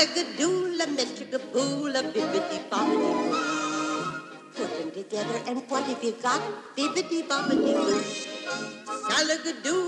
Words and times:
Bibbidi 0.00 0.44
bobbidi. 2.70 3.10
Put 4.56 4.70
them 4.78 4.88
together 4.92 5.38
and 5.46 5.60
what 5.68 5.84
have 5.84 6.02
you 6.02 6.12
got? 6.22 6.40
Bibbidi 6.74 7.22
bobbidi 7.28 7.74
boo. 7.74 8.00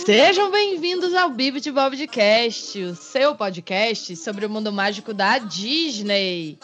Sejam 0.05 0.51
bem-vindos 0.51 1.15
ao 1.15 1.31
Bibit 1.31 1.71
Bobcast, 1.71 2.79
o 2.79 2.95
seu 2.95 3.35
podcast 3.35 4.15
sobre 4.17 4.45
o 4.45 4.51
mundo 4.51 4.71
mágico 4.71 5.15
da 5.15 5.39
Disney. 5.39 6.59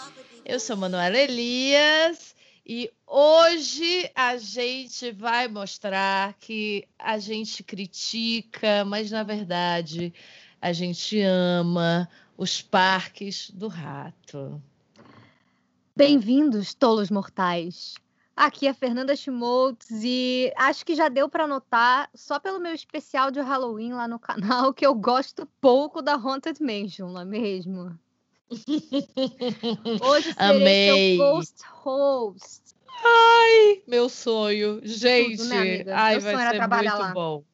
Eu 0.45 0.61
sou 0.61 0.77
Manuela 0.77 1.17
Elias 1.17 2.35
e 2.67 2.91
hoje 3.07 4.11
a 4.15 4.37
gente 4.37 5.11
vai 5.13 5.49
mostrar 5.49 6.35
que 6.39 6.87
a 6.99 7.19
gente 7.19 7.63
critica, 7.63 8.85
mas 8.85 9.11
na 9.11 9.23
verdade 9.23 10.13
a 10.61 10.75
gente 10.75 11.19
ama 11.23 12.07
os 12.39 12.63
parques 12.63 13.51
do 13.51 13.67
rato. 13.67 14.63
Bem-vindos, 15.97 16.73
tolos 16.73 17.11
mortais. 17.11 17.95
Aqui 18.37 18.69
é 18.69 18.73
Fernanda 18.73 19.17
Schmoltz 19.17 19.89
e 20.05 20.53
acho 20.57 20.87
que 20.87 20.95
já 20.95 21.09
deu 21.09 21.29
para 21.29 21.49
notar, 21.49 22.09
só 22.15 22.39
pelo 22.39 22.61
meu 22.61 22.73
especial 22.73 23.33
de 23.33 23.41
Halloween 23.41 23.93
lá 23.93 24.07
no 24.07 24.21
canal, 24.21 24.73
que 24.73 24.87
eu 24.87 24.95
gosto 24.95 25.45
pouco 25.61 26.01
da 26.01 26.13
Haunted 26.15 26.63
Mansion, 26.63 27.11
não 27.11 27.23
é 27.23 27.25
mesmo? 27.25 27.99
Hoje 28.49 30.33
serei 30.33 30.37
Amei. 30.37 31.17
seu 31.17 31.27
ghost 31.27 31.57
host. 31.83 32.63
Ai, 33.05 33.83
meu 33.89 34.09
sonho. 34.09 34.81
Gente, 34.85 35.43
né, 35.45 35.59
amiga? 35.59 35.97
ai, 35.97 36.13
Meu 36.15 36.21
vai 36.23 36.33
sonho 36.35 36.43
era 36.43 36.51
ser 36.53 36.57
trabalhar 36.57 36.91
muito 36.93 37.03
lá. 37.03 37.13
bom. 37.13 37.45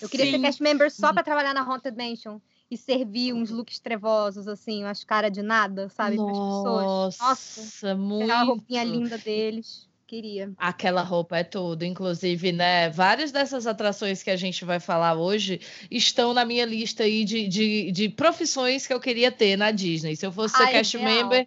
Eu 0.00 0.08
queria 0.10 0.26
Sim. 0.26 0.32
ser 0.32 0.38
cast 0.40 0.62
member 0.62 0.90
só 0.90 1.12
para 1.12 1.22
trabalhar 1.22 1.54
na 1.54 1.62
Haunted 1.62 1.96
Mansion 1.96 2.38
e 2.70 2.76
servir 2.76 3.32
uns 3.32 3.50
looks 3.50 3.80
trevosos, 3.80 4.46
assim, 4.46 4.84
umas 4.84 5.02
caras 5.02 5.32
de 5.32 5.42
nada, 5.42 5.88
sabe. 5.88 6.16
Nossa, 6.16 7.24
Nossa, 7.24 7.94
muito. 7.96 8.24
aquela 8.24 8.42
roupinha 8.44 8.84
linda 8.84 9.18
deles. 9.18 9.90
Queria. 10.06 10.50
Aquela 10.56 11.02
roupa 11.02 11.38
é 11.38 11.44
tudo. 11.44 11.84
Inclusive, 11.84 12.50
né? 12.50 12.90
Várias 12.90 13.30
dessas 13.30 13.64
atrações 13.64 14.24
que 14.24 14.30
a 14.30 14.34
gente 14.34 14.64
vai 14.64 14.80
falar 14.80 15.14
hoje 15.14 15.60
estão 15.88 16.34
na 16.34 16.44
minha 16.44 16.64
lista 16.64 17.04
aí 17.04 17.24
de, 17.24 17.46
de, 17.46 17.92
de 17.92 18.08
profissões 18.08 18.88
que 18.88 18.92
eu 18.92 18.98
queria 18.98 19.30
ter 19.30 19.56
na 19.56 19.70
Disney. 19.70 20.16
Se 20.16 20.26
eu 20.26 20.32
fosse 20.32 20.56
ser 20.56 20.64
Ai, 20.64 20.72
cast 20.72 20.96
real. 20.96 21.08
member, 21.08 21.46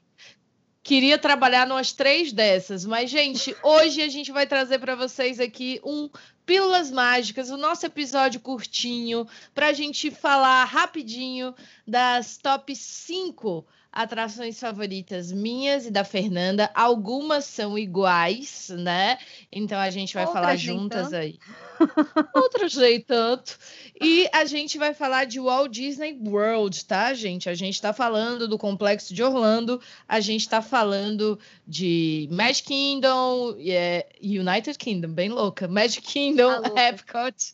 queria 0.83 1.17
trabalhar 1.17 1.65
numas 1.65 1.93
três 1.93 2.33
dessas. 2.33 2.85
Mas, 2.85 3.09
gente, 3.09 3.55
hoje 3.63 4.01
a 4.01 4.09
gente 4.09 4.31
vai 4.31 4.45
trazer 4.45 4.79
para 4.79 4.95
vocês 4.95 5.39
aqui 5.39 5.79
um 5.83 6.09
Pílulas 6.45 6.91
Mágicas, 6.91 7.49
o 7.49 7.57
nosso 7.57 7.85
episódio 7.85 8.41
curtinho, 8.41 9.25
para 9.55 9.67
a 9.67 9.73
gente 9.73 10.11
falar 10.11 10.65
rapidinho 10.65 11.55
das 11.87 12.37
top 12.37 12.75
5 12.75 13.65
atrações 13.93 14.59
favoritas 14.59 15.31
minhas 15.31 15.85
e 15.85 15.91
da 15.91 16.03
Fernanda. 16.03 16.69
Algumas 16.73 17.45
são 17.45 17.77
iguais, 17.77 18.69
né? 18.69 19.19
Então 19.51 19.79
a 19.79 19.91
gente 19.91 20.15
vai 20.15 20.25
falar 20.25 20.53
Outras 20.53 20.61
juntas 20.61 21.03
tanto. 21.03 21.15
aí. 21.15 21.39
Outras 22.35 22.75
nem 22.75 22.99
tanto. 22.99 23.57
E 24.01 24.27
a 24.33 24.45
gente 24.45 24.79
vai 24.79 24.95
falar 24.95 25.25
de 25.25 25.39
Walt 25.39 25.71
Disney 25.71 26.19
World, 26.25 26.83
tá, 26.85 27.13
gente? 27.13 27.47
A 27.47 27.53
gente 27.53 27.79
tá 27.79 27.93
falando 27.93 28.47
do 28.47 28.57
Complexo 28.57 29.13
de 29.13 29.21
Orlando, 29.21 29.79
a 30.07 30.19
gente 30.19 30.49
tá 30.49 30.61
falando 30.61 31.39
de 31.67 32.27
Magic 32.31 32.67
Kingdom, 32.67 33.55
é, 33.59 34.07
United 34.21 34.77
Kingdom, 34.77 35.09
bem 35.09 35.29
louca. 35.29 35.67
Magic 35.67 36.01
Kingdom, 36.01 36.49
Tá 36.61 36.67
louca. 36.67 36.81
Epcot. 36.81 37.53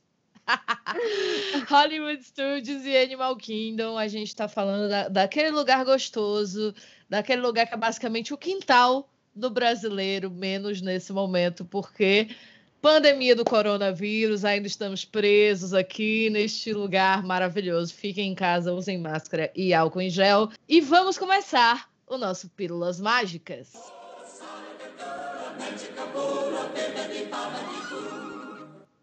Hollywood 1.70 2.24
Studios 2.24 2.86
e 2.86 2.98
Animal 2.98 3.36
Kingdom, 3.38 3.98
a 3.98 4.08
gente 4.08 4.36
tá 4.36 4.48
falando 4.48 4.90
da- 4.90 5.08
daquele 5.08 5.52
lugar 5.52 5.84
gostoso, 5.86 6.74
daquele 7.10 7.42
lugar 7.42 7.68
que 7.68 7.74
é 7.74 7.78
basicamente 7.78 8.34
o 8.34 8.38
quintal 8.38 9.10
do 9.36 9.50
brasileiro, 9.50 10.30
menos 10.30 10.82
nesse 10.82 11.14
momento, 11.14 11.64
porque 11.64 12.30
pandemia 12.82 13.36
do 13.36 13.46
coronavírus, 13.46 14.44
ainda 14.44 14.68
estamos 14.68 15.06
presos 15.06 15.74
aqui 15.74 16.30
neste 16.30 16.74
lugar 16.74 17.24
maravilhoso. 17.24 17.94
Fiquem 17.94 18.32
em 18.32 18.36
casa, 18.36 18.74
usem 18.74 18.98
máscara 18.98 19.52
e 19.56 19.74
álcool 19.74 20.02
em 20.02 20.10
gel. 20.10 20.50
E 20.68 20.82
vamos 20.82 21.18
começar 21.18 21.90
o 22.08 22.18
nosso 22.18 22.50
Pílulas 22.50 23.00
Mágicas. 23.00 23.74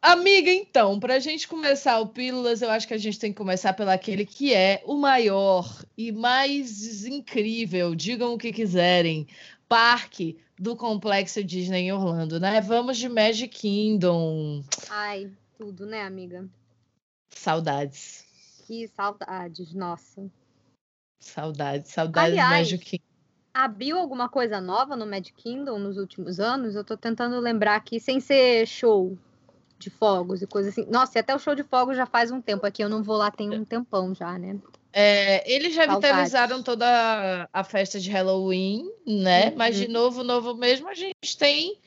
Amiga, 0.06 0.48
então, 0.48 1.00
para 1.00 1.16
a 1.16 1.18
gente 1.18 1.48
começar 1.48 1.98
o 1.98 2.06
Pílulas, 2.06 2.62
eu 2.62 2.70
acho 2.70 2.86
que 2.86 2.94
a 2.94 2.98
gente 2.98 3.18
tem 3.18 3.32
que 3.32 3.36
começar 3.36 3.72
pelo 3.72 3.90
aquele 3.90 4.24
que 4.24 4.54
é 4.54 4.80
o 4.86 4.94
maior 4.94 5.68
e 5.98 6.12
mais 6.12 7.04
incrível, 7.04 7.92
digam 7.92 8.32
o 8.32 8.38
que 8.38 8.52
quiserem, 8.52 9.26
parque 9.68 10.38
do 10.56 10.76
Complexo 10.76 11.42
Disney 11.42 11.88
em 11.88 11.92
Orlando, 11.92 12.38
né? 12.38 12.60
Vamos 12.60 12.98
de 12.98 13.08
Magic 13.08 13.48
Kingdom. 13.48 14.62
Ai, 14.88 15.28
tudo, 15.58 15.84
né, 15.84 16.02
amiga? 16.02 16.48
Saudades. 17.30 18.24
Que 18.64 18.86
saudades, 18.86 19.74
nossa. 19.74 20.24
Saudades, 21.20 21.90
saudades 21.90 22.30
do 22.30 22.40
Aliás, 22.40 22.70
Magic 22.70 22.84
Kingdom. 22.84 23.04
Abriu 23.52 23.98
alguma 23.98 24.28
coisa 24.28 24.60
nova 24.60 24.94
no 24.94 25.04
Magic 25.04 25.32
Kingdom 25.32 25.80
nos 25.80 25.96
últimos 25.96 26.38
anos? 26.38 26.76
Eu 26.76 26.84
tô 26.84 26.96
tentando 26.96 27.40
lembrar 27.40 27.74
aqui, 27.74 27.98
sem 27.98 28.20
ser 28.20 28.68
show 28.68 29.18
de 29.78 29.91
fogos 29.91 30.42
e 30.42 30.47
coisa 30.47 30.69
assim. 30.70 30.87
Nossa, 30.91 31.19
e 31.19 31.20
até 31.20 31.34
o 31.34 31.38
show 31.38 31.54
de 31.54 31.62
fogos 31.62 31.97
já 31.97 32.06
faz 32.06 32.31
um 32.31 32.41
tempo 32.41 32.66
aqui. 32.66 32.82
Eu 32.82 32.88
não 32.88 33.03
vou 33.03 33.16
lá 33.16 33.31
tem 33.31 33.50
um 33.50 33.64
tempão 33.64 34.14
já, 34.14 34.38
né? 34.38 34.59
É, 34.92 35.50
eles 35.53 35.76
revitalizaram 35.76 36.56
Saudades. 36.56 36.64
toda 36.64 37.48
a- 37.53 37.64
festa 37.64 38.00
de 38.00 38.10
Halloween, 38.10 38.91
né? 39.06 39.50
Mas, 39.54 39.76
de 39.76 39.86
Uhum. 39.86 39.92
novo, 39.92 40.25
novo 40.25 40.54
mesmo, 40.54 40.88
a 40.88 40.94
gente 40.94 41.36
tem. 41.38 41.78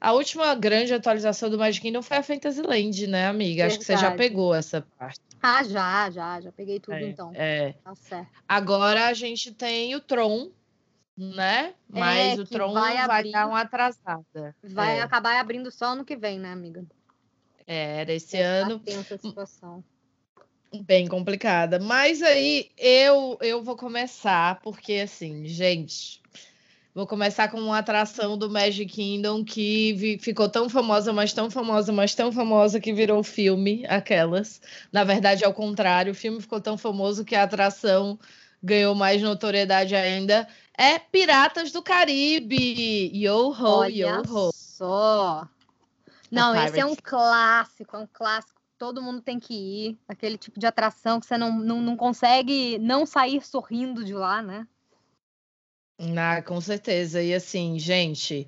A 0.00 0.12
última 0.12 0.54
grande 0.54 0.94
atualização 0.94 1.50
do 1.50 1.58
Magic 1.58 1.82
Kingdom 1.82 2.02
foi 2.02 2.18
a 2.18 2.22
Fantasyland, 2.22 3.06
né, 3.08 3.26
amiga? 3.26 3.66
Acho 3.66 3.78
que 3.78 3.84
você 3.84 3.94
já 3.96 4.10
Verdade. 4.10 4.18
pegou 4.18 4.54
essa 4.54 4.86
parte. 4.96 5.18
Ah, 5.42 5.64
já, 5.64 6.10
já, 6.10 6.40
já 6.40 6.52
peguei 6.52 6.78
tudo 6.78 6.94
É, 6.96 7.08
então. 7.08 7.32
é. 7.34 7.72
Tá 7.82 7.94
certo. 7.96 8.28
Agora 8.46 9.06
a 9.06 9.14
gente 9.14 9.52
tem 9.52 9.94
o 9.96 10.00
Tron, 10.00 10.50
né? 11.16 11.74
Mas 11.88 12.38
o 12.38 12.42
É, 12.42 12.44
que 12.44 12.50
Tron 12.52 12.74
vai 12.74 12.94
vai, 12.94 13.18
abrir- 13.18 13.32
dar 13.32 13.48
uma 13.48 13.60
atrasada. 13.62 14.54
Vai 14.62 14.98
É, 14.98 15.02
acabar 15.02 15.40
abrindo 15.40 15.70
só 15.72 15.86
ano 15.86 16.04
que 16.04 16.14
vem, 16.16 16.38
né, 16.38 16.52
amiga? 16.52 16.84
É, 17.66 18.00
era 18.00 18.12
esse 18.12 18.36
Tá 18.38 18.44
ano 18.44 18.82
situação. 19.20 19.82
bem 20.84 21.06
complicada. 21.06 21.78
Mas 21.78 22.22
aí 22.22 22.70
eu, 22.76 23.36
eu 23.40 23.62
vou 23.62 23.76
começar, 23.76 24.60
porque 24.60 24.94
assim, 24.94 25.46
gente, 25.46 26.20
vou 26.94 27.06
começar 27.06 27.48
com 27.48 27.58
uma 27.58 27.78
atração 27.78 28.36
do 28.36 28.50
Magic 28.50 28.86
Kingdom 28.92 29.44
que 29.44 29.92
vi- 29.94 30.18
ficou 30.18 30.48
tão 30.48 30.68
famosa, 30.68 31.12
mas 31.12 31.32
tão 31.32 31.50
famosa, 31.50 31.92
mas 31.92 32.14
tão 32.14 32.30
famosa 32.32 32.80
que 32.80 32.92
virou 32.92 33.22
filme, 33.22 33.84
aquelas. 33.88 34.60
Na 34.92 35.04
verdade, 35.04 35.44
ao 35.44 35.54
contrário, 35.54 36.12
o 36.12 36.16
filme 36.16 36.40
ficou 36.40 36.60
tão 36.60 36.76
famoso 36.76 37.24
que 37.24 37.34
a 37.34 37.42
atração 37.42 38.18
ganhou 38.62 38.94
mais 38.94 39.22
notoriedade 39.22 39.94
ainda. 39.94 40.46
É 40.76 40.98
Piratas 40.98 41.72
do 41.72 41.82
Caribe! 41.82 43.10
Yo 43.14 43.50
ho, 43.50 43.80
Olha 43.80 43.94
yo 43.94 44.22
ho. 44.28 44.50
só. 44.52 45.48
Não, 46.30 46.54
esse 46.54 46.80
é 46.80 46.86
um 46.86 46.96
clássico, 46.96 47.96
é 47.96 47.98
um 47.98 48.08
clássico. 48.12 48.60
Todo 48.78 49.02
mundo 49.02 49.20
tem 49.20 49.38
que 49.38 49.54
ir. 49.54 49.98
Aquele 50.06 50.36
tipo 50.36 50.60
de 50.60 50.66
atração 50.66 51.18
que 51.18 51.26
você 51.26 51.38
não, 51.38 51.58
não, 51.58 51.80
não 51.80 51.96
consegue 51.96 52.78
não 52.78 53.06
sair 53.06 53.44
sorrindo 53.44 54.04
de 54.04 54.12
lá, 54.12 54.42
né? 54.42 54.66
Ah, 56.16 56.42
com 56.42 56.60
certeza. 56.60 57.22
E 57.22 57.32
assim, 57.32 57.78
gente, 57.78 58.46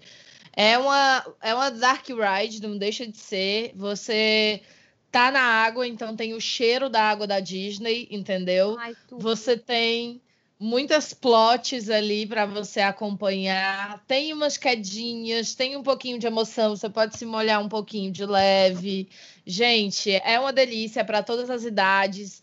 é 0.55 0.77
uma, 0.77 1.37
é 1.41 1.55
uma 1.55 1.71
dark 1.71 2.07
ride, 2.09 2.61
não 2.61 2.77
deixa 2.77 3.07
de 3.07 3.17
ser. 3.17 3.73
Você 3.75 4.63
tá 5.11 5.31
na 5.31 5.41
água, 5.41 5.87
então 5.87 6.15
tem 6.15 6.35
o 6.35 6.41
cheiro 6.41 6.91
da 6.91 7.03
água 7.03 7.27
da 7.27 7.41
Disney, 7.41 8.07
entendeu? 8.11 8.77
Ai. 8.79 8.95
Você 9.11 9.57
tem 9.57 10.21
muitas 10.59 11.15
plots 11.15 11.89
ali 11.89 12.27
para 12.27 12.45
você 12.45 12.81
acompanhar. 12.81 14.03
Tem 14.07 14.33
umas 14.33 14.57
quedinhas, 14.57 15.55
tem 15.55 15.77
um 15.77 15.83
pouquinho 15.83 16.19
de 16.19 16.27
emoção, 16.27 16.77
você 16.77 16.91
pode 16.91 17.17
se 17.17 17.25
molhar 17.25 17.63
um 17.63 17.69
pouquinho 17.69 18.11
de 18.11 18.27
leve. 18.27 19.09
Gente, 19.47 20.11
é 20.11 20.39
uma 20.39 20.53
delícia 20.53 21.05
para 21.05 21.23
todas 21.23 21.49
as 21.49 21.65
idades. 21.65 22.43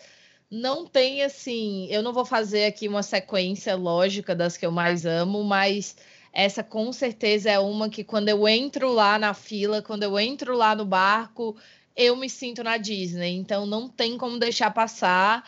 Não 0.50 0.86
tem 0.86 1.24
assim, 1.24 1.88
eu 1.90 2.02
não 2.02 2.14
vou 2.14 2.24
fazer 2.24 2.66
aqui 2.66 2.88
uma 2.88 3.04
sequência 3.04 3.76
lógica 3.76 4.36
das 4.36 4.56
que 4.56 4.66
eu 4.66 4.72
mais 4.72 5.06
amo, 5.06 5.44
mas 5.44 5.98
essa 6.32 6.64
com 6.64 6.92
certeza 6.94 7.50
é 7.50 7.60
uma 7.60 7.90
que 7.90 8.04
quando 8.04 8.30
eu 8.30 8.48
entro 8.48 8.92
lá 8.92 9.18
na 9.20 9.34
fila, 9.34 9.82
quando 9.82 10.04
eu 10.04 10.18
entro 10.20 10.56
lá 10.56 10.76
no 10.76 10.86
barco, 10.86 11.58
eu 11.96 12.16
me 12.16 12.30
sinto 12.30 12.64
na 12.64 12.78
Disney. 12.78 13.36
Então 13.36 13.66
não 13.66 13.90
tem 13.90 14.18
como 14.18 14.38
deixar 14.38 14.72
passar. 14.72 15.44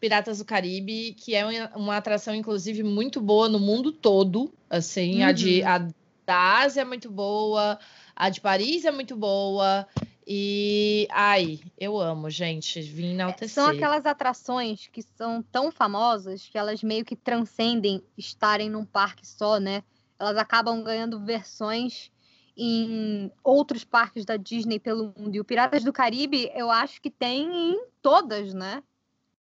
Piratas 0.00 0.38
do 0.38 0.44
Caribe, 0.44 1.12
que 1.12 1.34
é 1.34 1.44
uma- 1.76 1.96
atração, 1.96 2.34
inclusive, 2.34 2.82
muito 2.82 3.20
boa 3.20 3.48
no 3.48 3.60
mundo 3.60 3.92
todo. 3.92 4.52
Assim, 4.68 5.22
a, 5.22 5.30
de, 5.30 5.60
Uhum. 5.62 5.68
a 5.68 5.78
da 6.26 6.58
Ásia 6.60 6.80
é 6.82 6.84
muito 6.84 7.10
boa, 7.10 7.78
a 8.16 8.30
de 8.30 8.40
Paris 8.40 8.84
é 8.84 8.90
muito 8.90 9.14
boa. 9.16 9.86
E 10.26 11.08
ai, 11.10 11.60
eu 11.76 11.98
amo, 11.98 12.30
gente, 12.30 12.80
vim 12.80 13.10
enaltecer. 13.12 13.50
São 13.50 13.66
aquelas 13.66 14.06
atrações 14.06 14.86
que 14.86 15.02
são 15.02 15.42
tão 15.42 15.70
famosas 15.72 16.48
que 16.48 16.56
elas 16.56 16.82
meio 16.82 17.04
que 17.04 17.16
transcendem 17.16 18.02
estarem 18.16 18.70
num 18.70 18.84
parque 18.84 19.26
só, 19.26 19.58
né? 19.58 19.82
Elas 20.18 20.36
acabam 20.36 20.82
ganhando 20.82 21.18
versões 21.24 22.10
em 22.56 23.32
outros 23.42 23.84
parques 23.84 24.24
da 24.24 24.36
Disney 24.36 24.78
pelo 24.78 25.12
mundo. 25.16 25.34
E 25.34 25.40
o 25.40 25.44
Piratas 25.44 25.82
do 25.82 25.92
Caribe, 25.92 26.50
eu 26.54 26.70
acho 26.70 27.00
que 27.02 27.10
tem 27.10 27.72
em 27.72 27.84
todas, 28.00 28.54
né? 28.54 28.82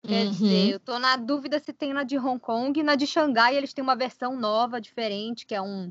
Quer 0.07 0.27
Uhum. 0.27 0.33
dizer, 0.33 0.73
eu 0.75 0.81
tô 0.81 0.99
na 0.99 1.17
dúvida 1.17 1.59
se 1.59 1.73
tem 1.73 1.93
na 1.95 2.03
de 2.03 2.19
Hong 2.19 2.39
Kong 2.39 2.79
e 2.79 2.83
na 2.83 2.95
de 2.95 3.07
Xangai 3.07 3.57
eles 3.57 3.73
têm 3.73 3.83
uma 3.83 3.97
versão 3.97 4.37
nova, 4.37 4.79
diferente, 4.79 5.47
que 5.47 5.55
é 5.55 5.63
um, 5.63 5.91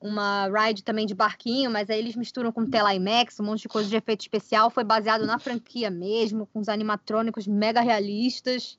uma 0.00 0.48
ride 0.48 0.82
também 0.82 1.06
de 1.06 1.14
barquinho, 1.14 1.70
mas 1.70 1.88
aí 1.88 1.98
eles 1.98 2.16
misturam 2.16 2.50
com 2.50 2.66
tela 2.66 2.92
IMAX, 2.94 3.38
um 3.38 3.44
monte 3.44 3.62
de 3.62 3.68
coisa 3.68 3.88
de 3.88 3.96
efeito 3.96 4.22
especial. 4.22 4.68
Foi 4.68 4.82
baseado 4.82 5.24
na 5.26 5.38
franquia 5.38 5.90
mesmo, 5.90 6.46
com 6.46 6.58
os 6.58 6.68
animatrônicos 6.68 7.46
mega 7.46 7.80
realistas. 7.80 8.76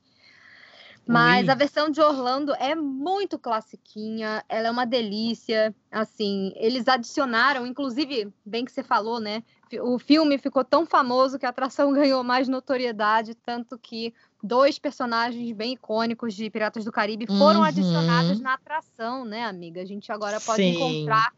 Mas 1.07 1.47
Ui. 1.47 1.51
a 1.51 1.55
versão 1.55 1.89
de 1.89 2.01
Orlando 2.01 2.53
é 2.55 2.75
muito 2.75 3.39
classiquinha, 3.39 4.43
ela 4.49 4.67
é 4.67 4.71
uma 4.71 4.85
delícia. 4.85 5.73
Assim, 5.89 6.51
eles 6.57 6.85
adicionaram, 6.85 7.65
inclusive, 7.65 8.29
bem 8.45 8.65
que 8.65 8.71
você 8.73 8.83
falou, 8.83 9.17
né? 9.17 9.41
O 9.81 9.97
filme 9.97 10.37
ficou 10.37 10.65
tão 10.65 10.85
famoso 10.85 11.39
que 11.39 11.45
a 11.45 11.49
atração 11.49 11.93
ganhou 11.93 12.23
mais 12.25 12.49
notoriedade, 12.49 13.35
tanto 13.35 13.77
que 13.79 14.13
dois 14.43 14.77
personagens 14.79 15.51
bem 15.51 15.73
icônicos 15.73 16.33
de 16.33 16.49
Piratas 16.49 16.85
do 16.85 16.91
Caribe 16.91 17.27
foram 17.27 17.61
Uhum. 17.61 17.65
adicionados 17.65 18.39
na 18.39 18.53
atração, 18.53 19.25
né, 19.25 19.43
amiga? 19.45 19.81
A 19.81 19.85
gente 19.85 20.11
agora 20.11 20.39
pode 20.39 20.63
Sim. 20.63 20.71
encontrar 20.71 21.31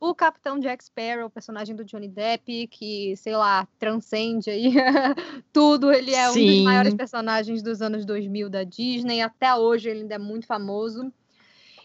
o 0.00 0.14
Capitão 0.14 0.58
Jack 0.58 0.84
Sparrow, 0.84 1.26
o 1.26 1.30
personagem 1.30 1.74
do 1.74 1.84
Johnny 1.84 2.08
Depp, 2.08 2.68
que, 2.68 3.16
sei 3.16 3.36
lá, 3.36 3.66
transcende 3.78 4.50
aí 4.50 4.72
tudo. 5.52 5.90
Ele 5.92 6.14
é 6.14 6.30
um 6.30 6.34
dos 6.34 6.42
Sim. 6.42 6.62
maiores 6.62 6.94
personagens 6.94 7.62
dos 7.62 7.80
anos 7.80 8.04
2000 8.04 8.50
da 8.50 8.64
Disney. 8.64 9.20
Até 9.22 9.54
hoje 9.54 9.88
ele 9.88 10.00
ainda 10.02 10.16
é 10.16 10.18
muito 10.18 10.46
famoso. 10.46 11.10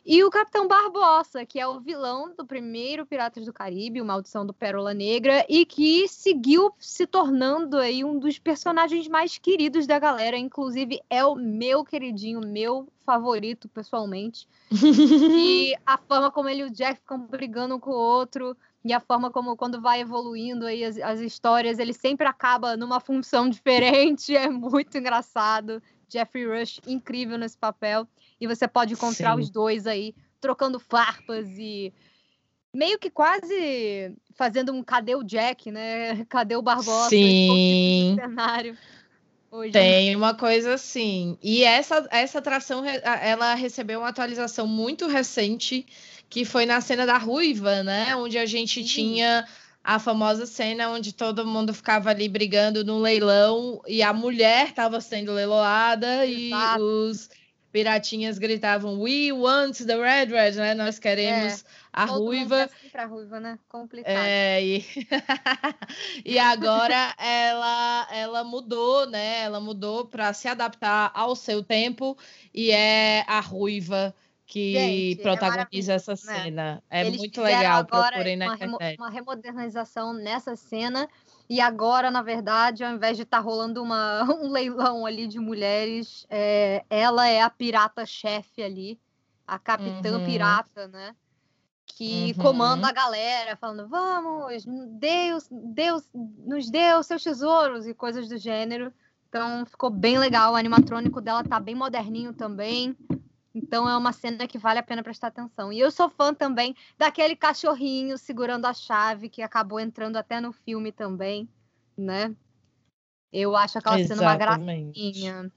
E 0.05 0.23
o 0.23 0.29
Capitão 0.29 0.67
Barbossa, 0.67 1.45
que 1.45 1.59
é 1.59 1.67
o 1.67 1.79
vilão 1.79 2.33
do 2.35 2.45
primeiro 2.45 3.05
Piratas 3.05 3.45
do 3.45 3.53
Caribe, 3.53 4.01
o 4.01 4.05
Maldição 4.05 4.45
do 4.45 4.53
Pérola 4.53 4.93
Negra, 4.93 5.45
e 5.49 5.65
que 5.65 6.07
seguiu 6.07 6.73
se 6.79 7.05
tornando 7.05 7.77
aí 7.77 8.03
um 8.03 8.17
dos 8.17 8.39
personagens 8.39 9.07
mais 9.07 9.37
queridos 9.37 9.85
da 9.85 9.99
galera. 9.99 10.37
Inclusive, 10.37 11.01
é 11.09 11.23
o 11.25 11.35
meu 11.35 11.83
queridinho, 11.83 12.41
meu 12.41 12.87
favorito, 13.05 13.67
pessoalmente. 13.69 14.47
E 15.41 15.75
a 15.85 15.97
forma 15.97 16.31
como 16.31 16.49
ele 16.49 16.61
e 16.61 16.65
o 16.65 16.69
Jack 16.69 16.99
ficam 16.99 17.19
brigando 17.19 17.75
um 17.75 17.79
com 17.79 17.91
o 17.91 17.93
outro, 17.93 18.55
e 18.83 18.93
a 18.93 18.99
forma 18.99 19.29
como, 19.29 19.57
quando 19.57 19.81
vai 19.81 20.01
evoluindo 20.01 20.65
aí 20.65 20.83
as, 20.85 20.97
as 20.97 21.19
histórias, 21.19 21.79
ele 21.79 21.93
sempre 21.93 22.25
acaba 22.27 22.77
numa 22.77 22.99
função 22.99 23.49
diferente. 23.49 24.35
É 24.35 24.49
muito 24.49 24.97
engraçado. 24.97 25.81
Jeffrey 26.09 26.45
Rush, 26.45 26.79
incrível 26.87 27.37
nesse 27.37 27.57
papel. 27.57 28.07
E 28.39 28.47
você 28.47 28.67
pode 28.67 28.93
encontrar 28.93 29.35
Sim. 29.35 29.41
os 29.41 29.49
dois 29.49 29.85
aí 29.87 30.15
trocando 30.41 30.79
farpas 30.79 31.47
e 31.57 31.93
meio 32.73 32.97
que 32.97 33.09
quase 33.09 34.15
fazendo 34.35 34.73
um 34.73 34.83
cadê 34.83 35.15
o 35.15 35.23
Jack, 35.23 35.71
né? 35.71 36.23
Cadê 36.29 36.55
o 36.55 36.61
Barbosa? 36.61 37.09
Sim. 37.09 38.11
No 38.11 38.21
cenário. 38.21 38.77
Hoje. 39.51 39.71
Tem 39.71 40.15
uma 40.15 40.35
coisa 40.35 40.75
assim. 40.75 41.37
E 41.41 41.63
essa, 41.63 42.07
essa 42.11 42.37
atração, 42.37 42.83
ela 42.85 43.55
recebeu 43.55 43.99
uma 43.99 44.09
atualização 44.09 44.67
muito 44.67 45.07
recente, 45.07 45.87
que 46.29 46.45
foi 46.45 46.67
na 46.67 46.79
cena 46.81 47.03
da 47.03 47.17
Ruiva, 47.17 47.81
né? 47.81 48.15
Onde 48.15 48.37
a 48.37 48.45
gente 48.45 48.81
Sim. 48.81 48.85
tinha 48.85 49.47
a 49.89 49.97
famosa 49.97 50.45
cena 50.45 50.91
onde 50.91 51.11
todo 51.11 51.47
mundo 51.47 51.73
ficava 51.73 52.11
ali 52.11 52.29
brigando 52.29 52.85
no 52.85 52.99
leilão 52.99 53.81
e 53.87 54.03
a 54.03 54.13
mulher 54.13 54.67
estava 54.67 55.01
sendo 55.01 55.33
leiloada 55.33 56.27
e 56.27 56.49
Exato. 56.49 56.83
os 56.83 57.29
piratinhas 57.71 58.37
gritavam 58.37 58.99
We 59.01 59.31
want 59.31 59.83
the 59.83 59.95
red 59.95 60.25
red, 60.25 60.51
né? 60.51 60.75
Nós 60.75 60.99
queremos 60.99 61.65
a 61.91 62.03
É, 62.03 62.05
mundo 62.05 62.19
Ruiva. 62.23 62.67
quer 62.67 62.81
sempre 62.81 63.01
a 63.01 63.05
Ruiva, 63.07 63.39
né? 63.39 63.57
Complicado. 63.67 64.15
É, 64.15 64.63
e... 64.63 64.85
e 66.23 66.37
agora 66.37 67.15
ela, 67.17 68.07
ela 68.11 68.43
mudou, 68.43 69.07
né? 69.09 69.41
Ela 69.41 69.59
mudou 69.59 70.05
para 70.05 70.31
se 70.33 70.47
adaptar 70.47 71.11
ao 71.15 71.35
seu 71.35 71.63
tempo 71.63 72.15
e 72.53 72.69
é 72.69 73.25
a 73.27 73.39
Ruiva 73.39 74.13
que 74.49 74.71
Gente, 74.73 75.19
é 75.19 75.23
protagoniza 75.23 75.93
essa 75.93 76.11
maravilhoso, 76.15 76.25
né? 76.27 76.43
cena. 76.43 76.83
É 76.89 77.05
Eles 77.05 77.19
muito 77.19 77.39
legal, 77.39 77.85
procurem 77.85 78.35
na 78.35 78.45
uma, 78.47 78.55
remo- 78.55 78.75
internet. 78.77 78.99
uma 78.99 79.09
remodernização 79.11 80.11
nessa 80.11 80.55
cena. 80.55 81.07
E 81.47 81.61
agora, 81.61 82.09
na 82.09 82.23
verdade, 82.23 82.83
ao 82.83 82.91
invés 82.91 83.15
de 83.15 83.23
estar 83.23 83.37
rolando 83.39 83.81
uma, 83.83 84.23
um 84.41 84.49
leilão 84.49 85.05
ali 85.05 85.27
de 85.27 85.39
mulheres, 85.39 86.25
é, 86.31 86.83
ela 86.89 87.27
é 87.27 87.43
a 87.43 87.49
pirata-chefe 87.49 88.63
ali, 88.63 88.99
a 89.45 89.59
capitã 89.59 90.17
Uhum. 90.17 90.25
pirata, 90.25 90.87
né? 90.87 91.15
Que 91.85 92.33
Uhum. 92.35 92.43
comanda 92.43 92.87
a 92.87 92.91
galera, 92.91 93.55
falando: 93.55 93.87
vamos, 93.87 94.65
Deus, 94.99 95.47
Deus 95.51 96.09
nos 96.11 96.71
deu 96.71 97.03
seus 97.03 97.23
tesouros 97.23 97.85
e 97.85 97.93
coisas 97.93 98.27
do 98.27 98.37
gênero. 98.37 98.91
Então 99.29 99.63
ficou 99.67 99.91
bem 99.91 100.17
legal. 100.17 100.53
O 100.53 100.55
animatrônico 100.55 101.21
dela 101.21 101.43
tá 101.43 101.59
bem 101.59 101.75
moderninho 101.75 102.33
também. 102.33 102.97
Então 103.61 103.87
é 103.89 103.97
uma 103.97 104.13
cena 104.13 104.47
que 104.47 104.57
vale 104.57 104.79
a 104.79 104.83
pena 104.83 105.03
prestar 105.03 105.27
atenção. 105.27 105.71
E 105.71 105.79
eu 105.79 105.91
sou 105.91 106.09
fã 106.09 106.33
também 106.33 106.73
daquele 106.97 107.35
cachorrinho 107.35 108.17
segurando 108.17 108.65
a 108.65 108.73
chave 108.73 109.29
que 109.29 109.41
acabou 109.41 109.79
entrando 109.79 110.15
até 110.15 110.39
no 110.39 110.53
filme 110.53 110.93
também, 110.93 111.47
né? 111.97 112.33
Eu 113.31 113.55
acho 113.55 113.77
aquela 113.77 113.97
cena 113.97 114.21
uma 114.21 114.35
Exatamente. 114.35 114.91
gracinha. 114.93 115.51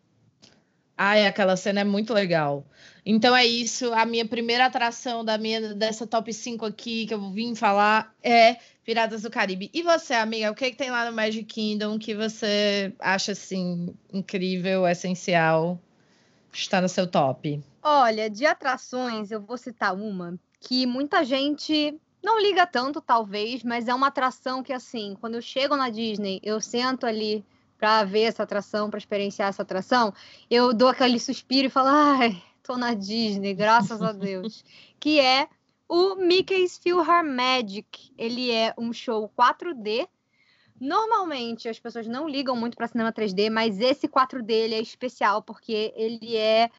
Ai, 0.99 1.27
aquela 1.27 1.57
cena 1.57 1.81
é 1.81 1.85
muito 1.85 2.13
legal. 2.13 2.67
Então 3.07 3.35
é 3.35 3.47
isso, 3.47 3.93
a 3.95 4.05
minha 4.05 4.27
primeira 4.27 4.67
atração 4.67 5.25
da 5.25 5.39
minha 5.39 5.75
dessa 5.75 6.07
top 6.07 6.33
5 6.33 6.67
aqui 6.67 7.07
que 7.07 7.15
eu 7.15 7.31
vim 7.31 7.55
falar 7.55 8.15
é 8.23 8.57
Piratas 8.85 9.23
do 9.23 9.31
Caribe. 9.31 9.71
E 9.73 9.83
você, 9.83 10.13
amiga, 10.13 10.51
o 10.51 10.55
que, 10.55 10.71
que 10.71 10.77
tem 10.77 10.91
lá 10.91 11.09
no 11.09 11.17
Magic 11.17 11.45
Kingdom 11.45 11.99
que 11.99 12.15
você 12.15 12.93
acha 12.99 13.33
assim 13.33 13.95
incrível, 14.13 14.87
essencial, 14.87 15.81
está 16.53 16.81
no 16.81 16.89
seu 16.89 17.07
top? 17.07 17.63
Olha, 17.83 18.31
de 18.31 18.47
atrações, 18.47 19.31
eu 19.31 19.41
vou 19.41 19.57
citar 19.59 19.95
uma 19.95 20.39
que 20.61 20.87
muita 20.87 21.25
gente 21.25 21.99
não 22.23 22.41
liga 22.41 22.65
tanto, 22.65 23.01
talvez, 23.01 23.65
mas 23.65 23.89
é 23.89 23.95
uma 23.95 24.07
atração 24.07 24.63
que, 24.63 24.73
assim, 24.73 25.17
quando 25.21 25.35
eu 25.35 25.43
chego 25.43 25.77
na 25.77 25.91
Disney, 25.91 26.39
eu 26.43 26.61
sento 26.61 27.05
ali 27.05 27.45
para 27.77 28.05
ver 28.05 28.23
essa 28.23 28.45
atração, 28.45 28.89
para 28.89 28.99
experienciar 28.99 29.49
essa 29.49 29.63
atração, 29.63 30.15
eu 30.49 30.73
dou 30.73 30.89
aquele 30.89 31.19
suspiro 31.19 31.67
e 31.67 31.71
falo, 31.71 31.89
ai, 31.89 32.41
tô 32.63 32.77
na 32.77 32.95
Disney, 32.95 33.55
graças 33.55 34.01
a 34.01 34.13
Deus. 34.13 34.65
que 35.01 35.19
é 35.19 35.49
o 35.89 36.15
Mickey's 36.15 36.79
Philharmagic. 36.79 38.13
Ele 38.17 38.53
é 38.53 38.73
um 38.79 38.93
show 38.93 39.29
4D. 39.37 40.09
Normalmente 40.81 41.69
as 41.69 41.81
pessoas 41.81 42.07
não 42.07 42.29
ligam 42.29 42.55
muito 42.55 42.77
para 42.77 42.87
cinema 42.87 43.13
3D, 43.13 43.51
mas 43.51 43.81
esse 43.81 44.07
4D 44.07 44.51
ele 44.51 44.75
é 44.77 44.81
especial 44.81 45.43
porque 45.43 45.93
ele 45.97 46.37
é 46.37 46.71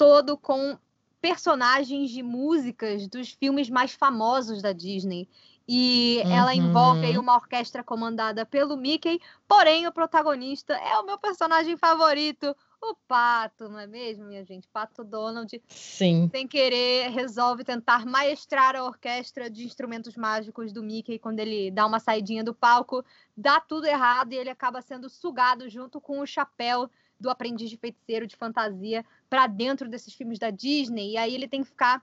todo 0.00 0.38
com 0.38 0.78
personagens 1.20 2.10
de 2.10 2.22
músicas 2.22 3.06
dos 3.06 3.32
filmes 3.32 3.68
mais 3.68 3.92
famosos 3.92 4.62
da 4.62 4.72
Disney. 4.72 5.28
E 5.68 6.22
ela 6.30 6.54
envolve 6.54 7.04
aí 7.04 7.16
Uhum. 7.16 7.22
uma 7.22 7.34
orquestra 7.34 7.84
comandada 7.84 8.46
pelo 8.46 8.78
Mickey, 8.78 9.20
porém 9.46 9.86
o 9.86 9.92
protagonista 9.92 10.72
é 10.72 10.96
o 10.96 11.04
meu 11.04 11.18
personagem 11.18 11.76
favorito, 11.76 12.56
o 12.80 12.96
Pato, 13.06 13.68
não 13.68 13.78
é 13.78 13.86
mesmo, 13.86 14.24
minha 14.24 14.42
gente? 14.42 14.66
Pato 14.68 15.04
Donald, 15.04 15.62
Sim. 15.68 16.30
sem 16.32 16.48
querer, 16.48 17.10
resolve 17.10 17.62
tentar 17.62 18.06
maestrar 18.06 18.74
a 18.74 18.82
orquestra 18.82 19.50
de 19.50 19.66
instrumentos 19.66 20.16
mágicos 20.16 20.72
do 20.72 20.82
Mickey 20.82 21.18
quando 21.18 21.40
ele 21.40 21.70
dá 21.70 21.84
uma 21.84 22.00
saidinha 22.00 22.42
do 22.42 22.54
palco, 22.54 23.04
dá 23.36 23.60
tudo 23.60 23.86
errado 23.86 24.32
e 24.32 24.38
ele 24.38 24.48
acaba 24.48 24.80
sendo 24.80 25.10
sugado 25.10 25.68
junto 25.68 26.00
com 26.00 26.20
o 26.20 26.26
chapéu 26.26 26.90
do 27.20 27.30
aprendiz 27.30 27.68
de 27.68 27.76
feiticeiro 27.76 28.26
de 28.26 28.34
fantasia 28.34 29.04
para 29.28 29.46
dentro 29.46 29.88
desses 29.88 30.14
filmes 30.14 30.38
da 30.38 30.50
Disney. 30.50 31.12
E 31.12 31.16
aí 31.16 31.34
ele 31.34 31.46
tem 31.46 31.62
que 31.62 31.68
ficar 31.68 32.02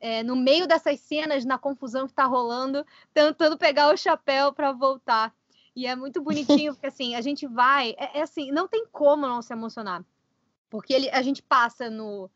é, 0.00 0.22
no 0.22 0.36
meio 0.36 0.66
dessas 0.66 1.00
cenas, 1.00 1.44
na 1.44 1.56
confusão 1.56 2.06
que 2.06 2.12
tá 2.12 2.24
rolando, 2.24 2.84
tentando 3.14 3.56
pegar 3.56 3.92
o 3.92 3.96
chapéu 3.96 4.52
para 4.52 4.72
voltar. 4.72 5.34
E 5.74 5.86
é 5.86 5.94
muito 5.94 6.20
bonitinho, 6.22 6.72
porque 6.74 6.86
assim, 6.86 7.14
a 7.14 7.20
gente 7.20 7.46
vai. 7.46 7.94
É, 7.96 8.18
é 8.18 8.22
assim, 8.22 8.50
não 8.50 8.66
tem 8.66 8.86
como 8.90 9.26
não 9.26 9.40
se 9.40 9.52
emocionar. 9.52 10.04
Porque 10.68 10.92
ele, 10.92 11.08
a 11.10 11.22
gente 11.22 11.42
passa 11.42 11.88
no 11.88 12.30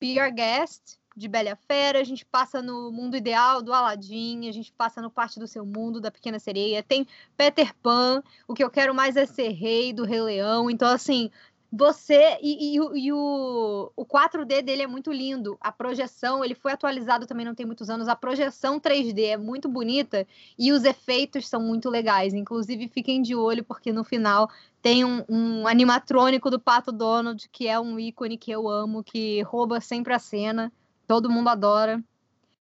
Be 0.00 0.20
Our 0.20 0.32
Guest, 0.32 0.98
de 1.18 1.28
Bela 1.28 1.56
Fera, 1.56 2.00
a 2.00 2.04
gente 2.04 2.24
passa 2.24 2.62
no 2.62 2.92
Mundo 2.92 3.16
Ideal 3.16 3.60
do 3.60 3.72
Aladdin, 3.72 4.48
a 4.48 4.52
gente 4.52 4.72
passa 4.72 5.02
no 5.02 5.10
Parte 5.10 5.38
do 5.38 5.46
Seu 5.46 5.66
Mundo, 5.66 6.00
da 6.00 6.10
Pequena 6.10 6.38
Sereia, 6.38 6.82
tem 6.82 7.06
Peter 7.36 7.74
Pan, 7.82 8.22
o 8.46 8.54
que 8.54 8.62
eu 8.62 8.70
quero 8.70 8.94
mais 8.94 9.16
é 9.16 9.26
ser 9.26 9.50
rei 9.50 9.92
do 9.92 10.04
Rei 10.04 10.20
Leão. 10.20 10.70
Então, 10.70 10.88
assim, 10.88 11.30
você 11.70 12.38
e, 12.40 12.76
e, 12.76 13.06
e, 13.06 13.12
o, 13.12 13.92
o 13.94 14.06
4D 14.06 14.62
dele 14.62 14.82
é 14.82 14.86
muito 14.86 15.12
lindo. 15.12 15.58
A 15.60 15.70
projeção, 15.70 16.42
ele 16.42 16.54
foi 16.54 16.72
atualizado 16.72 17.26
também 17.26 17.44
não 17.44 17.54
tem 17.54 17.66
muitos 17.66 17.90
anos. 17.90 18.08
A 18.08 18.16
projeção 18.16 18.80
3D 18.80 19.24
é 19.24 19.36
muito 19.36 19.68
bonita 19.68 20.26
e 20.58 20.72
os 20.72 20.84
efeitos 20.84 21.46
são 21.46 21.60
muito 21.60 21.90
legais. 21.90 22.32
Inclusive, 22.32 22.88
fiquem 22.88 23.20
de 23.20 23.34
olho, 23.34 23.62
porque 23.62 23.92
no 23.92 24.02
final 24.02 24.48
tem 24.80 25.04
um, 25.04 25.22
um 25.28 25.66
animatrônico 25.66 26.50
do 26.50 26.58
Pato 26.58 26.90
Donald, 26.90 27.48
que 27.50 27.68
é 27.68 27.78
um 27.78 27.98
ícone 27.98 28.38
que 28.38 28.50
eu 28.50 28.66
amo, 28.68 29.04
que 29.04 29.42
rouba 29.42 29.80
sempre 29.80 30.14
a 30.14 30.18
cena. 30.18 30.72
Todo 31.08 31.28
mundo 31.28 31.48
adora. 31.48 32.00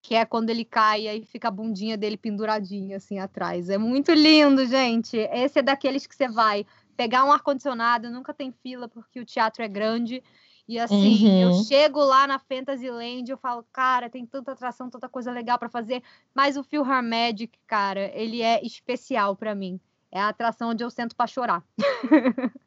Que 0.01 0.15
é 0.15 0.25
quando 0.25 0.49
ele 0.49 0.63
cai 0.63 1.01
e 1.01 1.07
aí 1.09 1.25
fica 1.25 1.49
a 1.49 1.51
bundinha 1.51 1.97
dele 1.97 2.15
penduradinha 2.15 2.97
assim 2.97 3.19
atrás. 3.19 3.69
É 3.69 3.77
muito 3.77 4.13
lindo, 4.13 4.65
gente. 4.65 5.17
Esse 5.17 5.59
é 5.59 5.61
daqueles 5.61 6.07
que 6.07 6.15
você 6.15 6.27
vai 6.27 6.65
pegar 6.95 7.25
um 7.25 7.31
ar-condicionado, 7.31 8.09
nunca 8.09 8.33
tem 8.33 8.51
fila 8.51 8.87
porque 8.87 9.19
o 9.19 9.25
teatro 9.25 9.61
é 9.61 9.67
grande. 9.67 10.23
E 10.69 10.77
assim, 10.77 11.25
uhum. 11.25 11.41
eu 11.41 11.63
chego 11.63 11.99
lá 11.99 12.27
na 12.27 12.37
Fantasyland, 12.37 13.29
eu 13.29 13.37
falo, 13.37 13.65
cara, 13.73 14.09
tem 14.09 14.25
tanta 14.25 14.51
atração, 14.51 14.89
tanta 14.89 15.09
coisa 15.09 15.31
legal 15.31 15.57
para 15.57 15.67
fazer, 15.67 16.03
mas 16.33 16.55
o 16.57 16.63
Philharmagic, 16.63 17.57
cara, 17.65 18.11
ele 18.13 18.41
é 18.41 18.63
especial 18.63 19.35
para 19.35 19.55
mim. 19.55 19.79
É 20.11 20.19
a 20.19 20.29
atração 20.29 20.69
onde 20.69 20.83
eu 20.83 20.89
sento 20.89 21.15
para 21.15 21.25
chorar. 21.25 21.63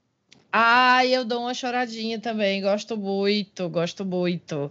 Ai, 0.52 1.14
eu 1.14 1.24
dou 1.24 1.42
uma 1.42 1.54
choradinha 1.54 2.20
também, 2.20 2.60
gosto 2.60 2.96
muito, 2.96 3.68
gosto 3.70 4.04
muito. 4.04 4.70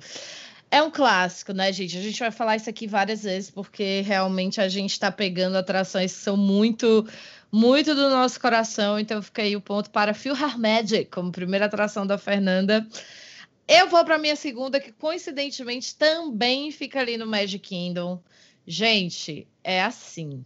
É 0.74 0.82
um 0.82 0.90
clássico, 0.90 1.52
né, 1.52 1.72
gente? 1.74 1.98
A 1.98 2.02
gente 2.02 2.18
vai 2.18 2.32
falar 2.32 2.56
isso 2.56 2.70
aqui 2.70 2.88
várias 2.88 3.24
vezes, 3.24 3.52
porque 3.52 4.00
realmente 4.02 4.62
a 4.62 4.70
gente 4.70 4.94
está 4.94 5.12
pegando 5.12 5.58
atrações 5.58 6.14
que 6.14 6.20
são 6.20 6.38
muito 6.38 7.06
muito 7.52 7.94
do 7.94 8.10
nosso 8.10 8.40
coração. 8.40 8.98
Então 8.98 9.22
fica 9.22 9.42
aí 9.42 9.54
o 9.56 9.62
ponto 9.62 9.90
para 9.90 10.14
Philharmagic 10.14 11.12
como 11.12 11.30
primeira 11.30 11.66
atração 11.66 12.08
da 12.08 12.18
Fernanda. 12.18 12.88
Eu 13.68 13.90
vou 13.90 14.04
para 14.06 14.18
minha 14.18 14.36
segunda, 14.36 14.80
que 14.80 14.94
coincidentemente 14.94 15.94
também 15.96 16.72
fica 16.72 17.02
ali 17.02 17.18
no 17.18 17.28
Magic 17.28 17.60
Kingdom. 17.60 18.22
Gente, 18.66 19.48
é 19.64 19.84
assim. 19.84 20.46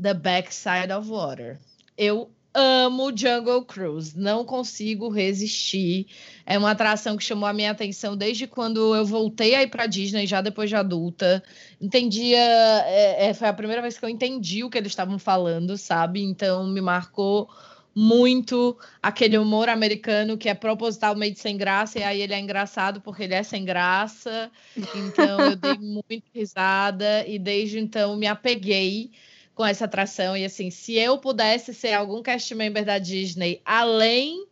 The 0.00 0.14
Backside 0.14 0.92
of 0.92 1.08
Water. 1.08 1.58
Eu 1.96 2.30
amo 2.56 3.12
Jungle 3.14 3.64
Cruise, 3.64 4.18
não 4.18 4.44
consigo 4.44 5.10
resistir. 5.10 6.06
É 6.46 6.56
uma 6.56 6.70
atração 6.70 7.16
que 7.16 7.22
chamou 7.22 7.46
a 7.46 7.52
minha 7.52 7.70
atenção 7.70 8.16
desde 8.16 8.46
quando 8.46 8.94
eu 8.94 9.04
voltei 9.04 9.54
aí 9.54 9.66
para 9.66 9.86
Disney, 9.86 10.26
já 10.26 10.40
depois 10.40 10.70
de 10.70 10.76
adulta. 10.76 11.42
Entendia, 11.78 12.38
é, 12.38 13.28
é, 13.28 13.34
foi 13.34 13.48
a 13.48 13.52
primeira 13.52 13.82
vez 13.82 13.98
que 13.98 14.04
eu 14.04 14.08
entendi 14.08 14.64
o 14.64 14.70
que 14.70 14.78
eles 14.78 14.92
estavam 14.92 15.18
falando, 15.18 15.76
sabe? 15.76 16.22
Então 16.22 16.66
me 16.66 16.80
marcou 16.80 17.48
muito 17.94 18.76
aquele 19.02 19.38
humor 19.38 19.68
americano 19.68 20.36
que 20.36 20.48
é 20.48 20.54
propositalmente 20.54 21.40
sem 21.40 21.56
graça, 21.56 21.98
e 21.98 22.02
aí 22.02 22.20
ele 22.20 22.34
é 22.34 22.38
engraçado 22.38 23.00
porque 23.00 23.22
ele 23.22 23.34
é 23.34 23.42
sem 23.42 23.64
graça. 23.64 24.50
Então 24.76 25.40
eu 25.40 25.56
dei 25.56 25.76
muita 25.80 26.26
risada 26.34 27.26
e 27.26 27.38
desde 27.38 27.78
então 27.78 28.16
me 28.16 28.26
apeguei 28.26 29.10
com 29.56 29.64
essa 29.64 29.86
atração. 29.86 30.36
E 30.36 30.44
assim, 30.44 30.70
se 30.70 30.94
eu 30.94 31.18
pudesse 31.18 31.74
ser 31.74 31.94
algum 31.94 32.22
cast 32.22 32.54
member 32.54 32.84
da 32.84 32.98
Disney, 32.98 33.60
além 33.64 34.46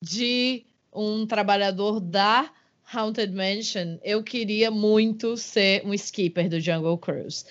de 0.00 0.64
um 0.92 1.26
trabalhador 1.26 2.00
da 2.00 2.50
Haunted 2.90 3.32
Mansion, 3.32 3.98
eu 4.02 4.22
queria 4.22 4.70
muito 4.70 5.36
ser 5.36 5.84
um 5.84 5.92
skipper 5.92 6.48
do 6.48 6.60
Jungle 6.60 6.96
Cruise. 6.96 7.44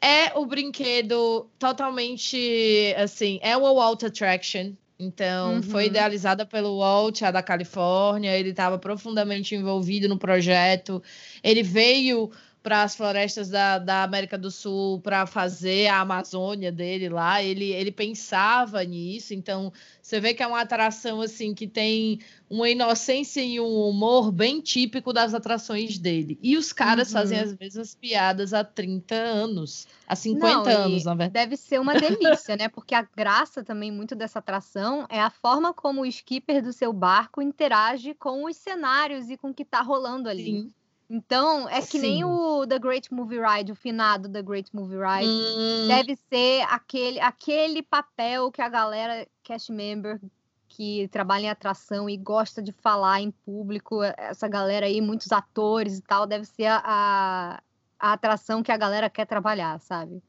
É 0.00 0.38
o 0.38 0.44
brinquedo 0.44 1.48
totalmente 1.58 2.94
assim, 2.98 3.40
é 3.42 3.56
o 3.56 3.62
Walt 3.62 4.02
Attraction. 4.02 4.72
Então, 4.98 5.54
uhum. 5.54 5.62
foi 5.62 5.86
idealizada 5.86 6.44
pelo 6.44 6.78
Walt, 6.78 7.22
a 7.22 7.30
da 7.30 7.42
Califórnia. 7.42 8.38
Ele 8.38 8.50
estava 8.50 8.78
profundamente 8.78 9.54
envolvido 9.54 10.08
no 10.08 10.18
projeto. 10.18 11.02
Ele 11.42 11.62
veio 11.62 12.30
para 12.62 12.82
as 12.82 12.94
florestas 12.94 13.48
da, 13.48 13.78
da 13.78 14.04
América 14.04 14.38
do 14.38 14.50
Sul 14.50 15.00
para 15.00 15.26
fazer 15.26 15.88
a 15.88 16.00
Amazônia 16.00 16.70
dele 16.70 17.08
lá. 17.08 17.42
Ele, 17.42 17.72
ele 17.72 17.90
pensava 17.90 18.82
nisso, 18.84 19.34
então 19.34 19.72
você 20.00 20.20
vê 20.20 20.32
que 20.32 20.42
é 20.42 20.46
uma 20.46 20.60
atração 20.60 21.20
assim 21.20 21.54
que 21.54 21.66
tem 21.66 22.20
uma 22.48 22.68
inocência 22.68 23.40
e 23.40 23.60
um 23.60 23.88
humor 23.88 24.30
bem 24.30 24.60
típico 24.60 25.12
das 25.12 25.34
atrações 25.34 25.98
dele. 25.98 26.38
E 26.42 26.56
os 26.56 26.72
caras 26.72 27.08
uhum. 27.08 27.14
fazem 27.14 27.38
as 27.40 27.56
mesmas 27.56 27.94
piadas 27.94 28.54
há 28.54 28.62
30 28.62 29.14
anos, 29.14 29.88
há 30.06 30.14
50 30.14 30.46
Não, 30.48 30.84
anos, 30.84 31.04
na 31.04 31.14
verdade. 31.14 31.32
Deve 31.32 31.56
ser 31.56 31.80
uma 31.80 31.94
delícia, 31.94 32.56
né? 32.56 32.68
Porque 32.68 32.94
a 32.94 33.02
graça 33.02 33.64
também 33.64 33.90
muito 33.90 34.14
dessa 34.14 34.38
atração 34.38 35.06
é 35.08 35.20
a 35.20 35.30
forma 35.30 35.74
como 35.74 36.02
o 36.02 36.06
skipper 36.06 36.62
do 36.62 36.72
seu 36.72 36.92
barco 36.92 37.42
interage 37.42 38.14
com 38.14 38.44
os 38.44 38.56
cenários 38.56 39.30
e 39.30 39.36
com 39.36 39.50
o 39.50 39.54
que 39.54 39.62
está 39.62 39.80
rolando 39.80 40.28
ali. 40.28 40.44
Sim. 40.44 40.72
Então, 41.14 41.68
é 41.68 41.82
que 41.82 41.98
Sim. 41.98 42.00
nem 42.00 42.24
o 42.24 42.66
The 42.66 42.78
Great 42.78 43.12
Movie 43.12 43.38
Ride, 43.38 43.70
o 43.70 43.76
finado 43.76 44.30
The 44.30 44.40
Great 44.40 44.74
Movie 44.74 44.96
Ride. 44.96 45.30
Hum. 45.30 45.86
Deve 45.86 46.16
ser 46.16 46.62
aquele, 46.62 47.20
aquele 47.20 47.82
papel 47.82 48.50
que 48.50 48.62
a 48.62 48.68
galera, 48.70 49.28
cast 49.42 49.70
member, 49.70 50.18
que 50.66 51.06
trabalha 51.08 51.44
em 51.44 51.50
atração 51.50 52.08
e 52.08 52.16
gosta 52.16 52.62
de 52.62 52.72
falar 52.72 53.20
em 53.20 53.30
público, 53.30 54.02
essa 54.02 54.48
galera 54.48 54.86
aí, 54.86 55.02
muitos 55.02 55.30
atores 55.32 55.98
e 55.98 56.00
tal, 56.00 56.26
deve 56.26 56.46
ser 56.46 56.68
a, 56.68 57.62
a 58.00 58.12
atração 58.14 58.62
que 58.62 58.72
a 58.72 58.76
galera 58.78 59.10
quer 59.10 59.26
trabalhar, 59.26 59.78
sabe? 59.80 60.22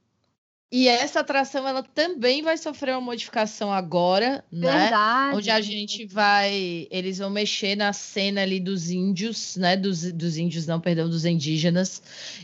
E 0.76 0.88
essa 0.88 1.20
atração 1.20 1.68
ela 1.68 1.84
também 1.84 2.42
vai 2.42 2.58
sofrer 2.58 2.96
uma 2.96 3.02
modificação 3.02 3.72
agora, 3.72 4.44
né? 4.52 4.72
Verdade. 4.72 5.38
Onde 5.38 5.52
a 5.52 5.62
gente 5.62 6.04
vai, 6.04 6.88
eles 6.90 7.20
vão 7.20 7.30
mexer 7.30 7.76
na 7.76 7.94
cena 7.94 8.42
ali 8.42 8.60
dos 8.60 8.90
índios, 8.90 9.56
né? 9.56 9.78
Dos, 9.78 10.12
dos 10.12 10.36
índios, 10.36 10.66
não, 10.66 10.82
perdão, 10.82 11.08
dos 11.08 11.26
indígenas. 11.26 12.02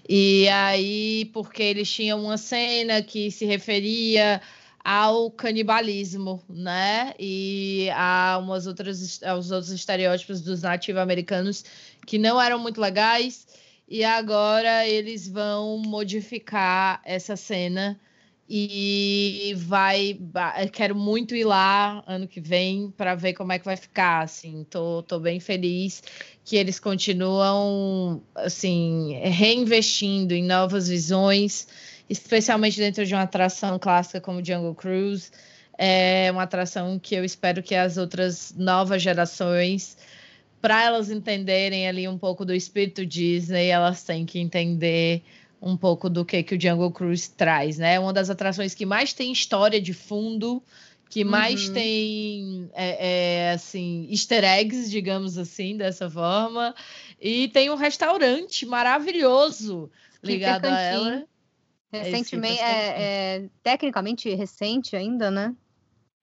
E 0.08 0.48
aí, 0.50 1.28
porque 1.34 1.64
eles 1.64 1.92
tinham 1.92 2.24
uma 2.24 2.38
cena 2.38 3.02
que 3.02 3.32
se 3.32 3.46
referia 3.46 4.40
ao 4.84 5.32
canibalismo, 5.32 6.40
né? 6.48 7.16
E 7.20 7.90
a 7.96 8.40
umas 8.40 8.68
outras, 8.68 9.24
aos 9.24 9.50
outros 9.50 9.72
estereótipos 9.72 10.40
dos 10.40 10.62
nativo-americanos 10.62 11.66
que 12.06 12.20
não 12.20 12.40
eram 12.40 12.60
muito 12.60 12.80
legais. 12.80 13.48
E 13.88 14.04
agora 14.04 14.88
eles 14.88 15.28
vão 15.28 15.80
modificar 15.80 17.02
essa 17.04 17.36
cena 17.36 18.00
e 18.50 19.54
vai 19.58 20.20
quero 20.74 20.96
muito 20.96 21.36
ir 21.36 21.44
lá 21.44 22.04
ano 22.08 22.28
que 22.28 22.42
vem 22.42 22.90
para 22.90 23.14
ver 23.14 23.34
como 23.34 23.52
é 23.52 23.60
que 23.60 23.66
vai 23.66 23.78
ficar 23.78 24.24
assim. 24.24 24.66
Tô, 24.70 25.04
tô 25.04 25.20
bem 25.20 25.40
feliz 25.40 26.02
que 26.44 26.56
eles 26.56 26.80
continuam 26.80 28.24
assim 28.34 29.20
reinvestindo 29.24 30.34
em 30.34 30.44
novas 30.44 30.90
visões 30.90 31.68
especialmente 32.10 32.78
dentro 32.78 33.06
de 33.06 33.14
uma 33.14 33.22
atração 33.22 33.78
clássica 33.78 34.20
como 34.20 34.44
Jungle 34.44 34.74
Cruise. 34.74 35.32
É 35.78 36.30
uma 36.32 36.44
atração 36.44 37.00
que 37.00 37.16
eu 37.16 37.24
espero 37.24 37.62
que 37.62 37.76
as 37.76 37.98
outras 37.98 38.54
novas 38.58 39.02
gerações 39.02 39.96
para 40.60 40.84
elas 40.84 41.10
entenderem 41.10 41.88
ali 41.88 42.06
um 42.08 42.18
pouco 42.18 42.44
do 42.44 42.54
espírito 42.54 43.06
Disney 43.06 43.68
elas 43.68 44.04
têm 44.04 44.26
que 44.26 44.40
entender 44.40 45.24
um 45.62 45.76
pouco 45.76 46.10
do 46.10 46.24
que, 46.24 46.42
que 46.44 46.56
o 46.56 46.62
Jungle 46.62 46.92
Cruise 46.92 47.30
traz, 47.32 47.78
né? 47.78 47.96
É 47.96 48.00
uma 48.00 48.14
das 48.14 48.30
atrações 48.30 48.74
que 48.74 48.86
mais 48.86 49.14
tem 49.14 49.32
história 49.32 49.82
de 49.82 49.94
fundo, 49.94 50.64
que 51.10 51.24
mais 51.24 51.68
uhum. 51.68 51.74
tem, 51.74 52.70
é, 52.74 53.08
é, 53.48 53.52
assim, 53.52 54.08
easter 54.10 54.44
eggs, 54.44 54.90
digamos 54.90 55.38
assim, 55.38 55.76
dessa 55.76 56.10
forma. 56.10 56.74
E 57.20 57.48
tem 57.50 57.70
um 57.70 57.76
restaurante 57.76 58.66
maravilhoso 58.66 59.90
ligado 60.24 60.66
a 60.66 60.80
ela. 60.80 61.26
Recentemente, 61.92 62.62
é, 62.62 63.02
é, 63.02 63.50
tecnicamente 63.64 64.34
recente 64.36 64.96
ainda, 64.96 65.32
né? 65.32 65.56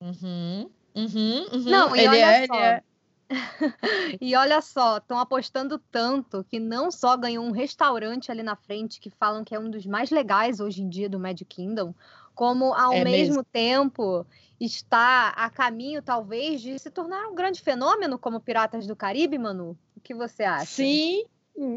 Uhum, 0.00 0.71
uhum, 0.95 1.47
uhum. 1.52 1.62
Não, 1.64 1.97
e 1.97 1.99
ele 1.99 2.09
olha 2.09 2.16
é, 2.19 2.47
só. 2.47 2.81
E 4.21 4.35
olha 4.35 4.61
só, 4.61 4.99
estão 4.99 5.18
apostando 5.18 5.78
tanto 5.90 6.45
que 6.45 6.59
não 6.59 6.90
só 6.90 7.16
ganhou 7.16 7.45
um 7.45 7.50
restaurante 7.50 8.30
ali 8.30 8.42
na 8.42 8.56
frente, 8.56 9.00
que 9.00 9.11
falam 9.11 9.45
que 9.45 9.54
é 9.54 9.59
um 9.59 9.71
dos 9.71 9.85
mais 9.87 10.11
legais 10.11 10.61
hoje 10.61 10.83
em 10.83 10.88
dia 10.88 11.09
do 11.09 11.18
Magic 11.18 11.45
Kingdom, 11.45 11.95
como 12.35 12.75
ao 12.75 12.92
é 12.92 13.04
mesmo, 13.04 13.37
mesmo 13.37 13.45
tempo 13.45 14.26
está 14.61 15.30
a 15.30 15.50
caminho, 15.50 16.02
talvez, 16.02 16.61
de 16.61 16.78
se 16.78 16.90
tornar 16.90 17.28
um 17.28 17.35
grande 17.35 17.61
fenômeno 17.61 18.18
como 18.18 18.40
Piratas 18.40 18.87
do 18.87 18.97
Caribe, 18.97 19.38
Manu? 19.38 19.76
O 19.97 20.00
que 20.00 20.14
você 20.14 20.45
acha? 20.45 20.66
Sim, 20.66 21.25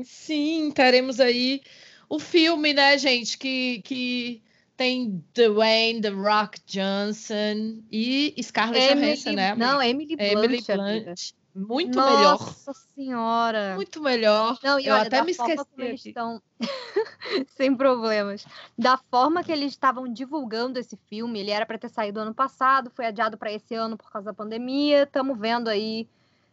sim, 0.04 0.72
teremos 0.72 1.20
aí 1.20 1.62
o 2.08 2.20
filme, 2.20 2.74
né, 2.74 2.98
gente, 2.98 3.38
que, 3.38 3.82
que 3.84 4.42
tem 4.76 5.24
Dwayne, 5.34 6.02
The 6.02 6.10
Rock 6.10 6.60
Johnson 6.66 7.84
e 7.92 8.34
Scarlett 8.42 8.96
Johansson, 8.96 9.32
né? 9.32 9.54
Não, 9.56 9.82
Emily 9.82 10.16
Blunt. 10.16 10.32
Emily 10.32 10.62
Blunt. 10.62 11.34
Muito 11.68 11.96
Nossa 11.98 12.16
melhor. 12.16 12.40
Nossa 12.40 12.74
senhora. 12.96 13.76
Muito 13.76 14.02
melhor. 14.02 14.58
Não, 14.64 14.80
e 14.80 14.88
eu 14.88 14.94
olha, 14.96 15.04
até 15.04 15.22
me 15.24 15.32
esqueci. 15.32 15.66
Eles 15.78 16.06
estão... 16.06 16.42
Sem 17.48 17.76
problemas. 17.76 18.46
Da 18.78 18.98
forma 18.98 19.44
que 19.44 19.52
eles 19.52 19.72
estavam 19.72 20.08
divulgando 20.12 20.80
esse 20.80 20.98
filme, 21.08 21.40
ele 21.40 21.52
era 21.52 21.66
para 21.66 21.78
ter 21.78 21.90
saído 21.90 22.20
ano 22.20 22.34
passado, 22.34 22.92
foi 22.96 23.06
adiado 23.06 23.38
para 23.38 23.52
esse 23.52 23.76
ano 23.76 23.98
por 23.98 24.12
causa 24.12 24.28
da 24.28 24.34
pandemia. 24.34 25.04
Estamos 25.04 25.38
vendo 25.38 25.68
aí 25.70 26.08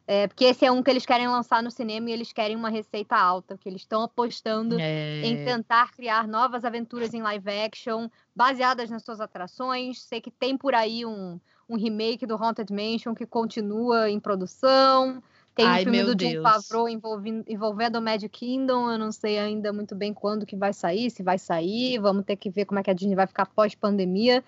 É, 0.08 0.28
porque 0.28 0.44
esse 0.44 0.64
é 0.64 0.70
um 0.70 0.82
que 0.84 0.90
eles 0.90 1.04
querem 1.04 1.26
lançar 1.28 1.60
no 1.62 1.70
cinema 1.70 2.08
e 2.10 2.12
eles 2.12 2.32
querem 2.32 2.56
uma 2.56 2.68
receita 2.70 3.16
alta, 3.16 3.58
que 3.58 3.68
eles 3.68 3.82
estão 3.82 4.02
apostando 4.02 4.78
É. 4.78 5.20
em 5.24 5.44
tentar 5.44 5.90
criar 5.92 6.28
novas 6.28 6.64
aventuras 6.64 7.12
em 7.12 7.20
live 7.22 7.50
action, 7.50 8.08
baseadas 8.34 8.88
nas 8.88 9.02
suas 9.02 9.20
atrações. 9.20 10.00
Sei 10.02 10.20
que 10.20 10.30
tem 10.30 10.56
por 10.56 10.74
aí 10.76 11.04
um, 11.04 11.40
um 11.68 11.76
remake 11.76 12.26
do 12.26 12.36
Haunted 12.36 12.72
Mansion 12.72 13.14
que 13.14 13.26
continua 13.26 14.10
em 14.10 14.20
produção. 14.20 15.22
Tem 15.54 15.66
Ai, 15.66 15.80
um 15.80 15.84
filme 15.84 16.02
do 16.04 16.14
John 16.14 16.30
Deus. 16.30 16.42
Favreau 16.42 16.88
envolvendo, 16.88 17.44
envolvendo 17.48 17.96
o 17.96 18.02
Magic 18.02 18.28
Kingdom. 18.28 18.90
Eu 18.90 18.98
não 18.98 19.10
sei 19.10 19.38
ainda 19.38 19.72
muito 19.72 19.94
bem 19.94 20.12
quando 20.12 20.44
que 20.44 20.54
vai 20.54 20.72
sair, 20.72 21.10
se 21.10 21.22
vai 21.22 21.38
sair. 21.38 21.98
Vamos 21.98 22.24
ter 22.24 22.36
que 22.36 22.50
ver 22.50 22.66
como 22.66 22.78
é 22.78 22.82
que 22.82 22.90
a 22.90 22.94
Disney 22.94 23.14
vai 23.14 23.26
ficar 23.26 23.46
pós-pandemia. 23.46 24.44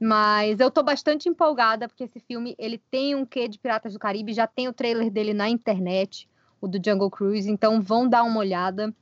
Mas 0.00 0.58
eu 0.58 0.70
tô 0.70 0.82
bastante 0.82 1.28
empolgada, 1.28 1.88
porque 1.88 2.04
esse 2.04 2.18
filme 2.20 2.54
ele 2.58 2.78
tem 2.90 3.14
um 3.14 3.24
quê 3.24 3.46
de 3.46 3.58
Piratas 3.58 3.92
do 3.92 3.98
Caribe, 3.98 4.32
já 4.32 4.48
tem 4.48 4.66
o 4.66 4.72
trailer 4.72 5.10
dele 5.10 5.32
na 5.32 5.48
internet, 5.48 6.28
o 6.60 6.66
do 6.66 6.80
Jungle 6.84 7.10
Cruise, 7.10 7.48
então 7.48 7.80
vão 7.80 8.08
dar 8.08 8.24
uma 8.24 8.40
olhada. 8.40 8.92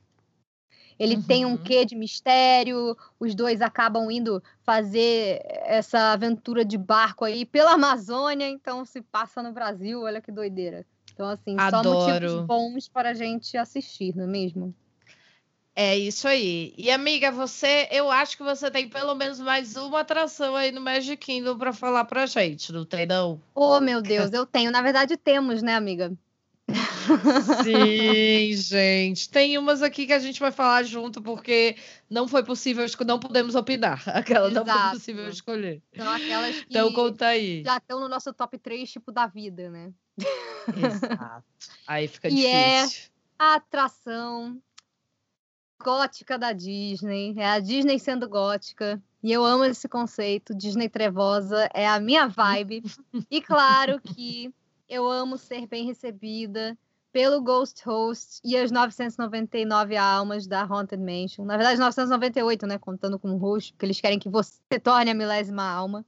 Ele 0.99 1.21
tem 1.21 1.45
um 1.45 1.51
Uhum. 1.51 1.57
quê 1.57 1.85
de 1.85 1.95
mistério, 1.95 2.97
os 3.19 3.33
dois 3.33 3.61
acabam 3.61 4.09
indo 4.11 4.41
fazer 4.63 5.41
essa 5.65 6.11
aventura 6.13 6.63
de 6.63 6.77
barco 6.77 7.25
aí 7.25 7.45
pela 7.45 7.73
Amazônia, 7.73 8.47
então 8.47 8.85
se 8.85 9.01
passa 9.01 9.41
no 9.41 9.51
Brasil, 9.51 10.01
olha 10.01 10.21
que 10.21 10.31
doideira. 10.31 10.85
Então, 11.13 11.27
assim, 11.29 11.57
só 11.57 11.83
motivos 11.83 12.13
Adoro. 12.13 12.47
bons 12.47 12.87
para 12.87 13.09
a 13.09 13.13
gente 13.13 13.57
assistir, 13.57 14.15
não 14.15 14.23
é 14.23 14.27
mesmo? 14.27 14.73
É 15.75 15.97
isso 15.97 16.27
aí. 16.27 16.73
E 16.77 16.91
amiga, 16.91 17.31
você, 17.31 17.87
eu 17.91 18.11
acho 18.11 18.35
que 18.35 18.43
você 18.43 18.69
tem 18.69 18.89
pelo 18.89 19.15
menos 19.15 19.39
mais 19.39 19.77
uma 19.77 20.01
atração 20.01 20.55
aí 20.55 20.71
no 20.71 20.81
Magic 20.81 21.17
Kingdom 21.17 21.57
para 21.57 21.71
falar 21.71 22.05
pra 22.05 22.25
gente, 22.25 22.73
não 22.73 22.83
tem 22.83 23.05
não? 23.05 23.39
Oh, 23.55 23.79
meu 23.79 24.01
Deus, 24.01 24.31
eu 24.33 24.45
tenho. 24.45 24.69
Na 24.69 24.81
verdade, 24.81 25.15
temos, 25.15 25.61
né, 25.63 25.75
amiga? 25.75 26.11
Sim, 27.63 28.53
gente. 28.53 29.29
Tem 29.29 29.57
umas 29.57 29.81
aqui 29.81 30.05
que 30.05 30.13
a 30.13 30.19
gente 30.19 30.39
vai 30.39 30.51
falar 30.51 30.83
junto 30.83 31.21
porque 31.21 31.75
não 32.09 32.27
foi 32.27 32.43
possível, 32.43 32.85
não 33.05 33.19
podemos 33.19 33.55
opinar. 33.55 34.01
Aquela 34.09 34.49
não 34.49 34.65
foi 34.65 34.73
Exato. 34.73 34.91
possível 34.97 35.27
escolher. 35.29 35.81
São 35.95 36.09
aquelas 36.11 36.55
que 36.55 36.65
Então 36.69 36.91
conta 36.93 37.27
aí. 37.27 37.63
já 37.63 37.77
estão 37.77 37.99
no 37.99 38.07
nosso 38.09 38.33
top 38.33 38.57
3, 38.57 38.91
tipo, 38.91 39.11
da 39.11 39.27
vida, 39.27 39.69
né? 39.69 39.91
Exato. 40.77 41.43
Aí 41.87 42.07
fica 42.07 42.29
E 42.29 42.45
é- 42.45 42.81
difícil. 42.83 43.09
A 43.39 43.55
atração 43.55 44.61
gótica 45.83 46.37
da 46.37 46.53
Disney. 46.53 47.33
É 47.37 47.49
a 47.49 47.59
Disney 47.59 47.97
sendo 47.99 48.29
gótica. 48.29 49.01
E 49.23 49.31
eu 49.31 49.43
amo 49.43 49.63
esse 49.65 49.87
conceito. 49.89 50.53
Disney 50.55 50.87
trevosa 50.89 51.67
é 51.73 51.87
a 51.87 51.99
minha 51.99 52.27
vibe. 52.27 52.83
e 53.31 53.41
claro 53.41 53.99
que 53.99 54.53
eu 54.87 55.09
amo 55.09 55.37
ser 55.37 55.65
bem 55.67 55.85
recebida 55.85 56.77
pelo 57.11 57.41
Ghost 57.41 57.83
Host 57.85 58.39
e 58.43 58.55
as 58.55 58.71
999 58.71 59.97
almas 59.97 60.47
da 60.47 60.61
Haunted 60.63 61.01
Mansion. 61.01 61.45
Na 61.45 61.57
verdade, 61.57 61.79
998, 61.79 62.65
né? 62.65 62.77
Contando 62.77 63.19
com 63.19 63.31
o 63.31 63.37
host, 63.37 63.73
porque 63.73 63.85
eles 63.85 63.99
querem 63.99 64.19
que 64.19 64.29
você 64.29 64.79
torne 64.81 65.11
a 65.11 65.13
milésima 65.13 65.63
alma. 65.63 66.05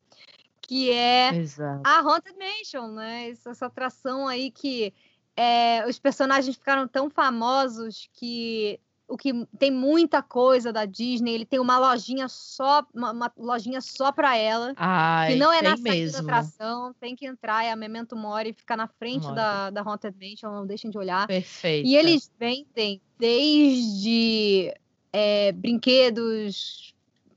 Que 0.62 0.92
é 0.92 1.36
Exato. 1.36 1.82
a 1.84 2.00
Haunted 2.00 2.38
Mansion, 2.38 2.88
né? 2.94 3.30
Essa, 3.30 3.50
essa 3.52 3.66
atração 3.66 4.28
aí 4.28 4.50
que 4.50 4.94
é, 5.36 5.86
os 5.88 6.00
personagens 6.00 6.56
ficaram 6.56 6.88
tão 6.88 7.10
famosos 7.10 8.10
que 8.14 8.80
o 9.14 9.18
que 9.18 9.32
tem 9.60 9.70
muita 9.70 10.24
coisa 10.24 10.74
da 10.74 10.86
Disney, 10.86 11.34
ele 11.36 11.46
tem 11.46 11.60
uma 11.60 11.78
lojinha 11.78 12.28
só, 12.28 12.84
uma, 12.92 13.12
uma 13.12 13.32
lojinha 13.38 13.80
só 13.80 14.12
para 14.12 14.36
ela, 14.36 14.74
Ai, 14.76 15.34
que 15.34 15.40
não 15.40 15.54
é 15.54 15.62
na 15.62 15.78
mesmo. 15.78 16.14
da 16.14 16.38
atração, 16.38 16.96
tem 17.00 17.16
que 17.16 17.28
entrar, 17.28 17.64
é 17.64 17.72
a 17.72 17.76
Memento 17.76 18.16
Mori, 18.16 18.54
fica 18.54 18.76
na 18.76 18.88
frente 18.88 19.26
Mori. 19.26 19.36
da, 19.36 19.70
da 19.70 19.82
Haunted 19.82 20.16
Mansion, 20.20 20.52
não 20.52 20.66
deixem 20.66 20.90
de 20.90 20.98
olhar. 20.98 21.28
Perfeito. 21.28 21.88
E 21.88 21.96
eles 21.96 22.32
vendem 22.40 23.00
desde 23.20 24.74
é, 25.12 25.52
brinquedos, 25.52 26.93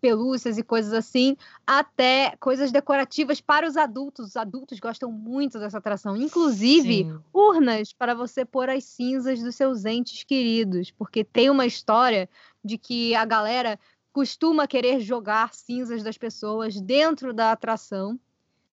pelúcias 0.06 0.56
e 0.56 0.62
coisas 0.62 0.92
assim, 0.92 1.36
até 1.66 2.36
coisas 2.38 2.70
decorativas 2.70 3.40
para 3.40 3.66
os 3.66 3.76
adultos. 3.76 4.28
Os 4.28 4.36
adultos 4.36 4.78
gostam 4.78 5.10
muito 5.10 5.58
dessa 5.58 5.78
atração. 5.78 6.16
Inclusive, 6.16 7.04
Sim. 7.04 7.18
urnas 7.32 7.92
para 7.92 8.14
você 8.14 8.44
pôr 8.44 8.70
as 8.70 8.84
cinzas 8.84 9.42
dos 9.42 9.56
seus 9.56 9.84
entes 9.84 10.22
queridos. 10.22 10.92
Porque 10.92 11.24
tem 11.24 11.50
uma 11.50 11.66
história 11.66 12.30
de 12.64 12.78
que 12.78 13.16
a 13.16 13.24
galera 13.24 13.80
costuma 14.12 14.68
querer 14.68 15.00
jogar 15.00 15.52
cinzas 15.52 16.04
das 16.04 16.16
pessoas 16.16 16.80
dentro 16.80 17.34
da 17.34 17.50
atração, 17.50 18.18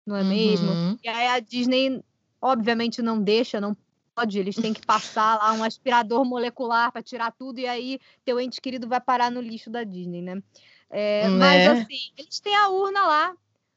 não 0.05 0.17
é 0.17 0.25
mesmo? 0.25 0.69
Uhum. 0.69 0.99
E 1.03 1.09
aí 1.09 1.29
a 1.29 1.39
Disney, 1.39 2.03
obviamente, 2.43 3.01
não 3.01 3.23
deixa, 3.23 3.61
não 3.61 3.77
pode. 4.17 4.37
Eles 4.37 4.57
têm 4.57 4.75
que 4.75 4.85
passar 4.85 5.39
lá 5.39 5.53
um 5.53 5.63
aspirador 5.63 6.25
molecular 6.25 6.91
para 6.91 7.03
tirar 7.03 7.31
tudo, 7.31 7.61
e 7.61 7.69
aí 7.69 8.01
teu 8.25 8.41
ente 8.41 8.61
querido 8.61 8.89
vai 8.89 9.01
parar 9.01 9.31
no 9.31 9.41
lixo 9.41 9.71
da 9.71 9.85
Disney, 9.85 10.23
né? 10.23 10.43
É, 10.91 11.29
Mas 11.29 11.65
Né? 11.65 11.71
assim, 11.71 12.13
eles 12.19 12.41
têm 12.41 12.55
a 12.57 12.69
urna 12.69 13.07
lá 13.07 13.35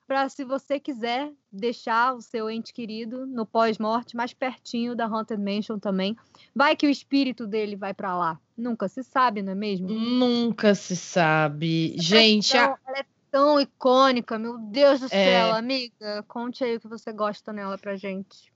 para 0.07 0.27
se 0.29 0.43
você 0.43 0.79
quiser 0.79 1.31
deixar 1.51 2.13
o 2.15 2.21
seu 2.21 2.49
ente 2.49 2.73
querido 2.73 3.25
no 3.25 3.45
pós-morte 3.45 4.15
mais 4.17 4.33
pertinho 4.33 4.95
da 4.95 5.05
Haunted 5.05 5.39
Mansion 5.41 5.79
também. 5.79 6.15
Vai 6.53 6.75
que 6.75 6.85
o 6.85 6.89
espírito 6.89 7.47
dele 7.47 7.75
vai 7.75 7.93
para 7.93 8.15
lá. 8.17 8.39
Nunca 8.57 8.87
se 8.87 9.03
sabe, 9.03 9.41
não 9.41 9.53
é 9.53 9.55
mesmo? 9.55 9.87
Nunca 9.89 10.75
se 10.75 10.95
sabe. 10.95 11.95
Gente, 11.97 12.55
a- 12.57 12.77
ela 12.85 12.99
é 12.99 13.05
tão 13.31 13.59
icônica, 13.59 14.37
meu 14.37 14.57
Deus 14.59 14.99
do 14.99 15.05
É. 15.05 15.09
céu, 15.09 15.55
amiga. 15.55 16.23
Conte 16.27 16.63
aí 16.63 16.75
o 16.75 16.79
que 16.79 16.87
você 16.87 17.11
gosta 17.11 17.51
nela 17.53 17.77
pra 17.77 17.95
gente. 17.95 18.52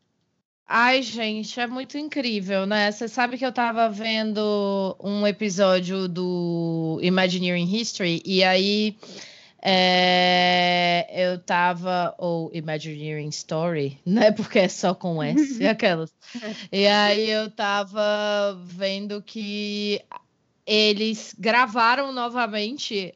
Ai, 0.69 1.01
gente, 1.01 1.57
é 1.61 1.65
muito 1.65 1.97
incrível, 1.97 2.65
né? 2.65 2.91
Você 2.91 3.07
sabe 3.07 3.37
que 3.37 3.45
eu 3.45 3.53
tava 3.53 3.89
vendo 3.89 4.97
um 5.01 5.25
episódio 5.25 6.09
do 6.09 6.99
Imagineering 7.01 7.73
History 7.73 8.21
e 8.25 8.43
aí 8.43 8.97
é, 9.61 11.07
eu 11.09 11.39
tava, 11.39 12.13
ou 12.17 12.51
Imagineering 12.53 13.29
Story, 13.29 13.97
né? 14.05 14.31
Porque 14.33 14.59
é 14.59 14.67
só 14.67 14.93
com 14.93 15.23
S, 15.23 15.63
aquelas. 15.65 16.13
E 16.69 16.85
aí 16.85 17.29
eu 17.29 17.49
tava 17.49 18.59
vendo 18.65 19.21
que 19.21 20.01
eles 20.65 21.33
gravaram 21.39 22.11
novamente 22.11 23.13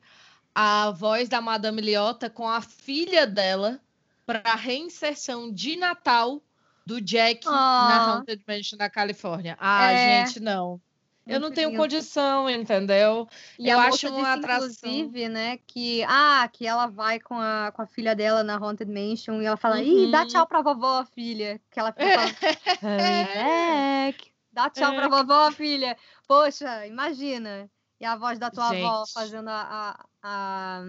a 0.55 0.91
voz 0.91 1.27
da 1.27 1.41
Madame 1.41 1.81
Leota 1.81 2.29
com 2.29 2.47
a 2.47 2.61
filha 2.61 3.27
dela 3.27 3.77
para 4.25 4.55
reinserção 4.55 5.51
de 5.51 5.75
Natal 5.75 6.41
do 6.85 6.99
Jack 7.01 7.45
na 7.45 7.51
Ah. 7.53 8.11
Haunted 8.17 8.43
Mansion 8.47 8.77
da 8.77 8.89
Califórnia. 8.89 9.57
Ah, 9.59 9.91
É. 9.91 10.25
gente, 10.25 10.39
não. 10.39 10.79
Eu 11.27 11.39
não 11.39 11.51
tenho 11.51 11.75
condição, 11.77 12.49
entendeu? 12.49 13.27
E 13.57 13.69
Eu 13.69 13.79
a 13.79 13.83
acho 13.85 14.07
uma 14.09 14.17
disse, 14.17 14.29
atração. 14.31 14.67
inclusive, 14.89 15.29
né, 15.29 15.57
que, 15.67 16.03
ah, 16.05 16.49
que 16.51 16.65
ela 16.65 16.87
vai 16.87 17.19
com 17.19 17.39
a, 17.39 17.71
com 17.73 17.81
a 17.83 17.85
filha 17.85 18.15
dela 18.15 18.43
na 18.43 18.55
Haunted 18.57 18.91
Mansion 18.91 19.39
e 19.41 19.45
ela 19.45 19.55
fala, 19.55 19.79
ih, 19.81 20.09
dá 20.11 20.21
Uhum. 20.21 20.27
tchau 20.27 20.47
pra 20.47 20.61
vovó, 20.61 21.05
filha. 21.05 21.61
Que 21.69 21.79
ela 21.79 21.93
fica 21.93 22.03
back. 22.81 24.31
Dá 24.51 24.69
tchau 24.69 24.93
pra 24.93 25.07
vovó, 25.07 25.51
filha. 25.51 25.95
Poxa, 26.27 26.85
imagina. 26.87 27.69
E 27.99 28.05
a 28.05 28.15
voz 28.15 28.39
da 28.39 28.49
tua 28.49 28.69
avó 28.69 29.05
Gente. 29.05 29.13
fazendo 29.13 29.47
a, 29.47 29.61
a, 29.61 30.05
a, 30.23 30.81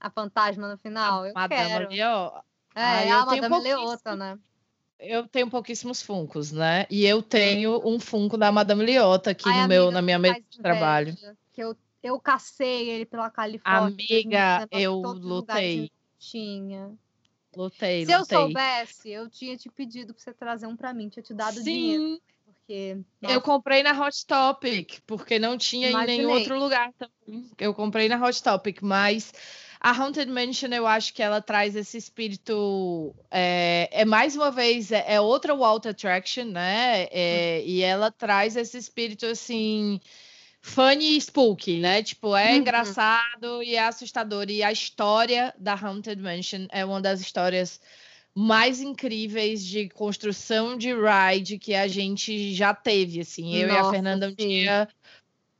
a 0.00 0.10
fantasma 0.10 0.66
no 0.66 0.78
final. 0.78 1.26
Eu 1.26 1.34
Madame 1.34 1.68
quero. 1.68 1.88
Leota. 1.90 2.42
É, 2.74 2.82
Ai, 2.82 3.08
é 3.08 3.12
a 3.12 3.18
Madame 3.26 3.48
pouquíssimo- 3.48 3.62
Leota, 3.62 4.16
né? 4.16 4.38
Eu 5.06 5.26
tenho 5.28 5.48
pouquíssimos 5.50 6.02
funcos, 6.02 6.50
né? 6.52 6.86
E 6.90 7.04
eu 7.04 7.22
tenho 7.22 7.80
um 7.86 7.98
funko 8.00 8.36
da 8.36 8.50
Madame 8.50 8.84
Leota 8.84 9.30
aqui 9.30 9.48
Ai, 9.48 9.62
no 9.62 9.68
meu, 9.68 9.90
na 9.90 10.00
minha 10.02 10.18
mesa 10.18 10.40
de 10.48 10.58
trabalho. 10.58 11.16
Que 11.52 11.62
eu, 11.62 11.76
eu 12.02 12.18
cacei 12.20 12.88
ele 12.90 13.04
pela 13.04 13.30
Califórnia. 13.30 13.88
Amiga, 13.88 14.66
2019, 14.68 14.68
em 14.72 14.82
eu 14.82 15.00
lutei. 15.00 15.90
Tinha. 16.18 16.90
Lutei, 17.56 18.04
Se 18.04 18.12
eu 18.12 18.20
lutei. 18.20 18.38
soubesse, 18.38 19.10
eu 19.10 19.28
tinha 19.28 19.56
te 19.56 19.68
pedido 19.70 20.12
pra 20.12 20.22
você 20.22 20.32
trazer 20.32 20.66
um 20.66 20.76
pra 20.76 20.92
mim, 20.92 21.08
tinha 21.08 21.22
te 21.22 21.32
dado 21.32 21.62
dinheiro. 21.62 22.02
Sim, 22.02 22.20
Porque. 22.44 22.98
eu 23.22 23.40
comprei 23.40 23.82
na 23.82 23.92
Hot 24.04 24.26
Topic, 24.26 25.00
porque 25.06 25.38
não 25.38 25.56
tinha 25.56 25.90
em 25.90 25.92
nenhum 26.06 26.22
Imaginei. 26.22 26.34
outro 26.34 26.58
lugar 26.58 26.92
também. 26.94 27.48
Eu 27.58 27.72
comprei 27.72 28.08
na 28.08 28.20
Hot 28.24 28.42
Topic, 28.42 28.82
mas 28.82 29.32
a 29.84 29.90
Haunted 29.90 30.30
Mansion 30.30 30.70
eu 30.72 30.86
acho 30.86 31.12
que 31.12 31.22
ela 31.22 31.42
traz 31.42 31.76
esse 31.76 31.98
espírito. 31.98 33.14
É, 33.30 33.86
é 33.92 34.04
mais 34.06 34.34
uma 34.34 34.50
vez, 34.50 34.90
é, 34.90 35.04
é 35.06 35.20
outra 35.20 35.54
Walt 35.54 35.84
Attraction, 35.84 36.46
né? 36.46 37.06
É, 37.10 37.62
E 37.66 37.82
ela 37.82 38.10
traz 38.10 38.56
esse 38.56 38.78
espírito 38.78 39.26
assim. 39.26 40.00
Funny 40.62 41.18
e 41.18 41.20
spooky, 41.20 41.80
né? 41.80 42.02
Tipo, 42.02 42.34
é 42.34 42.52
Uhum. 42.52 42.60
engraçado 42.60 43.62
e 43.62 43.74
é 43.74 43.84
assustador. 43.84 44.48
E 44.48 44.62
a 44.62 44.72
história 44.72 45.54
da 45.58 45.74
Haunted 45.74 46.18
Mansion 46.22 46.66
é 46.70 46.82
uma 46.82 47.02
das 47.02 47.20
histórias 47.20 47.78
mais 48.34 48.80
incríveis 48.80 49.62
de 49.62 49.90
construção 49.90 50.78
de 50.78 50.94
ride 50.94 51.58
que 51.58 51.74
a 51.74 51.86
gente 51.86 52.54
já 52.54 52.72
teve, 52.72 53.20
assim. 53.20 53.54
Eu 53.54 53.68
e 53.68 53.70
a 53.72 53.74
Nossa, 53.74 53.90
Fernanda 53.90 54.28
um 54.28 54.34
dia 54.34 54.88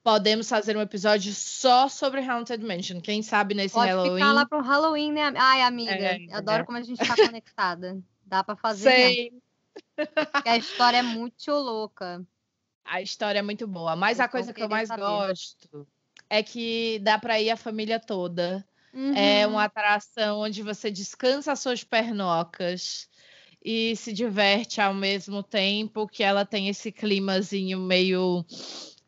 podemos 0.04 0.46
fazer 0.48 0.76
um 0.76 0.82
episódio 0.82 1.32
só 1.32 1.88
sobre 1.88 2.20
Haunted 2.20 2.62
Mansion. 2.62 3.00
Quem 3.00 3.22
sabe 3.22 3.54
nesse 3.54 3.74
Pode 3.74 3.88
Halloween. 3.88 4.14
ficar 4.16 4.32
lá 4.34 4.46
pro 4.46 4.60
Halloween, 4.60 5.12
né? 5.12 5.32
Ai, 5.34 5.62
amiga, 5.62 5.92
É, 5.92 6.26
adoro 6.30 6.62
é. 6.62 6.64
como 6.66 6.76
a 6.76 6.82
gente 6.82 6.98
tá 6.98 7.16
conectada. 7.16 7.98
Dá 8.26 8.44
pra 8.44 8.54
fazer. 8.54 8.82
Sei. 8.90 9.32
a 10.44 10.56
história 10.58 10.98
é 10.98 11.02
muito 11.02 11.50
louca. 11.50 12.24
A 12.84 13.00
história 13.00 13.38
é 13.38 13.42
muito 13.42 13.66
boa, 13.66 13.96
mas 13.96 14.18
eu 14.18 14.26
a 14.26 14.28
coisa 14.28 14.52
que 14.52 14.62
eu 14.62 14.68
mais 14.68 14.88
saber. 14.88 15.00
gosto 15.02 15.88
é 16.28 16.42
que 16.42 16.98
dá 17.02 17.18
para 17.18 17.40
ir 17.40 17.48
a 17.50 17.56
família 17.56 17.98
toda. 17.98 18.62
Uhum. 18.92 19.14
É 19.16 19.46
uma 19.46 19.64
atração 19.64 20.40
onde 20.40 20.62
você 20.62 20.90
descansa 20.90 21.52
as 21.52 21.60
suas 21.60 21.82
pernocas 21.82 23.08
e 23.64 23.96
se 23.96 24.12
diverte 24.12 24.80
ao 24.82 24.92
mesmo 24.92 25.42
tempo 25.42 26.06
que 26.06 26.22
ela 26.22 26.44
tem 26.44 26.68
esse 26.68 26.92
climazinho 26.92 27.80
meio 27.80 28.44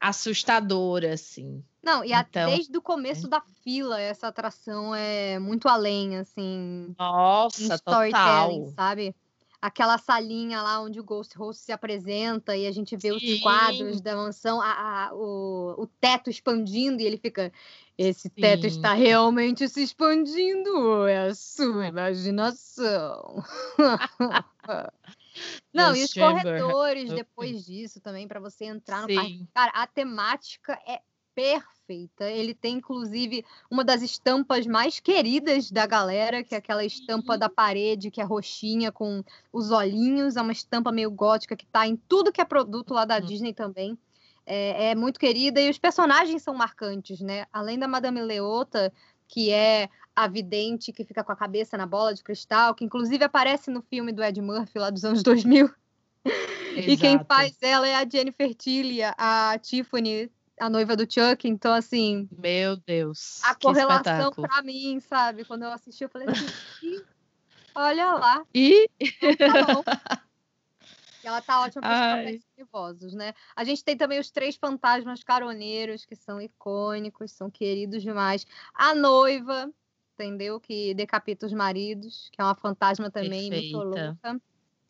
assustador, 0.01 1.05
assim. 1.05 1.63
Não, 1.83 2.05
e 2.05 2.13
então, 2.13 2.51
desde 2.51 2.77
o 2.77 2.83
começo 2.83 3.27
é. 3.27 3.31
da 3.31 3.41
fila, 3.63 4.01
essa 4.01 4.29
atração 4.29 4.95
é 4.95 5.39
muito 5.39 5.69
além, 5.69 6.17
assim. 6.17 6.95
Nossa, 6.99 7.79
total. 7.79 8.69
sabe? 8.75 9.15
Aquela 9.63 9.97
salinha 9.97 10.61
lá 10.63 10.81
onde 10.81 11.01
o 11.01 11.05
Ghost 11.05 11.37
Host 11.39 11.63
se 11.63 11.73
apresenta 11.73 12.57
e 12.57 12.67
a 12.67 12.73
gente 12.73 12.97
vê 12.97 13.19
Sim. 13.19 13.35
os 13.35 13.41
quadros 13.41 14.01
da 14.01 14.15
mansão, 14.15 14.61
a, 14.61 14.71
a, 15.09 15.15
o, 15.15 15.75
o 15.79 15.87
teto 15.87 16.29
expandindo 16.29 17.01
e 17.01 17.07
ele 17.07 17.17
fica. 17.17 17.53
Esse 17.97 18.29
teto 18.29 18.63
Sim. 18.63 18.69
está 18.69 18.93
realmente 18.93 19.67
se 19.69 19.83
expandindo, 19.83 21.07
é 21.07 21.29
a 21.29 21.35
sua 21.35 21.87
imaginação. 21.87 23.43
Não, 25.73 25.95
e 25.95 26.05
os 26.05 26.13
corredores 26.15 27.11
depois 27.13 27.65
disso 27.65 28.01
também, 28.01 28.27
para 28.27 28.41
você 28.41 28.65
entrar 28.65 29.03
no 29.03 29.09
Sim. 29.09 29.15
parque. 29.15 29.47
Cara, 29.55 29.73
a 29.75 29.87
temática 29.87 30.73
é 30.87 31.01
perfeita. 31.37 32.31
Ele 32.31 32.55
tem, 32.55 32.77
inclusive, 32.77 33.45
uma 33.71 33.85
das 33.85 34.01
estampas 34.01 34.67
mais 34.67 34.99
queridas 34.99 35.71
da 35.71 35.87
galera, 35.87 36.43
que 36.43 36.55
é 36.55 36.59
aquela 36.59 36.85
estampa 36.85 37.37
da 37.37 37.49
parede, 37.49 38.11
que 38.11 38.21
é 38.21 38.25
roxinha, 38.25 38.91
com 38.91 39.23
os 39.53 39.71
olhinhos. 39.71 40.37
É 40.37 40.43
uma 40.43 40.53
estampa 40.53 40.91
meio 40.91 41.11
gótica 41.11 41.55
que 41.55 41.67
tá 41.67 41.87
em 41.87 41.97
tudo 41.97 42.33
que 42.33 42.41
é 42.41 42.45
produto 42.45 42.95
lá 42.95 43.05
da 43.05 43.19
uhum. 43.19 43.27
Disney 43.27 43.53
também. 43.53 43.99
É, 44.47 44.91
é, 44.91 44.95
muito 44.95 45.19
querida 45.19 45.61
e 45.61 45.69
os 45.69 45.79
personagens 45.79 46.43
são 46.43 46.55
marcantes, 46.55 47.21
né? 47.21 47.47
Além 47.53 47.79
da 47.79 47.89
Madame 47.89 48.23
Leota, 48.23 48.93
que 49.29 49.51
é 49.51 49.89
a 50.17 50.27
vidente 50.27 50.93
que 50.93 51.05
fica 51.05 51.23
com 51.23 51.31
a 51.31 51.37
cabeça 51.37 51.77
na 51.77 51.87
bola 51.87 52.15
de 52.15 52.25
cristal, 52.25 52.75
que 52.75 52.85
inclusive 52.85 53.23
aparece 53.23 53.71
no 53.71 53.83
filme 53.83 54.11
do 54.11 54.25
Ed 54.25 54.41
Murphy 54.41 54.79
lá 54.79 54.89
dos 54.89 55.05
anos 55.05 55.23
2000. 55.23 55.71
e 56.75 56.97
quem 56.97 57.23
faz 57.25 57.57
ela 57.61 57.87
é 57.87 57.95
a 57.95 58.09
Jennifer 58.09 58.55
Tilly, 58.55 59.01
a 59.03 59.59
Tiffany, 59.63 60.31
a 60.59 60.71
noiva 60.71 60.97
do 60.97 61.03
Chuck. 61.03 61.47
Então, 61.47 61.73
assim. 61.75 62.29
Meu 62.37 62.77
Deus. 62.77 63.43
A 63.45 63.55
correlação 63.55 64.33
para 64.33 64.63
mim, 64.63 64.99
sabe? 65.01 65.45
Quando 65.45 65.65
eu 65.65 65.71
assisti, 65.71 66.05
eu 66.05 66.09
falei 66.09 66.29
assim: 66.29 67.03
olha 67.75 68.15
lá. 68.15 68.43
E. 68.55 68.89
Então, 69.23 69.53
tá 69.53 69.75
bom. 69.75 69.85
ela 71.23 71.43
tá 71.43 71.61
ótima 71.61 71.83
para 71.83 72.31
os 72.31 72.41
nervosos, 72.57 73.15
né? 73.15 73.35
A 73.55 73.65
gente 73.65 73.85
tem 73.85 73.97
também 73.97 74.19
os 74.19 74.31
três 74.31 74.57
fantasmas 74.57 75.23
caroneiros, 75.23 76.05
que 76.05 76.15
são 76.15 76.41
icônicos, 76.41 77.33
são 77.33 77.51
queridos 77.51 78.03
demais. 78.03 78.47
A 78.73 78.95
noiva, 78.95 79.71
entendeu? 80.17 80.59
Que 80.59 80.95
decapita 80.95 81.47
os 81.47 81.53
maridos, 81.53 82.29
que 82.33 82.41
é 82.41 82.45
uma 82.45 82.55
fantasma 82.55 83.11
também 83.11 83.51
Perfeita. 83.51 83.77
muito 83.77 83.89
louca, 83.89 84.41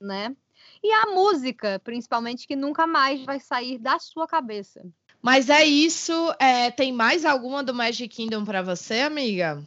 né? 0.01 0.37
E 0.83 0.93
a 0.93 1.07
música, 1.07 1.81
principalmente, 1.83 2.47
que 2.47 2.57
nunca 2.57 2.87
mais 2.87 3.23
vai 3.25 3.41
sair 3.41 3.79
da 3.79 3.99
sua 3.99 4.27
cabeça. 4.27 4.85
Mas 5.21 5.51
é 5.51 5.65
isso. 5.65 6.13
É, 6.39 6.71
tem 6.71 6.93
mais 6.93 7.25
alguma 7.25 7.63
do 7.63 7.75
Magic 7.75 8.09
Kingdom 8.09 8.45
para 8.45 8.63
você, 8.63 9.01
amiga? 9.01 9.63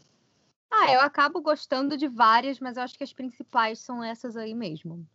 Ah, 0.72 0.92
eu 0.94 1.02
acabo 1.02 1.42
gostando 1.42 1.98
de 1.98 2.08
várias, 2.08 2.60
mas 2.60 2.78
eu 2.78 2.84
acho 2.84 2.98
que 2.98 3.04
as 3.04 3.12
principais 3.12 3.80
são 3.80 4.04
essas 4.04 4.38
aí 4.38 4.54
mesmo. 4.54 5.06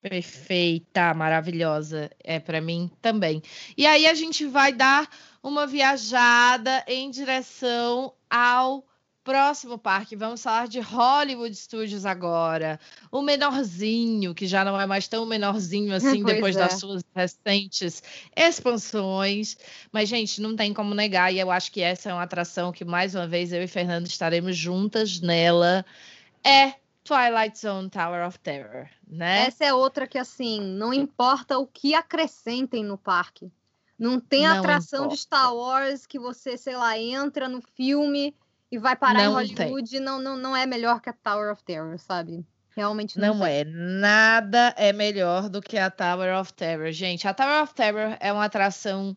Perfeita, 0.00 1.12
maravilhosa. 1.12 2.10
É 2.20 2.38
para 2.38 2.60
mim 2.60 2.90
também. 3.02 3.42
E 3.76 3.84
aí 3.86 4.06
a 4.06 4.14
gente 4.14 4.46
vai 4.46 4.72
dar 4.72 5.10
uma 5.42 5.66
viajada 5.66 6.84
em 6.86 7.10
direção 7.10 8.14
ao 8.30 8.87
próximo 9.28 9.76
parque. 9.76 10.16
Vamos 10.16 10.42
falar 10.42 10.68
de 10.68 10.80
Hollywood 10.80 11.54
Studios 11.54 12.06
agora. 12.06 12.80
O 13.12 13.20
menorzinho, 13.20 14.34
que 14.34 14.46
já 14.46 14.64
não 14.64 14.80
é 14.80 14.86
mais 14.86 15.06
tão 15.06 15.26
menorzinho 15.26 15.92
assim 15.94 16.24
depois 16.24 16.56
é. 16.56 16.60
das 16.60 16.80
suas 16.80 17.02
recentes 17.14 18.02
expansões. 18.34 19.58
Mas, 19.92 20.08
gente, 20.08 20.40
não 20.40 20.56
tem 20.56 20.72
como 20.72 20.94
negar. 20.94 21.30
E 21.30 21.38
eu 21.38 21.50
acho 21.50 21.70
que 21.70 21.82
essa 21.82 22.08
é 22.08 22.14
uma 22.14 22.22
atração 22.22 22.72
que, 22.72 22.86
mais 22.86 23.14
uma 23.14 23.28
vez, 23.28 23.52
eu 23.52 23.62
e 23.62 23.68
Fernando 23.68 24.06
estaremos 24.06 24.56
juntas 24.56 25.20
nela. 25.20 25.84
É 26.42 26.72
Twilight 27.04 27.58
Zone 27.58 27.90
Tower 27.90 28.26
of 28.26 28.38
Terror, 28.38 28.88
né? 29.06 29.46
Essa 29.46 29.66
é 29.66 29.74
outra 29.74 30.06
que, 30.06 30.16
assim, 30.16 30.58
não 30.58 30.94
importa 30.94 31.58
o 31.58 31.66
que 31.66 31.94
acrescentem 31.94 32.82
no 32.82 32.96
parque. 32.96 33.52
Não 33.98 34.18
tem 34.18 34.48
não 34.48 34.56
atração 34.56 35.00
importa. 35.00 35.16
de 35.16 35.20
Star 35.20 35.54
Wars 35.54 36.06
que 36.06 36.18
você, 36.18 36.56
sei 36.56 36.76
lá, 36.76 36.98
entra 36.98 37.46
no 37.46 37.60
filme 37.60 38.34
e 38.70 38.78
vai 38.78 38.96
parar 38.96 39.24
não 39.24 39.40
em 39.40 39.54
Hollywood. 39.54 40.00
Não, 40.00 40.20
não, 40.20 40.36
não 40.36 40.56
é 40.56 40.66
melhor 40.66 41.00
que 41.00 41.08
a 41.08 41.12
Tower 41.12 41.52
of 41.52 41.62
Terror, 41.64 41.98
sabe? 41.98 42.44
Realmente 42.76 43.18
não, 43.18 43.34
não 43.34 43.46
é. 43.46 43.64
Nada 43.64 44.72
é 44.76 44.92
melhor 44.92 45.48
do 45.48 45.60
que 45.60 45.76
a 45.76 45.90
Tower 45.90 46.38
of 46.38 46.52
Terror. 46.52 46.92
Gente, 46.92 47.26
a 47.26 47.34
Tower 47.34 47.62
of 47.64 47.74
Terror 47.74 48.16
é 48.20 48.32
uma 48.32 48.44
atração 48.44 49.16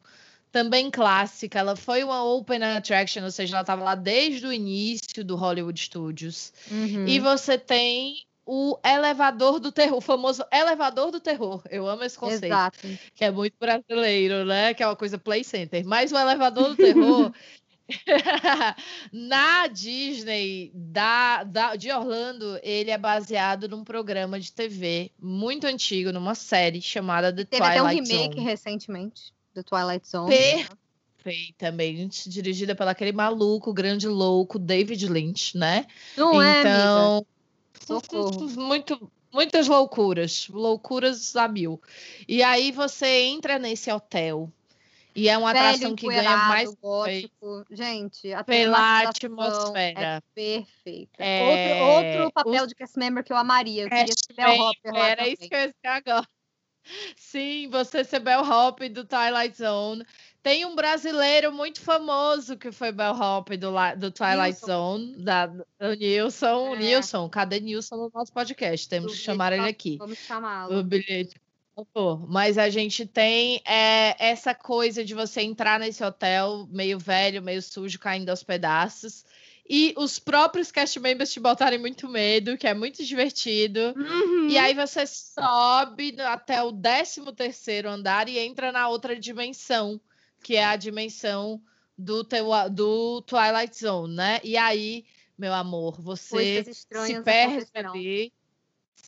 também 0.51 0.89
clássica. 0.89 1.59
Ela 1.59 1.75
foi 1.75 2.03
uma 2.03 2.23
open 2.23 2.63
attraction, 2.63 3.23
ou 3.23 3.31
seja, 3.31 3.55
ela 3.55 3.61
estava 3.61 3.83
lá 3.83 3.95
desde 3.95 4.47
o 4.47 4.53
início 4.53 5.23
do 5.23 5.35
Hollywood 5.35 5.79
Studios. 5.79 6.51
Uhum. 6.71 7.07
E 7.07 7.19
você 7.19 7.57
tem 7.57 8.25
o 8.45 8.79
elevador 8.83 9.59
do 9.59 9.71
terror, 9.71 9.97
o 9.97 10.01
famoso 10.01 10.43
elevador 10.51 11.11
do 11.11 11.19
terror. 11.19 11.61
Eu 11.69 11.87
amo 11.87 12.03
esse 12.03 12.17
conceito. 12.17 12.45
Exato. 12.45 12.79
Que 13.13 13.25
é 13.25 13.31
muito 13.31 13.55
brasileiro, 13.59 14.43
né? 14.43 14.73
Que 14.73 14.81
é 14.81 14.87
uma 14.87 14.95
coisa 14.95 15.17
play 15.17 15.43
center. 15.43 15.85
Mas 15.85 16.11
o 16.11 16.17
elevador 16.17 16.69
do 16.69 16.75
terror. 16.75 17.31
Na 19.11 19.67
Disney 19.67 20.71
da, 20.73 21.43
da, 21.43 21.75
de 21.75 21.91
Orlando, 21.91 22.59
ele 22.63 22.91
é 22.91 22.97
baseado 22.97 23.67
num 23.67 23.83
programa 23.83 24.39
de 24.39 24.51
TV 24.51 25.11
muito 25.19 25.67
antigo, 25.67 26.11
numa 26.11 26.35
série 26.35 26.81
chamada 26.81 27.31
The 27.31 27.43
Teve 27.43 27.63
Twilight 27.63 27.77
Zone. 27.79 28.07
Teve 28.07 28.13
até 28.13 28.17
um 28.17 28.19
remake 28.19 28.35
Zone. 28.35 28.45
recentemente 28.45 29.33
do 29.53 29.63
Twilight 29.63 30.07
Zone. 30.07 30.33
Perfeitamente, 31.23 32.29
dirigida 32.29 32.73
pelo 32.73 32.89
aquele 32.89 33.11
maluco, 33.11 33.73
grande 33.73 34.07
louco, 34.07 34.57
David 34.57 35.07
Lynch, 35.07 35.57
né? 35.57 35.85
Não 36.17 36.41
é, 36.41 36.61
então, 36.61 37.25
é, 37.89 38.59
muito, 38.59 39.11
muitas 39.31 39.67
loucuras, 39.67 40.47
loucuras 40.49 41.35
a 41.35 41.47
mil. 41.47 41.79
E 42.27 42.41
aí 42.41 42.71
você 42.71 43.23
entra 43.23 43.59
nesse 43.59 43.91
hotel 43.91 44.51
e 45.13 45.27
é 45.27 45.37
uma 45.37 45.53
Velho, 45.53 45.65
atração 45.65 45.95
que 45.95 46.07
ganha 46.07 46.37
mais 46.37 46.73
gótico. 46.75 47.65
Gente, 47.69 48.33
a 48.33 48.43
pela 48.43 49.01
atmosfera. 49.01 49.99
É 49.99 50.21
perfeita. 50.33 51.23
É... 51.23 51.81
Outro, 51.83 52.17
outro 52.17 52.31
papel 52.33 52.67
de 52.67 52.75
cast 52.75 52.97
member 52.97 53.23
que 53.23 53.33
eu 53.33 53.37
amaria. 53.37 53.83
Eu 53.83 53.89
queria 53.89 54.13
ser 54.13 54.33
Bell 54.33 54.59
Hopper 54.59 54.95
Era 54.95 55.15
também. 55.17 55.33
isso 55.33 55.49
que 55.49 55.55
eu 55.55 55.59
ia 55.59 55.73
agora. 55.83 56.27
Sim, 57.15 57.69
você 57.69 58.03
ser 58.03 58.19
Bell 58.19 58.41
Hop 58.41 58.79
do 58.79 59.05
Twilight 59.05 59.57
Zone. 59.57 60.05
Tem 60.41 60.65
um 60.65 60.75
brasileiro 60.75 61.51
muito 61.51 61.79
famoso 61.81 62.57
que 62.57 62.71
foi 62.71 62.91
Bell 62.91 63.13
Hop 63.13 63.49
do, 63.49 63.71
do 63.97 64.11
Twilight 64.11 64.59
Nilson. 64.59 64.65
Zone, 64.65 65.15
da, 65.17 65.45
do 65.45 65.63
Nilson. 65.97 66.75
É. 66.75 66.79
Nilson, 66.79 67.29
cadê 67.29 67.59
Nilson 67.59 67.95
no 67.95 68.11
nosso 68.13 68.33
podcast? 68.33 68.89
Temos 68.89 69.13
que 69.13 69.19
chamar 69.19 69.53
ele 69.53 69.69
aqui. 69.69 69.97
Vamos 69.97 70.17
chamá-lo. 70.17 70.79
O 70.79 70.83
bilhete. 70.83 71.39
Mas 72.27 72.57
a 72.57 72.69
gente 72.69 73.05
tem 73.05 73.61
é, 73.65 74.15
essa 74.19 74.53
coisa 74.53 75.03
de 75.03 75.13
você 75.13 75.41
entrar 75.41 75.79
nesse 75.79 76.03
hotel 76.03 76.67
meio 76.69 76.99
velho, 76.99 77.41
meio 77.41 77.61
sujo, 77.61 77.97
caindo 77.99 78.29
aos 78.29 78.43
pedaços 78.43 79.23
e 79.73 79.93
os 79.97 80.19
próprios 80.19 80.69
cast 80.69 80.99
members 80.99 81.31
te 81.31 81.39
botarem 81.39 81.79
muito 81.79 82.09
medo, 82.09 82.57
que 82.57 82.67
é 82.67 82.73
muito 82.73 83.05
divertido. 83.05 83.93
Uhum. 83.95 84.49
E 84.49 84.57
aí 84.57 84.73
você 84.73 85.05
sobe 85.07 86.19
até 86.19 86.61
o 86.61 86.73
13 86.73 87.31
terceiro 87.33 87.89
andar 87.89 88.27
e 88.27 88.37
entra 88.37 88.69
na 88.73 88.89
outra 88.89 89.17
dimensão, 89.17 89.97
que 90.43 90.57
é 90.57 90.65
a 90.65 90.75
dimensão 90.75 91.61
do, 91.97 92.21
teu, 92.21 92.49
do 92.69 93.21
Twilight 93.21 93.77
Zone, 93.77 94.13
né? 94.13 94.41
E 94.43 94.57
aí, 94.57 95.05
meu 95.37 95.53
amor, 95.53 96.01
você 96.01 96.65
se 96.65 97.21
perde 97.23 97.71
ali. 97.73 98.33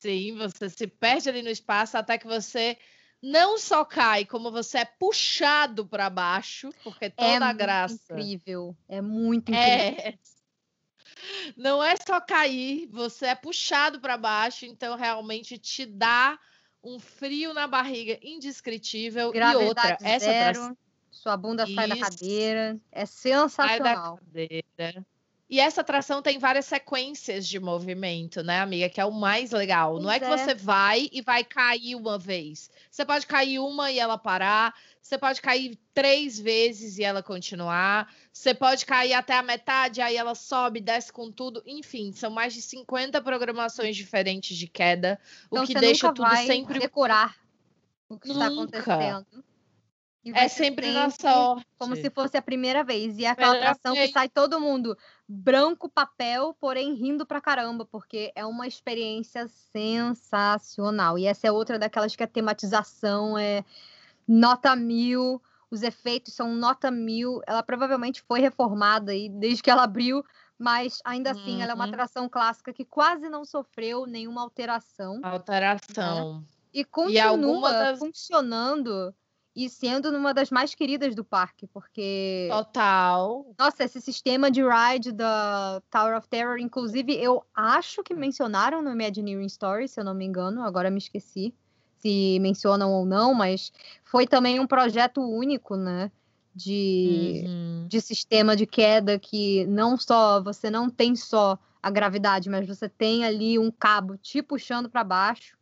Sim, 0.03 0.35
você 0.35 0.69
se 0.69 0.85
perde 0.85 1.29
ali 1.29 1.41
no 1.41 1.49
espaço 1.49 1.97
até 1.97 2.17
que 2.17 2.27
você 2.27 2.77
não 3.21 3.57
só 3.57 3.85
cai, 3.85 4.25
como 4.25 4.51
você 4.51 4.79
é 4.79 4.85
puxado 4.85 5.87
para 5.87 6.09
baixo, 6.09 6.71
porque 6.83 7.09
toda 7.09 7.45
é 7.45 7.49
a 7.49 7.53
graça. 7.53 7.95
É 8.09 8.15
incrível, 8.15 8.75
é 8.89 8.99
muito 8.99 9.49
incrível. 9.49 9.63
É, 9.71 10.19
não 11.55 11.81
é 11.81 11.95
só 11.95 12.19
cair, 12.19 12.85
você 12.91 13.27
é 13.27 13.35
puxado 13.35 14.01
para 14.01 14.17
baixo, 14.17 14.65
então 14.65 14.97
realmente 14.97 15.57
te 15.57 15.85
dá 15.85 16.37
um 16.83 16.99
frio 16.99 17.53
na 17.53 17.65
barriga 17.65 18.19
indescritível. 18.21 19.31
Gravidade 19.31 19.63
e 19.63 19.67
outra, 19.67 19.97
essa 20.01 20.25
zero, 20.25 20.77
sua 21.09 21.37
bunda 21.37 21.63
Isso. 21.63 21.75
sai 21.75 21.87
da 21.87 21.97
cadeira, 21.97 22.77
é 22.91 23.05
sensacional. 23.05 23.77
Sai 23.79 23.79
da 23.79 24.61
cadeira. 24.81 25.05
E 25.53 25.59
essa 25.59 25.81
atração 25.81 26.19
tem 26.19 26.39
várias 26.39 26.65
sequências 26.65 27.47
de 27.47 27.59
movimento, 27.59 28.41
né, 28.41 28.59
amiga? 28.59 28.89
Que 28.89 28.99
é 28.99 29.05
o 29.05 29.11
mais 29.11 29.51
legal. 29.51 29.99
Não 29.99 30.09
é 30.09 30.19
que 30.19 30.25
Pois 30.25 30.41
é. 30.41 30.45
você 30.45 30.55
vai 30.55 31.07
e 31.11 31.21
vai 31.21 31.43
cair 31.43 31.93
uma 31.93 32.17
vez. 32.17 32.71
Você 32.89 33.05
pode 33.05 33.27
cair 33.27 33.59
uma 33.59 33.91
e 33.91 33.99
ela 33.99 34.17
parar. 34.17 34.73
Você 34.99 35.15
pode 35.15 35.39
cair 35.43 35.77
três 35.93 36.39
vezes 36.39 36.97
e 36.97 37.03
ela 37.03 37.21
continuar. 37.21 38.11
Você 38.31 38.51
pode 38.55 38.83
cair 38.83 39.13
até 39.13 39.35
a 39.35 39.43
metade, 39.43 40.01
aí 40.01 40.17
ela 40.17 40.33
sobe, 40.33 40.81
desce 40.81 41.13
com 41.13 41.31
tudo. 41.31 41.61
Enfim, 41.67 42.11
são 42.13 42.31
mais 42.31 42.55
de 42.55 42.61
50 42.63 43.21
programações 43.21 43.95
diferentes 43.95 44.57
de 44.57 44.65
queda, 44.65 45.19
Então 45.45 45.63
o 45.65 45.67
que 45.67 45.75
deixa 45.75 46.07
tudo 46.07 46.23
vai 46.23 46.47
sempre. 46.47 46.79
decorar 46.79 47.35
o 48.09 48.17
que 48.17 48.31
está 48.31 48.49
Nunca. 48.49 48.79
acontecendo. 48.79 49.43
E 50.25 50.31
vai 50.31 50.45
É 50.45 50.47
sempre 50.47 50.89
na 50.91 51.11
sorte. 51.11 51.63
Como 51.77 51.95
se 51.95 52.09
fosse 52.09 52.37
a 52.37 52.41
primeira 52.41 52.83
vez. 52.83 53.19
E 53.19 53.25
é 53.25 53.27
aquela 53.27 53.55
atração 53.55 53.93
que 53.93 54.07
sai 54.07 54.29
todo 54.29 54.59
mundo 54.59 54.97
branco 55.27 55.89
papel, 55.89 56.53
porém 56.59 56.93
rindo 56.93 57.25
pra 57.25 57.39
caramba, 57.41 57.85
porque 57.85 58.31
é 58.35 58.45
uma 58.45 58.67
experiência 58.67 59.47
sensacional. 59.47 61.17
E 61.17 61.25
essa 61.25 61.47
é 61.47 61.51
outra 61.51 61.79
daquelas 61.79 62.15
que 62.15 62.23
a 62.23 62.27
tematização 62.27 63.37
é 63.37 63.63
nota 64.27 64.75
mil, 64.75 65.41
os 65.71 65.81
efeitos 65.81 66.33
são 66.33 66.53
nota 66.53 66.91
mil. 66.91 67.41
Ela 67.47 67.63
provavelmente 67.63 68.21
foi 68.21 68.39
reformada 68.41 69.11
aí 69.11 69.29
desde 69.29 69.63
que 69.63 69.69
ela 69.71 69.83
abriu, 69.83 70.23
mas 70.59 70.99
ainda 71.03 71.31
assim 71.31 71.61
ela 71.61 71.71
é 71.71 71.75
uma 71.75 71.85
Uhum. 71.85 71.89
atração 71.89 72.29
clássica 72.29 72.73
que 72.73 72.85
quase 72.85 73.27
não 73.29 73.43
sofreu 73.43 74.05
nenhuma 74.05 74.41
alteração 74.41 75.19
Alteração. 75.23 76.43
e 76.73 76.83
continua 76.85 77.27
alguma 77.29 77.71
das- 77.71 77.99
funcionando 77.99 79.13
e 79.55 79.69
sendo 79.69 80.09
uma 80.09 80.33
das 80.33 80.49
mais 80.49 80.73
queridas 80.73 81.15
do 81.15 81.23
parque, 81.23 81.67
porque 81.67 82.49
Total. 82.49 83.45
nossa, 83.57 83.83
esse 83.83 84.01
sistema 84.01 84.49
de 84.49 84.61
ride 84.63 85.11
da 85.11 85.81
Tower 85.89 86.17
of 86.17 86.27
Terror, 86.27 86.57
inclusive, 86.57 87.13
eu 87.13 87.43
acho 87.53 88.03
que 88.03 88.13
mencionaram 88.13 88.81
no 88.81 88.91
Imagineering 88.91 89.45
Story, 89.45 89.87
se 89.87 89.99
eu 89.99 90.03
não 90.03 90.13
me 90.13 90.25
engano, 90.25 90.63
agora 90.63 90.89
me 90.89 90.97
esqueci 90.97 91.53
se 92.03 92.37
mencionam 92.41 92.91
ou 92.91 93.05
não, 93.05 93.33
mas 93.33 93.71
foi 94.03 94.27
também 94.27 94.59
um 94.59 94.67
projeto 94.67 95.21
único, 95.21 95.77
né? 95.77 96.11
De, 96.53 97.45
Uhum. 97.45 97.87
de 97.87 98.01
sistema 98.01 98.55
de 98.55 98.67
queda 98.67 99.17
que 99.17 99.65
não 99.67 99.97
só 99.97 100.43
você 100.43 100.69
não 100.69 100.89
tem 100.89 101.15
só 101.15 101.57
a 101.81 101.89
gravidade, 101.89 102.49
mas 102.49 102.67
você 102.67 102.87
tem 102.89 103.25
ali 103.25 103.57
um 103.57 103.71
cabo 103.71 104.17
te 104.17 104.41
puxando 104.41 104.89
para 104.89 105.03
baixo. 105.03 105.57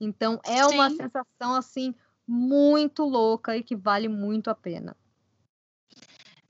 Então 0.00 0.40
é 0.44 0.64
uma 0.66 0.88
Sim. 0.88 0.96
sensação 0.96 1.54
assim 1.54 1.94
muito 2.32 3.04
louca 3.04 3.54
e 3.54 3.62
que 3.62 3.76
vale 3.76 4.08
muito 4.08 4.48
a 4.48 4.54
pena. 4.54 4.96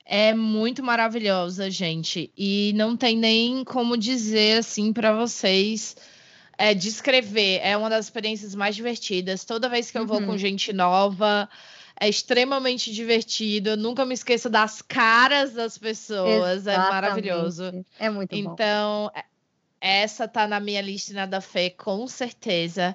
É 0.04 0.32
muito 0.32 0.82
maravilhosa, 0.82 1.68
gente. 1.70 2.32
E 2.36 2.72
não 2.76 2.96
tem 2.96 3.16
nem 3.16 3.64
como 3.64 3.96
dizer 3.96 4.58
assim 4.58 4.92
para 4.92 5.12
vocês 5.12 5.96
é, 6.56 6.72
descrever. 6.72 7.60
É 7.62 7.76
uma 7.76 7.90
das 7.90 8.06
experiências 8.06 8.54
mais 8.54 8.76
divertidas. 8.76 9.44
Toda 9.44 9.68
vez 9.68 9.90
que 9.90 9.98
eu 9.98 10.06
vou 10.06 10.20
com 10.20 10.32
Uhum. 10.32 10.38
gente 10.38 10.72
nova, 10.72 11.48
é 11.98 12.08
extremamente 12.08 12.92
divertido. 12.92 13.70
Eu 13.70 13.76
nunca 13.76 14.04
me 14.04 14.14
esqueço 14.14 14.48
das 14.48 14.82
caras 14.82 15.52
das 15.52 15.78
pessoas. 15.78 16.66
É 16.66 16.76
maravilhoso. 16.76 17.64
Exatamente. 17.64 17.86
É 17.98 18.10
muito 18.10 18.30
bom. 18.30 18.52
Então, 18.52 19.10
é- 19.14 19.24
essa 19.80 20.28
tá 20.28 20.46
na 20.46 20.60
minha 20.60 20.80
lista 20.80 21.12
na 21.12 21.26
da 21.26 21.40
fé, 21.40 21.70
com 21.70 22.06
certeza. 22.06 22.94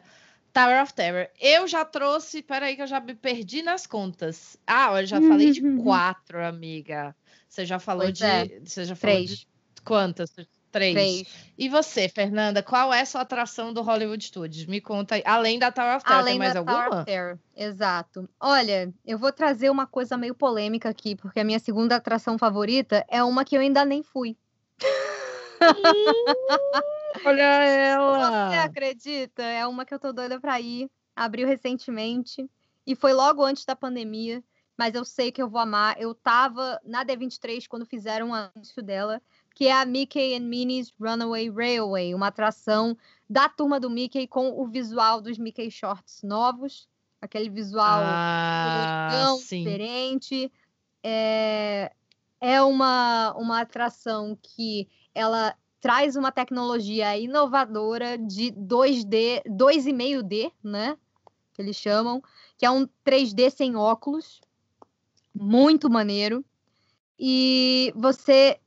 Tower 0.58 0.82
of 0.82 0.94
Terror. 0.94 1.28
Eu 1.40 1.68
já 1.68 1.86
trouxe, 1.86 2.42
peraí 2.42 2.76
que 2.76 2.82
eu 2.82 2.88
já 2.88 3.00
me 3.00 3.14
perdi 3.14 3.62
nas 3.62 3.86
contas. 3.86 4.58
Ah, 4.66 5.00
eu 5.02 5.06
já 5.06 5.22
falei 5.22 5.52
de 5.52 5.62
quatro, 5.84 6.44
amiga. 6.44 7.16
Você 7.48 7.66
já 7.66 7.78
falou 7.80 8.04
Pois 8.06 8.18
de, 8.18 8.26
é. 8.26 8.60
você 8.64 8.86
já 8.86 8.96
falou 8.96 9.16
Três. 9.18 9.30
de 9.32 9.48
quantas? 9.86 10.32
Três. 10.72 10.94
Três. 10.94 11.28
E 11.58 11.70
você, 11.70 12.10
Fernanda, 12.10 12.62
qual 12.62 12.94
é 12.94 13.02
a 13.02 13.06
sua 13.06 13.22
atração 13.22 13.74
do 13.74 13.82
Hollywood 13.82 14.24
Studios? 14.24 14.66
Me 14.66 14.82
conta 14.82 15.16
aí. 15.16 15.24
Além 15.26 15.58
da 15.58 15.72
Tower 15.72 15.96
of 15.96 16.04
Terror, 16.06 16.20
Além 16.20 16.34
tem 16.34 16.40
mais 16.40 16.54
da 16.54 16.64
Tower 16.64 16.78
alguma? 16.84 17.02
of 17.02 17.06
Terror. 17.06 17.38
Exato. 17.56 18.30
Olha, 18.40 18.94
eu 19.06 19.18
vou 19.18 19.32
trazer 19.32 19.70
uma 19.70 19.88
coisa 19.88 20.18
meio 20.18 20.36
polêmica 20.36 20.90
aqui, 20.90 21.16
porque 21.16 21.40
a 21.40 21.44
minha 21.44 21.60
segunda 21.60 21.96
atração 21.96 22.38
favorita 22.38 23.06
é 23.10 23.24
uma 23.24 23.46
que 23.46 23.56
eu 23.56 23.62
ainda 23.62 23.86
nem 23.86 24.04
fui. 24.04 24.36
Olha 27.26 27.44
Você 27.60 28.56
ela! 28.56 28.64
acredita? 28.64 29.44
É 29.44 29.66
uma 29.68 29.86
que 29.86 29.94
eu 29.94 30.00
tô 30.00 30.12
doida 30.14 30.40
pra 30.40 30.60
ir. 30.60 30.90
Abriu 31.16 31.48
recentemente 31.48 32.48
e 32.86 32.96
foi 32.96 33.12
logo 33.14 33.44
antes 33.44 33.66
da 33.66 33.76
pandemia, 33.76 34.44
mas 34.78 34.94
eu 34.94 35.04
sei 35.04 35.32
que 35.32 35.42
eu 35.42 35.50
vou 35.50 35.60
amar. 35.60 36.00
Eu 36.00 36.14
tava 36.14 36.80
na 36.86 37.04
D23 37.04 37.68
quando 37.68 37.86
fizeram 37.86 38.30
o 38.30 38.34
anúncio 38.34 38.84
dela, 38.84 39.22
que 39.56 39.68
é 39.68 39.74
a 39.74 39.86
Mickey 39.86 40.36
and 40.36 40.42
Minnie's 40.42 40.94
Runaway 41.00 41.50
Railway, 41.50 42.14
uma 42.14 42.28
atração 42.28 42.96
da 43.30 43.50
turma 43.50 43.80
do 43.80 43.90
Mickey 43.90 44.28
com 44.28 44.50
o 44.62 44.68
visual 44.68 45.20
dos 45.20 45.38
Mickey 45.38 45.72
Shorts 45.72 46.22
novos, 46.24 46.88
aquele 47.20 47.50
visual 47.50 48.04
Ah, 48.04 49.36
diferente. 49.50 50.52
É, 51.04 51.92
é 52.40 52.62
uma, 52.62 53.34
uma 53.36 53.62
atração 53.62 54.38
que 54.42 54.88
ela 55.14 55.56
traz 55.88 56.18
uma 56.18 56.34
tecnologia 56.34 57.18
inovadora 57.18 58.18
de 58.18 58.52
2D, 58.52 59.42
2,5D, 59.48 60.52
né? 60.62 60.98
Que 61.54 61.62
eles 61.62 61.78
chamam, 61.78 62.22
que 62.58 62.66
é 62.66 62.70
um 62.70 62.86
3D 63.06 63.50
sem 63.50 63.74
óculos. 63.78 64.42
Muito 65.34 65.90
maneiro. 65.90 66.44
E 67.18 67.94
você 67.96 68.60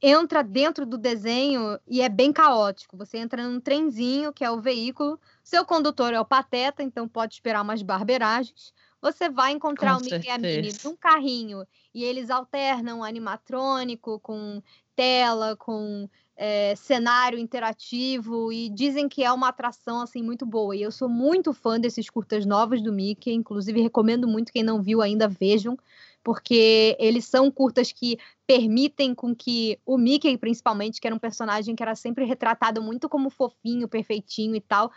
entra 0.00 0.42
dentro 0.42 0.86
do 0.86 0.96
desenho 0.96 1.78
e 1.86 2.00
é 2.00 2.08
bem 2.08 2.32
caótico. 2.32 2.96
Você 2.96 3.18
entra 3.18 3.46
num 3.46 3.60
trenzinho, 3.60 4.32
que 4.32 4.42
é 4.42 4.50
o 4.50 4.58
veículo, 4.58 5.20
seu 5.44 5.66
condutor 5.66 6.14
é 6.14 6.20
o 6.20 6.24
Pateta, 6.24 6.82
então 6.82 7.06
pode 7.06 7.34
esperar 7.34 7.60
umas 7.60 7.82
barberagens. 7.82 8.72
Você 9.02 9.28
vai 9.28 9.52
encontrar 9.52 9.96
Com 9.96 10.00
o 10.00 10.04
Mickey 10.04 10.26
e 10.26 10.30
a 10.30 10.38
Minnie 10.38 10.72
num 10.82 10.96
carrinho 10.96 11.66
e 11.92 12.02
eles 12.02 12.30
alternam 12.30 13.04
animatrônico 13.04 14.18
com 14.20 14.62
tela, 14.96 15.56
com 15.56 16.08
é, 16.44 16.74
cenário 16.74 17.38
interativo 17.38 18.52
e 18.52 18.68
dizem 18.68 19.08
que 19.08 19.22
é 19.22 19.30
uma 19.32 19.46
atração 19.46 20.00
assim 20.00 20.20
muito 20.24 20.44
boa. 20.44 20.74
E 20.74 20.82
eu 20.82 20.90
sou 20.90 21.08
muito 21.08 21.52
fã 21.52 21.78
desses 21.78 22.10
curtas 22.10 22.44
novos 22.44 22.82
do 22.82 22.92
Mickey, 22.92 23.32
inclusive 23.32 23.80
recomendo 23.80 24.26
muito 24.26 24.52
quem 24.52 24.64
não 24.64 24.82
viu 24.82 25.00
ainda 25.00 25.28
vejam, 25.28 25.78
porque 26.20 26.96
eles 26.98 27.26
são 27.26 27.48
curtas 27.48 27.92
que 27.92 28.18
permitem 28.44 29.14
com 29.14 29.32
que 29.32 29.78
o 29.86 29.96
Mickey, 29.96 30.36
principalmente, 30.36 31.00
que 31.00 31.06
era 31.06 31.14
um 31.14 31.18
personagem 31.18 31.76
que 31.76 31.82
era 31.84 31.94
sempre 31.94 32.24
retratado 32.24 32.82
muito 32.82 33.08
como 33.08 33.30
fofinho, 33.30 33.86
perfeitinho 33.86 34.56
e 34.56 34.60
tal, 34.60 34.90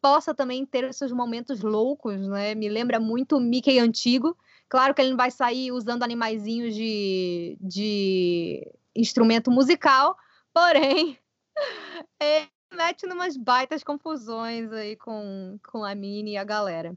possa 0.00 0.32
também 0.32 0.64
ter 0.64 0.84
os 0.84 0.94
seus 0.94 1.10
momentos 1.10 1.62
loucos, 1.62 2.28
né? 2.28 2.54
Me 2.54 2.68
lembra 2.68 3.00
muito 3.00 3.38
o 3.38 3.40
Mickey 3.40 3.80
antigo. 3.80 4.36
Claro 4.68 4.94
que 4.94 5.02
ele 5.02 5.10
não 5.10 5.16
vai 5.16 5.32
sair 5.32 5.72
usando 5.72 6.04
animaizinhos 6.04 6.76
de, 6.76 7.58
de 7.60 8.72
instrumento 8.94 9.50
musical, 9.50 10.16
porém, 10.52 11.18
ele 12.20 12.48
mete 12.72 13.06
numas 13.06 13.36
baitas 13.36 13.84
confusões 13.84 14.72
aí 14.72 14.96
com, 14.96 15.58
com 15.70 15.84
a 15.84 15.94
Minnie 15.94 16.34
e 16.34 16.36
a 16.36 16.44
galera. 16.44 16.96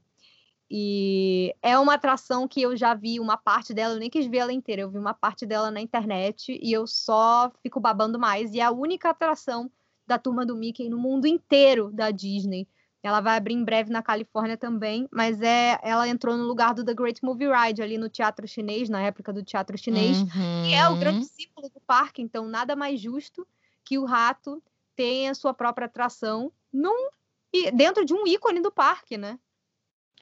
E 0.69 1.55
é 1.61 1.77
uma 1.77 1.93
atração 1.93 2.47
que 2.47 2.61
eu 2.61 2.75
já 2.75 2.93
vi 2.93 3.19
uma 3.19 3.37
parte 3.37 3.73
dela, 3.73 3.93
eu 3.93 3.99
nem 3.99 4.09
quis 4.09 4.25
ver 4.25 4.37
ela 4.37 4.53
inteira, 4.53 4.81
eu 4.81 4.89
vi 4.89 4.97
uma 4.97 5.13
parte 5.13 5.45
dela 5.45 5.69
na 5.69 5.79
internet 5.79 6.59
e 6.61 6.73
eu 6.73 6.87
só 6.87 7.51
fico 7.61 7.79
babando 7.79 8.17
mais. 8.17 8.53
E 8.53 8.59
é 8.59 8.63
a 8.63 8.71
única 8.71 9.09
atração 9.09 9.71
da 10.07 10.17
turma 10.17 10.45
do 10.45 10.55
Mickey 10.55 10.89
no 10.89 10.97
mundo 10.97 11.27
inteiro 11.27 11.91
da 11.91 12.09
Disney. 12.11 12.67
Ela 13.05 13.21
vai 13.21 13.37
abrir 13.37 13.53
em 13.53 13.63
breve 13.63 13.91
na 13.91 14.01
Califórnia 14.01 14.57
também, 14.57 15.07
mas 15.11 15.39
é 15.39 15.79
ela 15.83 16.07
entrou 16.07 16.35
no 16.35 16.43
lugar 16.43 16.73
do 16.73 16.83
The 16.83 16.95
Great 16.95 17.23
Movie 17.23 17.47
Ride 17.47 17.83
ali 17.83 17.99
no 17.99 18.09
Teatro 18.09 18.47
Chinês, 18.47 18.89
na 18.89 18.99
réplica 18.99 19.31
do 19.31 19.43
Teatro 19.43 19.77
Chinês, 19.77 20.23
que 20.63 20.73
é 20.73 20.87
o 20.87 20.93
Uhum. 20.93 20.99
grande 20.99 21.25
símbolo 21.25 21.69
do 21.69 21.79
parque, 21.81 22.23
então 22.23 22.47
nada 22.47 22.75
mais 22.75 22.99
justo 22.99 23.47
que 23.83 23.99
o 23.99 24.05
rato 24.05 24.59
tenha 24.95 25.35
sua 25.35 25.53
própria 25.53 25.85
atração 25.85 26.51
num, 26.73 27.09
e 27.53 27.69
dentro 27.69 28.03
de 28.03 28.11
um 28.11 28.25
ícone 28.25 28.59
do 28.59 28.71
parque, 28.71 29.19
né? 29.19 29.37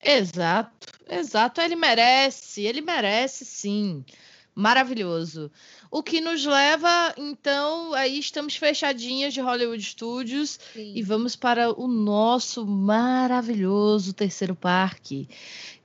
Exato, 0.03 0.87
exato. 1.09 1.61
Ele 1.61 1.77
merece, 1.77 2.63
ele 2.63 2.81
merece 2.81 3.45
sim. 3.45 4.03
Maravilhoso. 4.55 5.51
O 5.89 6.03
que 6.03 6.21
nos 6.21 6.45
leva, 6.45 7.13
então, 7.17 7.93
aí 7.93 8.19
estamos 8.19 8.55
fechadinhas 8.55 9.33
de 9.33 9.41
Hollywood 9.41 9.81
Studios 9.83 10.59
e 10.75 11.01
vamos 11.01 11.35
para 11.35 11.71
o 11.71 11.87
nosso 11.87 12.65
maravilhoso 12.65 14.13
terceiro 14.13 14.55
parque, 14.55 15.27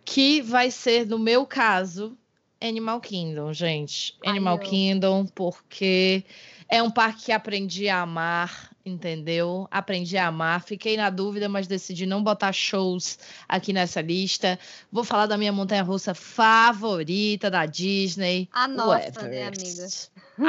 que 0.05 0.43
vai 0.43 0.71
ser, 0.71 1.07
no 1.07 1.19
meu 1.19 1.47
caso, 1.47 2.17
Animal 2.61 3.01
Kingdom, 3.01 3.53
gente. 3.53 4.15
Ai, 4.25 4.33
Animal 4.33 4.57
eu- 4.57 4.63
Kingdom, 4.63 5.27
porque 5.27 6.25
é 6.69 6.83
um 6.83 6.91
parque 6.91 7.27
que 7.27 7.33
aprendi 7.33 7.89
a 7.89 8.03
amar. 8.03 8.71
Entendeu? 8.89 9.69
Aprendi 9.71 10.17
a 10.17 10.27
amar. 10.29 10.63
Fiquei 10.63 10.97
na 10.97 11.11
dúvida, 11.11 11.49
mas 11.49 11.67
decidi 11.67 12.07
não 12.07 12.23
botar 12.23 12.53
shows 12.53 13.19
aqui 13.49 13.73
nessa 13.73 14.01
lista. 14.01 14.59
Vou 14.91 15.05
falar 15.05 15.27
da 15.27 15.37
minha 15.39 15.53
montanha 15.53 15.83
russa 15.83 16.15
favorita 16.15 17.51
da 17.51 17.67
Disney. 17.67 18.49
A 18.53 18.67
nossa, 18.67 19.23
né, 19.29 19.47
amiga? 19.49 19.87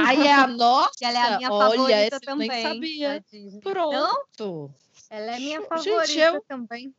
Aí 0.07 0.27
é 0.27 0.33
a 0.33 0.47
nossa. 0.47 0.91
ela 1.01 1.17
é 1.19 1.33
a 1.33 1.37
minha 1.37 1.51
Olha, 1.51 1.71
favorita 1.77 2.15
eu 2.15 2.21
também. 2.21 2.47
nem 2.49 2.63
sabia. 2.63 3.23
Pronto. 3.61 4.71
Ela 5.09 5.35
é 5.35 5.39
minha 5.39 5.59
Gente, 5.59 5.67
favorita 5.69 6.19
eu- 6.21 6.43
também. 6.47 6.93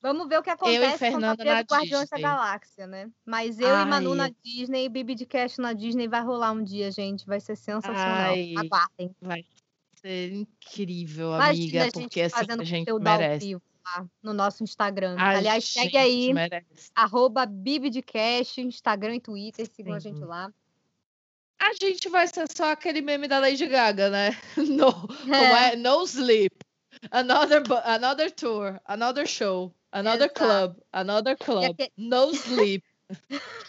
Vamos 0.00 0.28
ver 0.28 0.38
o 0.38 0.42
que 0.44 0.50
acontece 0.50 0.96
Fernanda 0.96 1.32
abrir 1.32 1.46
na 1.52 1.60
o 1.60 1.64
Guardiões 1.64 2.08
da. 2.08 2.18
Galáxia, 2.20 2.86
né? 2.86 3.10
Mas 3.26 3.58
eu 3.58 3.66
e 3.80 3.84
Manu 3.84 4.12
Ai. 4.12 4.16
na 4.16 4.30
Disney 4.44 4.84
e 4.84 4.88
Bibi 4.88 5.16
de 5.16 5.26
Cash 5.26 5.58
na 5.58 5.72
Disney 5.72 6.06
vai 6.06 6.22
rolar 6.22 6.52
um 6.52 6.62
dia, 6.62 6.88
gente. 6.92 7.26
Vai 7.26 7.40
ser 7.40 7.56
sensacional. 7.56 8.30
Ai. 8.32 8.54
Aguardem. 8.56 9.10
Vai 9.20 9.44
ser 10.00 10.32
incrível, 10.32 11.34
Imagina 11.34 11.50
amiga, 11.52 11.80
a 11.80 11.84
gente 11.84 12.00
porque 12.02 12.20
assim 12.22 12.46
a 12.48 12.64
gente 12.64 12.92
merece. 12.94 13.46
vivo 13.46 13.62
lá 13.84 14.06
no 14.22 14.32
nosso 14.32 14.62
Instagram. 14.62 15.16
A 15.18 15.30
Aliás, 15.36 15.64
segue 15.64 15.96
aí, 15.96 16.32
merece. 16.32 16.90
arroba 16.94 17.46
Bibi 17.46 17.90
de 17.90 18.02
Cash, 18.02 18.58
Instagram 18.58 19.16
e 19.16 19.20
Twitter. 19.20 19.66
Sigam 19.66 19.94
a 19.94 20.00
Sim. 20.00 20.10
gente 20.14 20.24
lá. 20.24 20.52
A 21.60 21.72
gente 21.74 22.08
vai 22.08 22.26
ser 22.28 22.46
só 22.54 22.70
aquele 22.72 23.00
meme 23.00 23.26
da 23.26 23.40
Lady 23.40 23.66
Gaga, 23.66 24.08
né? 24.10 24.30
No, 24.56 24.92
como 24.92 25.34
é? 25.34 25.74
No 25.76 26.04
sleep. 26.04 26.54
Another, 27.10 27.62
another 27.84 28.30
tour, 28.30 28.80
another 28.86 29.26
show, 29.26 29.72
another 29.92 30.30
Exato. 30.30 30.34
club, 30.40 30.76
another 30.92 31.36
club. 31.36 31.76
No 31.96 32.30
sleep. 32.32 32.84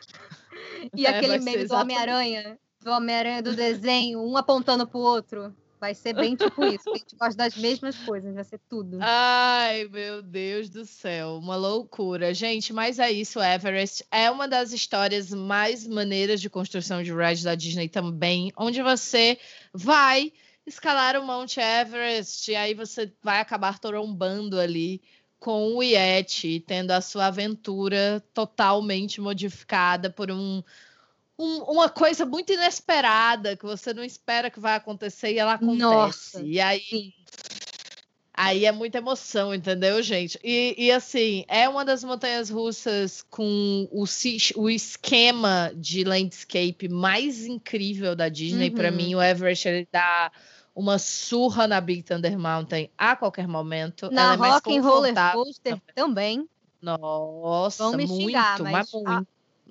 E 0.95 1.05
É, 1.05 1.09
aquele 1.09 1.39
ser 1.39 1.43
meme 1.43 1.65
do 1.65 1.75
Homem-Aranha, 1.75 2.59
do 2.81 2.91
Homem-Aranha 2.91 3.41
do 3.41 3.55
desenho, 3.55 4.21
um 4.21 4.37
apontando 4.37 4.87
pro 4.87 4.99
outro. 4.99 5.53
Vai 5.79 5.95
ser 5.95 6.13
bem 6.13 6.35
tipo 6.35 6.63
isso. 6.65 6.89
A 6.89 6.97
gente 6.97 7.15
gosta 7.15 7.35
das 7.35 7.55
mesmas 7.55 7.97
coisas, 7.99 8.33
vai 8.35 8.43
ser 8.43 8.59
tudo. 8.69 8.97
Ai, 9.01 9.87
meu 9.89 10.21
Deus 10.21 10.69
do 10.69 10.85
céu, 10.85 11.37
uma 11.37 11.55
loucura. 11.55 12.33
Gente, 12.33 12.73
mas 12.73 12.99
é 12.99 13.09
isso, 13.09 13.41
Everest 13.41 14.05
é 14.11 14.29
uma 14.29 14.47
das 14.47 14.73
histórias 14.73 15.31
mais 15.31 15.87
maneiras 15.87 16.41
de 16.41 16.49
construção 16.49 17.01
de 17.01 17.13
ride 17.13 17.43
da 17.43 17.55
Disney 17.55 17.87
também, 17.87 18.51
onde 18.57 18.81
você 18.81 19.39
vai 19.73 20.33
escalar 20.65 21.15
o 21.17 21.25
Monte 21.25 21.59
Everest 21.59 22.51
e 22.51 22.55
aí 22.55 22.73
você 22.73 23.11
vai 23.23 23.39
acabar 23.39 23.79
trombando 23.79 24.59
ali 24.59 25.01
com 25.39 25.75
o 25.75 25.81
Yeti, 25.81 26.59
tendo 26.59 26.91
a 26.91 26.99
sua 26.99 27.27
aventura 27.27 28.21
totalmente 28.33 29.21
modificada 29.21 30.09
por 30.09 30.29
um, 30.29 30.61
um- 31.39 31.63
uma 31.63 31.89
coisa 31.89 32.25
muito 32.25 32.51
inesperada 32.51 33.55
que 33.55 33.65
você 33.65 33.93
não 33.93 34.03
espera 34.03 34.51
que 34.51 34.59
vai 34.59 34.75
acontecer 34.75 35.31
e 35.33 35.39
ela 35.39 35.53
acontece. 35.53 35.79
Nossa, 35.79 36.41
e 36.43 36.59
aí 36.59 36.81
Sim. 36.81 37.13
Aí 38.41 38.63
é 38.63 38.71
muita 38.71 38.99
emoção, 38.99 39.53
entendeu, 39.53 40.01
gente? 40.01 40.39
E, 40.41 40.73
e, 40.77 40.91
assim, 40.93 41.43
é 41.49 41.67
uma 41.67 41.83
das 41.83 42.05
montanhas 42.05 42.49
russas 42.49 43.21
com 43.29 43.85
o, 43.91 44.05
o 44.55 44.69
esquema 44.69 45.73
de 45.75 46.05
landscape 46.05 46.87
mais 46.87 47.45
incrível 47.45 48.15
da 48.15 48.29
Disney. 48.29 48.71
Para 48.71 48.91
Uhum. 48.91 48.95
mim, 48.95 49.15
o 49.15 49.21
Everest 49.21 49.67
ele 49.67 49.85
dá 49.91 50.31
uma 50.73 50.97
surra 50.97 51.67
na 51.67 51.81
Big 51.81 52.01
Thunder 52.01 52.39
Mountain 52.39 52.89
a 52.97 53.13
qualquer 53.13 53.45
momento. 53.45 54.09
Na 54.09 54.21
Ela 54.21 54.33
é 54.35 54.37
mais 54.37 54.53
Rock 54.53 54.77
and 54.77 54.81
Roller 54.83 55.15
Coaster 55.33 55.81
também. 55.93 56.47
Nossa, 56.81 57.83
Vão 57.83 57.97
me 57.97 58.07
muito, 58.07 58.25
xingar, 58.27 58.59
mas 58.59 58.71
mas 58.71 58.91
muito. 58.93 59.09
A 59.09 59.21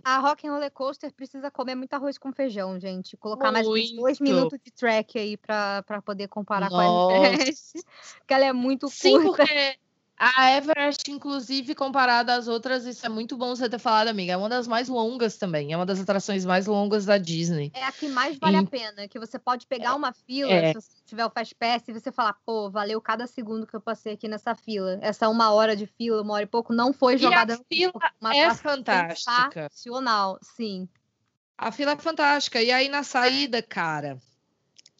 Rock 0.06 0.46
and 0.46 0.52
Roller 0.52 0.70
Coaster 0.70 1.12
precisa 1.12 1.50
comer 1.50 1.74
muito 1.74 1.92
arroz 1.94 2.18
com 2.18 2.32
feijão, 2.32 2.78
gente. 2.78 3.16
Colocar 3.16 3.50
mais 3.50 3.66
uns 3.66 3.92
dois 3.92 4.20
Muito. 4.20 4.22
minutos 4.22 4.58
de 4.62 4.70
track 4.70 5.18
aí 5.18 5.36
pra, 5.36 5.82
pra 5.82 6.02
poder 6.02 6.28
comparar 6.28 6.70
Nossa. 6.70 6.82
com 6.82 7.10
a 7.10 7.28
Everest. 7.28 7.72
Porque 8.18 8.34
ela 8.34 8.44
é 8.44 8.52
muito 8.52 8.88
Sim, 8.88 9.12
curta. 9.22 9.44
porque 9.44 9.78
a 10.18 10.50
Everest, 10.56 11.10
inclusive, 11.10 11.74
comparada 11.74 12.34
às 12.34 12.48
outras, 12.48 12.84
isso 12.84 13.06
é 13.06 13.08
muito 13.08 13.36
bom 13.36 13.54
você 13.54 13.68
ter 13.68 13.78
falado, 13.78 14.08
amiga. 14.08 14.32
É 14.32 14.36
uma 14.36 14.48
das 14.48 14.66
mais 14.66 14.88
longas 14.88 15.36
também. 15.36 15.72
É 15.72 15.76
uma 15.76 15.86
das 15.86 16.00
atrações 16.00 16.44
mais 16.44 16.66
longas 16.66 17.04
da 17.04 17.16
Disney. 17.18 17.70
É 17.74 17.84
a 17.84 17.92
que 17.92 18.08
mais 18.08 18.36
vale 18.38 18.56
Em- 18.56 18.60
a 18.60 18.64
pena. 18.66 19.06
Que 19.08 19.18
você 19.18 19.38
pode 19.38 19.66
pegar 19.66 19.94
uma 19.94 20.12
fila, 20.12 20.50
É. 20.52 20.68
se 20.72 20.80
você 20.80 20.88
tiver 21.06 21.24
o 21.24 21.30
Fast 21.30 21.54
Pass, 21.54 21.82
e 21.88 21.92
você 21.92 22.10
falar, 22.10 22.34
pô, 22.44 22.68
valeu 22.68 23.00
cada 23.00 23.26
segundo 23.26 23.66
que 23.66 23.74
eu 23.76 23.80
passei 23.80 24.14
aqui 24.14 24.26
nessa 24.28 24.54
fila. 24.54 24.98
Essa 25.00 25.28
uma 25.28 25.52
hora 25.52 25.76
de 25.76 25.86
fila, 25.86 26.20
uma 26.22 26.34
hora 26.34 26.42
e 26.42 26.46
pouco, 26.46 26.72
não 26.72 26.92
foi 26.92 27.12
E 27.12 27.16
a 27.16 27.18
jogada 27.18 27.56
no 27.56 27.64
fila. 27.68 27.92
Uma 28.20 28.36
é 28.36 28.52
fantástica. 28.54 29.68
Sensacional, 29.70 30.38
sim. 30.42 30.88
A 31.56 31.70
fila 31.72 31.92
é 31.92 31.96
fantástica. 31.96 32.60
E 32.62 32.70
aí, 32.70 32.88
na 32.88 33.02
saída, 33.02 33.62
cara, 33.62 34.18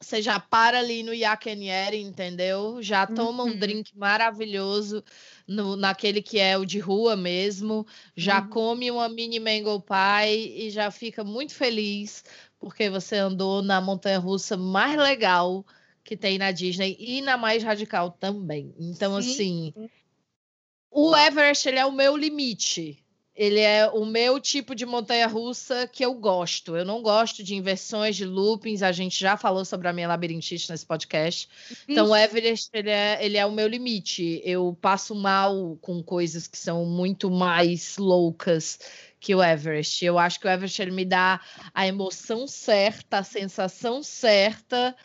você 0.01 0.23
já 0.23 0.39
para 0.39 0.79
ali 0.79 1.03
no 1.03 1.13
Yakenieri, 1.13 2.01
entendeu? 2.01 2.81
Já 2.81 3.07
toma 3.07 3.43
um 3.45 3.49
Uhum. 3.49 3.59
drink 3.59 3.97
maravilhoso 3.97 5.03
no, 5.47 5.75
naquele 5.77 6.23
que 6.23 6.39
é 6.39 6.57
o 6.57 6.65
de 6.65 6.79
rua 6.79 7.17
mesmo. 7.17 7.87
Já 8.17 8.41
Uhum. 8.41 8.49
come 8.49 8.91
uma 8.91 9.09
mini 9.09 9.41
mango 9.41 9.81
pie 9.81 10.67
e 10.67 10.71
já 10.71 10.91
fica 10.91 11.25
muito 11.25 11.55
feliz 11.55 12.25
porque 12.59 12.89
você 12.89 13.17
andou 13.17 13.63
na 13.63 13.81
montanha 13.81 14.19
russa 14.19 14.57
mais 14.57 14.97
legal 14.97 15.65
que 16.05 16.17
tem 16.17 16.39
na 16.39 16.53
Disney 16.53 16.97
e 16.99 17.21
na 17.21 17.37
mais 17.37 17.63
radical 17.63 18.11
também. 18.13 18.75
Então, 18.79 19.13
Sim. 19.13 19.19
assim, 19.19 19.75
o 20.91 21.17
Everest 21.17 21.69
ele 21.69 21.79
é 21.79 21.85
o 21.87 21.93
meu 21.93 22.17
limite. 22.17 23.05
Ele 23.39 23.61
é 23.61 23.89
o 23.89 24.05
meu 24.05 24.41
tipo 24.41 24.75
de 24.75 24.85
montanha 24.85 25.29
russa 25.29 25.87
que 25.87 26.05
eu 26.05 26.13
gosto. 26.13 26.77
Eu 26.77 26.85
não 26.85 27.01
gosto 27.01 27.45
de 27.45 27.55
inversões, 27.55 28.17
de 28.17 28.25
loopings. 28.25 28.83
A 28.83 28.91
gente 28.91 29.17
já 29.17 29.37
falou 29.37 29.65
sobre 29.65 29.87
a 29.87 29.93
minha 29.93 30.09
labirintite 30.09 30.69
nesse 30.69 30.85
podcast. 30.85 31.49
Então, 31.87 32.07
o 32.07 32.15
Vixe, 32.15 32.25
Everest 32.25 32.71
ele 32.73 32.91
é, 32.91 33.25
ele 33.25 33.37
é 33.37 33.47
o 33.47 33.53
meu 33.53 33.69
limite. 33.69 34.43
Eu 34.45 34.77
passo 34.81 35.15
mal 35.15 35.79
com 35.81 36.03
coisas 36.03 36.49
que 36.49 36.59
são 36.59 36.85
muito 36.85 37.31
mais 37.31 37.97
loucas 37.97 38.81
que 39.21 39.33
o 39.37 39.41
Everest. 39.41 40.05
Eu 40.05 40.19
acho 40.19 40.41
que 40.41 40.49
o 40.49 40.51
Everest 40.51 40.83
ele 40.83 40.91
me 40.91 41.05
dá 41.05 41.41
a 41.73 41.87
emoção 41.87 42.45
certa, 42.49 43.19
a 43.19 43.23
sensação 43.23 44.03
certa. 44.03 44.97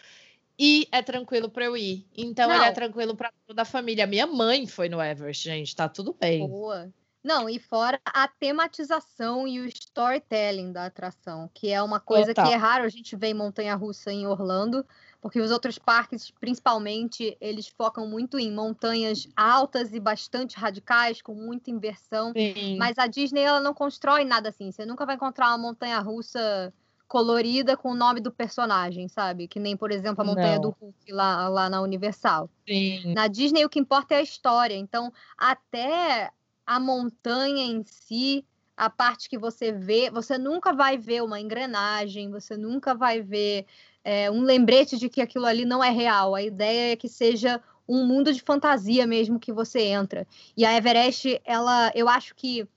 E 0.58 0.88
é 0.92 1.04
tranquilo 1.04 1.52
para 1.52 1.66
eu 1.66 1.78
ir. 1.78 2.08
Então, 2.18 2.52
ele 2.52 2.66
é 2.66 2.72
tranquilo 2.72 3.16
para 3.16 3.32
toda 3.46 3.62
a 3.62 3.66
família. 3.66 4.08
Minha 4.08 4.26
mãe 4.26 4.66
foi 4.66 4.90
no 4.90 5.00
Everest, 5.00 5.44
gente. 5.44 5.76
Tá 5.76 5.88
tudo 5.88 6.18
bem. 6.20 6.48
Boa. 6.48 6.92
Não, 7.24 7.50
e 7.50 7.58
fora 7.58 8.02
a 8.06 8.28
tematização 8.28 9.48
e 9.48 9.60
o 9.62 9.66
storytelling 9.66 10.74
da 10.74 10.86
atração, 10.86 11.50
que 11.54 11.70
é 11.70 11.82
uma 11.82 12.00
coisa 12.00 12.34
Total. 12.34 12.48
que 12.48 12.54
é 12.54 12.58
raro 12.58 12.84
a 12.84 12.90
gente 12.90 13.16
ver 13.16 13.28
em 13.28 13.34
montanha 13.34 13.76
russa 13.76 14.12
em 14.12 14.28
Orlando, 14.28 14.86
porque 15.22 15.40
os 15.40 15.50
outros 15.50 15.80
parques, 15.80 16.32
principalmente, 16.32 17.38
eles 17.40 17.70
focam 17.70 18.06
muito 18.06 18.38
em 18.38 18.52
montanhas 18.52 19.26
altas 19.38 19.94
e 19.94 20.00
bastante 20.02 20.58
radicais, 20.58 21.22
com 21.22 21.34
muita 21.34 21.72
inversão. 21.72 22.34
Sim. 22.34 22.78
Mas 22.78 22.98
a 22.98 23.08
Disney 23.08 23.42
ela 23.42 23.62
não 23.62 23.74
constrói 23.74 24.26
nada 24.26 24.50
assim. 24.50 24.70
Você 24.70 24.86
nunca 24.86 25.06
vai 25.06 25.16
encontrar 25.16 25.48
uma 25.48 25.58
montanha 25.58 25.98
russa 26.00 26.74
colorida 27.08 27.78
com 27.78 27.92
o 27.92 27.96
nome 27.96 28.20
do 28.20 28.32
personagem, 28.32 29.08
sabe? 29.08 29.48
Que 29.48 29.62
nem, 29.62 29.78
por 29.78 29.92
exemplo, 29.92 30.24
a 30.24 30.26
montanha 30.26 30.56
Não. 30.56 30.62
do 30.62 30.76
Hulk 30.82 31.12
lá, 31.14 31.48
lá 31.48 31.70
na 31.70 31.80
Universal. 31.80 32.50
Sim. 32.68 33.14
Na 33.14 33.28
Disney, 33.28 33.64
o 33.64 33.70
que 33.70 33.80
importa 33.80 34.16
é 34.16 34.18
a 34.18 34.24
história. 34.24 34.76
Então, 34.76 35.14
até 35.38 36.32
a 36.66 36.80
montanha 36.80 37.64
em 37.64 37.84
si, 37.84 38.46
a 38.76 38.90
parte 38.90 39.30
que 39.30 39.38
você 39.38 39.72
vê, 39.72 40.10
você 40.10 40.38
nunca 40.38 40.74
vai 40.74 40.98
ver 40.98 41.22
uma 41.24 41.40
engrenagem, 41.40 42.32
você 42.32 42.58
nunca 42.58 42.96
vai 42.96 43.22
ver 43.22 43.66
é, 44.04 44.30
um 44.32 44.42
lembrete 44.42 44.98
de 44.98 45.10
que 45.10 45.22
aquilo 45.22 45.46
ali 45.46 45.66
não 45.66 45.84
é 45.84 45.90
real. 45.90 46.36
A 46.36 46.42
ideia 46.42 46.94
é 46.94 46.96
que 46.96 47.08
seja 47.08 47.62
um 47.88 48.06
mundo 48.06 48.34
de 48.34 48.42
fantasia 48.42 49.06
mesmo 49.06 49.40
que 49.40 49.52
você 49.52 49.82
entra. 49.82 50.28
E 50.56 50.66
a 50.66 50.76
Everest, 50.76 51.42
ela, 51.46 51.92
eu 51.94 52.10
acho 52.10 52.34
que 52.36 52.68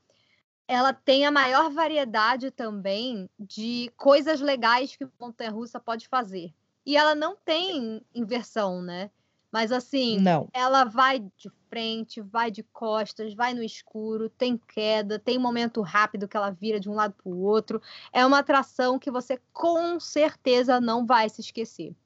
ela 0.68 0.92
tem 0.92 1.25
a 1.25 1.31
maior 1.31 1.70
variedade 1.70 2.51
também 2.51 3.31
de 3.38 3.90
coisas 3.96 4.40
legais 4.40 4.96
que 4.96 5.07
montanha 5.18 5.51
russa 5.51 5.79
pode 5.79 6.09
fazer. 6.09 6.53
E 6.85 6.96
ela 6.96 7.14
não 7.14 7.37
tem 7.37 8.03
inversão, 8.14 8.83
né? 8.83 9.11
Mas 9.57 9.73
assim, 9.73 10.19
Não. 10.19 10.51
ela 10.53 10.85
vai 10.85 11.19
de 11.19 11.51
frente, 11.71 12.21
vai 12.21 12.51
de 12.51 12.62
costas, 12.62 13.33
vai 13.33 13.55
no 13.55 13.62
escuro, 13.62 14.29
tem 14.29 14.59
queda, 14.59 15.19
tem 15.19 15.38
momento 15.38 15.81
rápido 15.81 16.29
que 16.29 16.37
ela 16.37 16.51
vira 16.51 16.79
de 16.79 16.90
um 16.90 16.92
lado 16.92 17.14
para 17.14 17.33
o 17.33 17.40
outro. 17.40 17.81
É 18.12 18.27
uma 18.27 18.40
atração 18.40 18.99
que 18.99 19.11
você 19.11 19.40
com 19.55 19.99
certeza 19.99 20.79
não 20.79 21.07
vai 21.07 21.31
se 21.31 21.40
esquecer. 21.40 21.97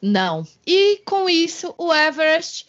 Não. 0.00 0.46
E 0.64 0.98
com 0.98 1.28
isso, 1.28 1.74
o 1.76 1.92
Everest 1.92 2.68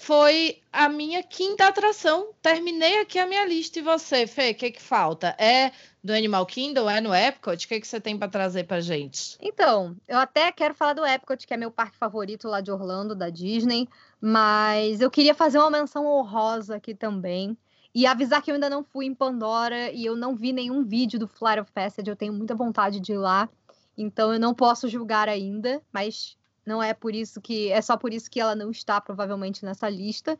foi 0.00 0.62
a 0.72 0.88
minha 0.88 1.24
quinta 1.24 1.66
atração. 1.66 2.30
Terminei 2.40 3.00
aqui 3.00 3.18
a 3.18 3.26
minha 3.26 3.44
lista. 3.44 3.80
E 3.80 3.82
você, 3.82 4.28
Fê, 4.28 4.52
o 4.52 4.54
que, 4.54 4.70
que 4.70 4.80
falta? 4.80 5.34
É 5.36 5.72
do 6.02 6.12
Animal 6.12 6.46
Kingdom? 6.46 6.88
É 6.88 7.00
no 7.00 7.12
Epcot? 7.12 7.66
O 7.66 7.68
que, 7.68 7.80
que 7.80 7.86
você 7.86 8.00
tem 8.00 8.16
para 8.16 8.28
trazer 8.28 8.64
pra 8.64 8.80
gente? 8.80 9.36
Então, 9.42 9.96
eu 10.06 10.16
até 10.16 10.52
quero 10.52 10.72
falar 10.72 10.92
do 10.92 11.04
Epcot, 11.04 11.44
que 11.44 11.52
é 11.52 11.56
meu 11.56 11.72
parque 11.72 11.96
favorito 11.96 12.46
lá 12.46 12.60
de 12.60 12.70
Orlando, 12.70 13.12
da 13.12 13.28
Disney, 13.28 13.88
mas 14.20 15.00
eu 15.00 15.10
queria 15.10 15.34
fazer 15.34 15.58
uma 15.58 15.68
menção 15.68 16.06
honrosa 16.06 16.76
aqui 16.76 16.94
também. 16.94 17.58
E 17.92 18.06
avisar 18.06 18.40
que 18.40 18.52
eu 18.52 18.54
ainda 18.54 18.70
não 18.70 18.84
fui 18.84 19.04
em 19.04 19.14
Pandora 19.14 19.90
e 19.90 20.06
eu 20.06 20.16
não 20.16 20.36
vi 20.36 20.52
nenhum 20.52 20.84
vídeo 20.84 21.18
do 21.18 21.26
Flight 21.26 21.60
of 21.60 21.72
Passage. 21.72 22.08
Eu 22.08 22.16
tenho 22.16 22.32
muita 22.32 22.54
vontade 22.54 23.00
de 23.00 23.12
ir 23.12 23.18
lá, 23.18 23.48
então 23.96 24.32
eu 24.32 24.38
não 24.38 24.54
posso 24.54 24.88
julgar 24.88 25.28
ainda, 25.28 25.82
mas 25.92 26.37
Não 26.68 26.82
é 26.82 26.92
por 26.92 27.14
isso 27.14 27.40
que 27.40 27.72
é 27.72 27.80
só 27.80 27.96
por 27.96 28.12
isso 28.12 28.30
que 28.30 28.38
ela 28.38 28.54
não 28.54 28.70
está 28.70 29.00
provavelmente 29.00 29.64
nessa 29.64 29.88
lista. 29.88 30.38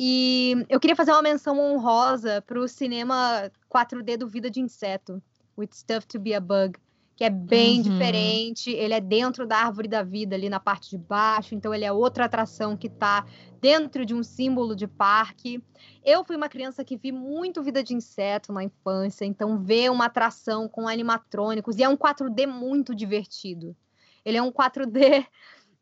E 0.00 0.64
eu 0.66 0.80
queria 0.80 0.96
fazer 0.96 1.12
uma 1.12 1.20
menção 1.20 1.58
honrosa 1.58 2.40
para 2.40 2.58
o 2.58 2.66
cinema 2.66 3.50
4D 3.70 4.16
do 4.16 4.26
Vida 4.26 4.48
de 4.50 4.60
Inseto, 4.60 5.22
With 5.58 5.70
Stuff 5.74 6.06
to 6.06 6.18
Be 6.18 6.32
a 6.32 6.40
Bug, 6.40 6.78
que 7.14 7.22
é 7.22 7.28
bem 7.28 7.76
uhum. 7.76 7.82
diferente. 7.82 8.70
Ele 8.70 8.94
é 8.94 9.00
dentro 9.00 9.46
da 9.46 9.58
árvore 9.58 9.88
da 9.88 10.02
vida, 10.02 10.36
ali 10.36 10.48
na 10.48 10.58
parte 10.58 10.88
de 10.88 10.96
baixo, 10.96 11.54
então 11.54 11.74
ele 11.74 11.84
é 11.84 11.92
outra 11.92 12.24
atração 12.24 12.76
que 12.78 12.86
está 12.86 13.26
dentro 13.60 14.06
de 14.06 14.14
um 14.14 14.22
símbolo 14.22 14.74
de 14.74 14.86
parque. 14.86 15.62
Eu 16.02 16.24
fui 16.24 16.36
uma 16.36 16.48
criança 16.48 16.82
que 16.82 16.96
vi 16.96 17.12
muito 17.12 17.62
Vida 17.62 17.82
de 17.82 17.92
Inseto 17.92 18.54
na 18.54 18.64
infância, 18.64 19.26
então 19.26 19.58
ver 19.58 19.90
uma 19.90 20.06
atração 20.06 20.66
com 20.66 20.88
animatrônicos, 20.88 21.76
e 21.76 21.82
é 21.82 21.88
um 21.88 21.96
4D 21.96 22.46
muito 22.46 22.94
divertido. 22.94 23.76
Ele 24.24 24.36
é 24.36 24.42
um 24.42 24.52
4D 24.52 25.26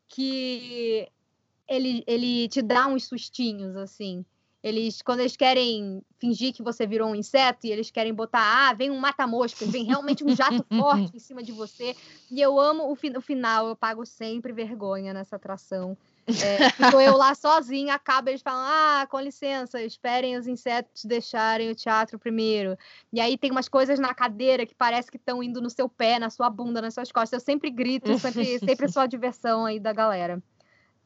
que 0.07 1.07
ele, 1.67 2.03
ele 2.07 2.47
te 2.47 2.61
dá 2.61 2.87
uns 2.87 3.05
sustinhos, 3.05 3.75
assim. 3.75 4.25
Eles, 4.63 5.01
quando 5.01 5.19
eles 5.19 5.37
querem 5.37 6.01
fingir 6.17 6.53
que 6.53 6.63
você 6.63 6.87
virou 6.87 7.09
um 7.09 7.15
inseto 7.15 7.67
e 7.67 7.71
eles 7.71 7.91
querem 7.91 8.13
botar, 8.13 8.69
ah, 8.69 8.73
vem 8.73 8.89
um 8.89 8.97
mata-moscas, 8.97 9.69
vem 9.69 9.85
realmente 9.85 10.23
um 10.23 10.35
jato 10.35 10.65
forte 10.75 11.15
em 11.15 11.19
cima 11.19 11.43
de 11.43 11.51
você. 11.51 11.95
E 12.29 12.41
eu 12.41 12.59
amo 12.59 12.91
o, 12.91 12.95
fi 12.95 13.09
o 13.15 13.21
final, 13.21 13.67
eu 13.67 13.75
pago 13.75 14.05
sempre 14.05 14.51
vergonha 14.51 15.13
nessa 15.13 15.35
atração. 15.35 15.97
É, 16.27 16.69
fico 16.71 16.99
eu 16.99 17.15
lá 17.15 17.33
sozinha, 17.33 17.93
acaba 17.93 18.29
eles 18.29 18.41
falam: 18.41 18.65
ah, 18.65 19.07
com 19.09 19.19
licença, 19.19 19.81
esperem 19.81 20.37
os 20.37 20.47
insetos 20.47 21.05
deixarem 21.05 21.71
o 21.71 21.75
teatro 21.75 22.19
primeiro. 22.19 22.77
E 23.11 23.21
aí 23.21 23.37
tem 23.37 23.51
umas 23.51 23.69
coisas 23.69 23.97
na 23.99 24.13
cadeira 24.13 24.65
que 24.65 24.75
parece 24.75 25.09
que 25.09 25.17
estão 25.17 25.41
indo 25.41 25.61
no 25.61 25.69
seu 25.69 25.87
pé, 25.87 26.19
na 26.19 26.29
sua 26.29 26.49
bunda, 26.49 26.81
nas 26.81 26.93
suas 26.93 27.11
costas. 27.11 27.41
Eu 27.41 27.45
sempre 27.45 27.69
grito, 27.69 28.17
sempre, 28.19 28.59
sempre 28.59 28.91
sou 28.91 29.01
a 29.01 29.07
diversão 29.07 29.65
aí 29.65 29.79
da 29.79 29.93
galera 29.93 30.41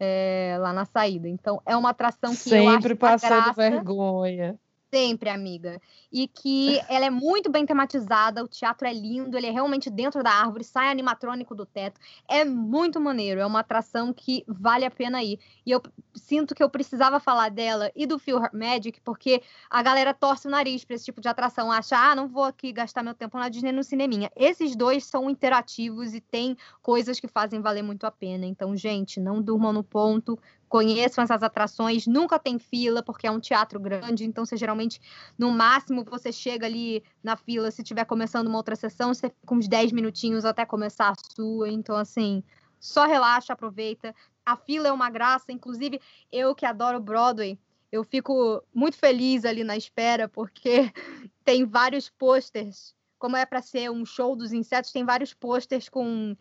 é, 0.02 0.58
lá 0.60 0.74
na 0.74 0.84
saída. 0.84 1.30
Então, 1.30 1.62
é 1.64 1.78
uma 1.78 1.92
atração 1.92 2.32
que 2.32 2.38
Sempre 2.38 2.60
eu 2.60 2.70
acho 2.70 2.96
passando 2.96 3.30
graça, 3.30 3.54
vergonha. 3.54 4.60
Sempre, 4.94 5.30
amiga. 5.30 5.80
E 6.12 6.28
que 6.28 6.78
ela 6.90 7.06
é 7.06 7.10
muito 7.10 7.50
bem 7.50 7.66
tematizada, 7.66 8.44
o 8.44 8.48
teatro 8.48 8.86
é 8.86 8.92
lindo, 8.92 9.38
ele 9.38 9.48
é 9.48 9.50
realmente 9.50 9.90
dentro 9.90 10.22
da 10.22 10.30
árvore, 10.30 10.66
sai 10.66 10.90
animatrônico 10.92 11.56
do 11.56 11.66
teto. 11.66 11.98
É 12.28 12.44
muito 12.44 13.00
maneiro, 13.00 13.40
é 13.40 13.46
uma 13.46 13.62
atração 13.62 14.12
que 14.12 14.44
vale 14.46 14.84
a 14.84 14.92
pena 14.92 15.24
ir. 15.24 15.40
E 15.66 15.72
eu 15.72 15.82
sinto 16.14 16.54
que 16.54 16.62
eu 16.62 16.70
precisava 16.70 17.22
falar 17.22 17.50
dela 17.50 17.90
e 17.96 18.06
do 18.06 18.20
Phil 18.20 18.38
Magic, 18.52 19.00
porque 19.00 19.42
a 19.70 19.82
galera 19.82 20.14
torce 20.14 20.48
o 20.48 20.52
nariz 20.52 20.84
para 20.84 20.98
esse 20.98 21.06
tipo 21.06 21.22
de 21.22 21.30
atração, 21.30 21.72
acha, 21.72 21.96
ah, 21.98 22.14
não 22.14 22.28
vou 22.28 22.44
aqui 22.44 22.74
gastar 22.74 23.02
meu 23.02 23.14
tempo 23.14 23.38
na 23.38 23.48
Disney 23.48 23.72
no 23.72 23.86
cineminha. 23.86 24.30
Esses 24.36 24.76
dois 24.76 25.06
são 25.06 25.30
interativos 25.30 26.14
e 26.14 26.20
tem 26.20 26.58
coisas 26.82 27.18
que 27.18 27.30
fazem 27.30 27.62
valer 27.62 27.82
muito 27.82 28.06
a 28.06 28.12
pena. 28.12 28.46
Então, 28.46 28.76
gente, 28.76 29.22
não 29.22 29.42
durmam 29.42 29.72
no 29.72 29.86
ponto, 29.86 30.38
conheçam 30.72 31.22
essas 31.22 31.44
atrações, 31.44 32.08
nunca 32.08 32.40
tem 32.40 32.58
fila, 32.58 33.04
porque 33.04 33.28
é 33.28 33.32
um 33.32 33.42
teatro 33.42 33.78
grande, 33.78 34.24
então 34.24 34.46
você 34.46 34.56
geralmente, 34.56 35.02
no 35.38 35.52
máximo, 35.52 36.06
você 36.06 36.32
chega 36.32 36.66
ali 36.66 37.04
na 37.22 37.36
fila, 37.36 37.70
se 37.70 37.82
estiver 37.82 38.06
começando 38.06 38.48
uma 38.48 38.56
outra 38.56 38.74
sessão, 38.74 39.14
você 39.14 39.30
fica 39.30 39.54
uns 39.54 39.68
10 39.68 39.92
minutinhos 39.92 40.46
até 40.46 40.66
começar 40.66 41.10
a 41.10 41.36
sua, 41.36 41.68
então 41.68 41.98
assim, 41.98 42.42
só 42.80 43.06
relaxa, 43.06 43.52
aproveita. 43.52 44.16
A 44.46 44.56
fila 44.56 44.88
é 44.88 44.94
uma 44.94 45.10
graça, 45.10 45.52
inclusive 45.52 46.00
eu 46.32 46.56
que 46.56 46.66
adoro 46.66 47.02
Broadway, 47.02 47.60
eu 47.92 48.06
fico 48.06 48.64
muito 48.74 48.96
feliz 48.96 49.44
ali 49.44 49.66
na 49.66 49.76
espera, 49.76 50.30
porque 50.30 50.90
tem 51.44 51.66
vários 51.66 52.10
posters, 52.10 52.96
como 53.20 53.36
é 53.36 53.46
para 53.46 53.62
ser 53.62 53.92
um 53.92 54.06
show 54.06 54.38
dos 54.38 54.54
insetos, 54.54 54.94
tem 54.94 55.04
vários 55.04 55.34
posters 55.34 55.90
com 55.90 56.34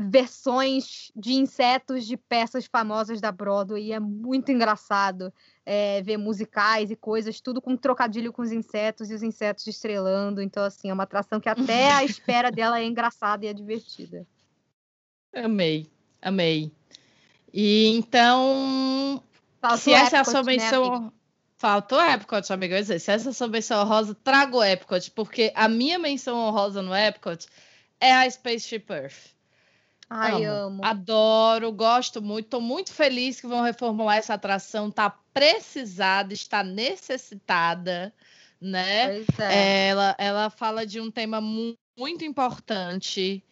versões 0.00 1.10
de 1.16 1.32
insetos 1.32 2.06
de 2.06 2.16
peças 2.16 2.66
famosas 2.66 3.20
da 3.20 3.32
Broadway. 3.32 3.86
E 3.86 3.92
é 3.92 3.98
muito 3.98 4.52
engraçado 4.52 5.32
é, 5.66 6.00
ver 6.02 6.16
musicais 6.16 6.88
e 6.92 6.96
coisas, 6.96 7.40
tudo 7.40 7.60
com 7.60 7.76
trocadilho 7.76 8.32
com 8.32 8.42
os 8.42 8.52
insetos 8.52 9.10
e 9.10 9.14
os 9.14 9.24
insetos 9.24 9.66
estrelando. 9.66 10.40
Então, 10.40 10.62
assim, 10.62 10.88
é 10.88 10.92
uma 10.92 11.02
atração 11.02 11.40
que 11.40 11.48
até 11.48 11.90
a 11.90 12.04
espera 12.04 12.52
dela 12.52 12.78
é 12.78 12.84
engraçada 12.84 13.44
e 13.44 13.48
é 13.48 13.52
divertida. 13.52 14.24
Amei, 15.34 15.90
amei. 16.22 16.70
E 17.52 17.88
então, 17.96 19.20
Faltou 19.60 19.78
se 19.78 19.92
essa 19.92 20.04
Epcot, 20.04 20.16
é 20.16 20.20
a 20.20 20.24
sua 20.24 20.42
menção. 20.44 21.00
Né, 21.00 21.12
Faltou 21.56 22.00
Epcot, 22.00 22.52
amigo. 22.52 22.74
Se 22.84 22.94
essa 22.94 23.12
é 23.12 23.30
a 23.30 23.32
sua 23.32 23.48
menção 23.48 23.82
honrosa, 23.82 24.14
trago 24.22 24.62
Epcot, 24.62 25.10
porque 25.10 25.52
a 25.56 25.68
minha 25.68 25.98
menção 25.98 26.38
honrosa 26.38 26.82
no 26.82 26.94
Epcot 26.94 27.48
é 28.00 28.12
a 28.12 28.30
Spaceship 28.30 28.84
Earth. 28.90 29.37
Ai, 30.10 30.44
amo. 30.44 30.66
amo. 30.66 30.84
Adoro, 30.84 31.70
gosto 31.72 32.22
muito. 32.22 32.46
Estou 32.46 32.60
muito 32.60 32.92
feliz 32.92 33.40
que 33.40 33.46
vão 33.46 33.62
reformular 33.62 34.16
essa 34.16 34.34
atração. 34.34 34.88
Está 34.88 35.10
precisada, 35.10 36.32
está 36.32 36.62
necessitada, 36.64 38.12
né? 38.60 39.18
É. 39.38 39.88
Ela, 39.88 40.16
ela 40.18 40.50
fala 40.50 40.86
de 40.86 41.00
um 41.00 41.10
tema 41.10 41.40
mu 41.40 41.76
muito 41.96 42.24
importante 42.24 43.44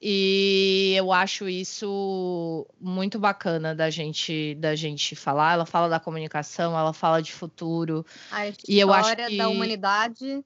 e 0.00 0.94
eu 0.96 1.12
acho 1.12 1.48
isso 1.48 2.66
muito 2.80 3.20
bacana 3.20 3.74
da 3.74 3.88
gente 3.88 4.56
da 4.56 4.74
gente 4.74 5.14
falar. 5.14 5.52
Ela 5.52 5.66
fala 5.66 5.88
da 5.88 6.00
comunicação, 6.00 6.76
ela 6.76 6.92
fala 6.92 7.22
de 7.22 7.32
futuro. 7.32 8.04
A 8.32 8.48
história 8.48 8.74
e 8.74 8.80
eu 8.80 8.92
acho 8.92 9.14
que... 9.14 9.36
da 9.36 9.48
humanidade, 9.48 10.44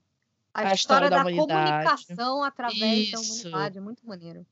a, 0.52 0.68
a 0.68 0.74
história, 0.74 1.06
história, 1.06 1.10
da, 1.10 1.22
da 1.22 1.24
comunicação 1.24 2.42
através 2.42 3.08
isso. 3.08 3.12
da 3.12 3.20
humanidade, 3.20 3.78
é 3.78 3.80
muito 3.80 4.06
maneiro. 4.06 4.46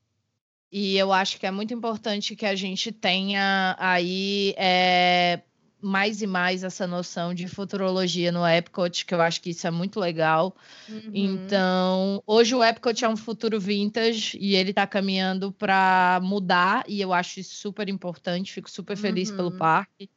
E 0.71 0.97
eu 0.97 1.13
acho 1.13 1.39
que 1.39 1.45
é 1.45 1.51
muito 1.51 1.73
importante 1.73 2.35
que 2.35 2.45
a 2.45 2.55
gente 2.55 2.91
tenha 2.91 3.75
aí 3.79 4.53
é, 4.57 5.41
mais 5.85 6.21
e 6.21 6.27
mais 6.27 6.63
essa 6.63 6.87
noção 6.87 7.31
de 7.33 7.47
futurologia 7.47 8.31
no 8.31 8.45
Epcot, 8.45 9.05
que 9.05 9.13
eu 9.13 9.21
acho 9.21 9.39
que 9.39 9.51
isso 9.51 9.67
é 9.67 9.71
muito 9.71 9.99
legal. 9.99 10.55
Uhum. 10.89 11.11
Então, 11.13 12.23
hoje 12.25 12.55
o 12.55 12.63
Epcot 12.63 13.05
é 13.05 13.07
um 13.07 13.15
futuro 13.15 13.59
vintage 13.59 14.35
e 14.41 14.55
ele 14.55 14.71
está 14.71 14.87
caminhando 14.87 15.51
para 15.51 16.19
mudar, 16.23 16.83
e 16.87 16.99
eu 16.99 17.13
acho 17.13 17.39
isso 17.39 17.55
super 17.55 17.87
importante, 17.87 18.51
fico 18.51 18.69
super 18.69 18.97
feliz 18.97 19.29
uhum. 19.29 19.37
pelo 19.37 19.51
parque. 19.51 20.09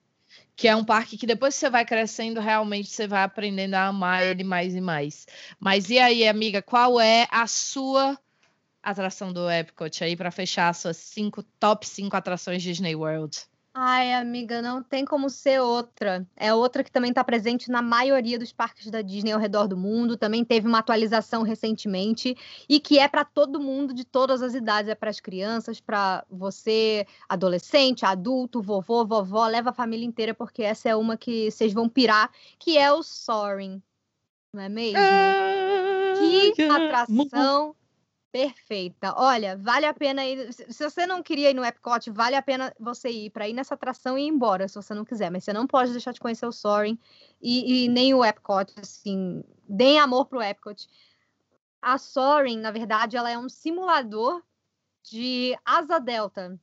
Que 0.57 0.67
é 0.67 0.75
um 0.75 0.85
parque 0.85 1.17
que 1.17 1.27
depois 1.27 1.55
que 1.55 1.61
você 1.61 1.71
vai 1.71 1.85
crescendo, 1.85 2.41
realmente 2.41 2.89
você 2.89 3.07
vai 3.07 3.23
aprendendo 3.23 3.75
a 3.75 3.87
amar 3.87 4.25
ele 4.25 4.43
mais 4.43 4.75
e 4.75 4.81
mais. 4.81 5.27
Mas 5.61 5.89
e 5.89 5.99
aí, 5.99 6.27
amiga, 6.27 6.61
qual 6.61 7.01
é 7.01 7.29
a 7.31 7.47
sua 7.47 8.19
atração 8.83 9.33
do 9.33 9.51
Epcot 9.51 10.05
aí 10.05 10.17
para 10.17 10.31
fechar 10.31 10.75
suas 10.75 10.97
cinco 10.97 11.43
top 11.59 11.87
5 11.87 12.17
atrações 12.17 12.63
Disney 12.63 12.95
World? 12.95 13.49
Ai, 13.81 14.13
amiga, 14.15 14.61
não 14.61 14.83
tem 14.83 15.05
como 15.05 15.31
ser 15.31 15.61
outra. 15.61 16.27
É 16.35 16.53
outra 16.53 16.83
que 16.83 16.91
também 16.91 17.11
está 17.11 17.23
presente 17.23 17.71
na 17.71 17.81
maioria 17.81 18.37
dos 18.37 18.53
parques 18.53 18.91
da 18.91 19.03
Disney 19.03 19.31
ao 19.31 19.39
redor 19.39 19.69
do 19.69 19.77
mundo. 19.77 20.17
Também 20.17 20.45
teve 20.45 20.67
uma 20.67 20.81
atualização 20.81 21.43
recentemente 21.43 22.37
e 22.69 22.81
que 22.81 22.99
é 22.99 23.07
para 23.07 23.25
todo 23.25 23.61
mundo 23.61 23.95
de 23.95 24.05
todas 24.05 24.43
as 24.43 24.55
idades. 24.55 24.91
É 24.91 24.97
para 24.97 25.11
as 25.11 25.21
crianças, 25.21 25.81
para 25.81 26.25
você, 26.29 27.07
adolescente, 27.29 28.05
adulto, 28.05 28.61
vovô, 28.61 29.07
vovó, 29.07 29.47
leva 29.47 29.71
a 29.71 29.73
família 29.73 30.05
inteira 30.05 30.35
porque 30.35 30.65
essa 30.65 30.89
é 30.89 30.97
uma 30.97 31.17
que 31.17 31.49
vocês 31.49 31.73
vão 31.73 31.89
pirar, 31.89 32.33
que 32.59 32.77
é 32.77 32.93
o 32.93 33.01
Soaring. 33.01 33.81
Não 34.53 34.63
é 34.63 34.69
mesmo? 34.69 34.99
Ah, 34.99 36.15
que 36.57 36.63
atração 36.63 37.77
Perfeita. 38.31 39.15
Olha, 39.17 39.57
vale 39.57 39.87
a 39.87 39.95
pena 39.95 40.25
ir. 40.25 40.53
Se 40.53 40.85
você 40.85 41.07
não 41.07 41.23
queria 41.23 41.51
ir 41.51 41.55
no 41.55 41.65
Epcot, 41.65 42.11
vale 42.11 42.37
a 42.37 42.43
pena 42.43 42.75
você 42.79 43.09
ir 43.09 43.31
para 43.31 43.49
ir 43.49 43.55
nessa 43.55 43.75
atração 43.75 44.19
e 44.19 44.23
ir 44.23 44.27
embora, 44.29 44.69
se 44.69 44.75
você 44.75 44.95
não 44.95 45.05
quiser. 45.05 45.31
Mas 45.31 45.45
você 45.45 45.53
não 45.53 45.67
pode 45.67 45.93
deixar 45.93 46.13
de 46.13 46.21
conhecer 46.21 46.47
o 46.47 46.53
Soaring 46.53 46.99
e, 47.41 47.85
e 47.85 47.89
nem 47.89 48.13
o 48.13 48.25
Epcot. 48.25 48.73
Assim, 48.79 49.43
deem 49.67 49.99
amor 49.99 50.27
pro 50.27 50.43
Epcot. 50.43 50.89
A 51.81 51.97
Soaring, 51.97 52.59
na 52.59 52.71
verdade, 52.71 53.17
ela 53.17 53.31
é 53.31 53.39
um 53.39 53.49
simulador 53.49 54.43
de 55.03 55.57
asa 55.65 55.99
delta, 55.99 56.61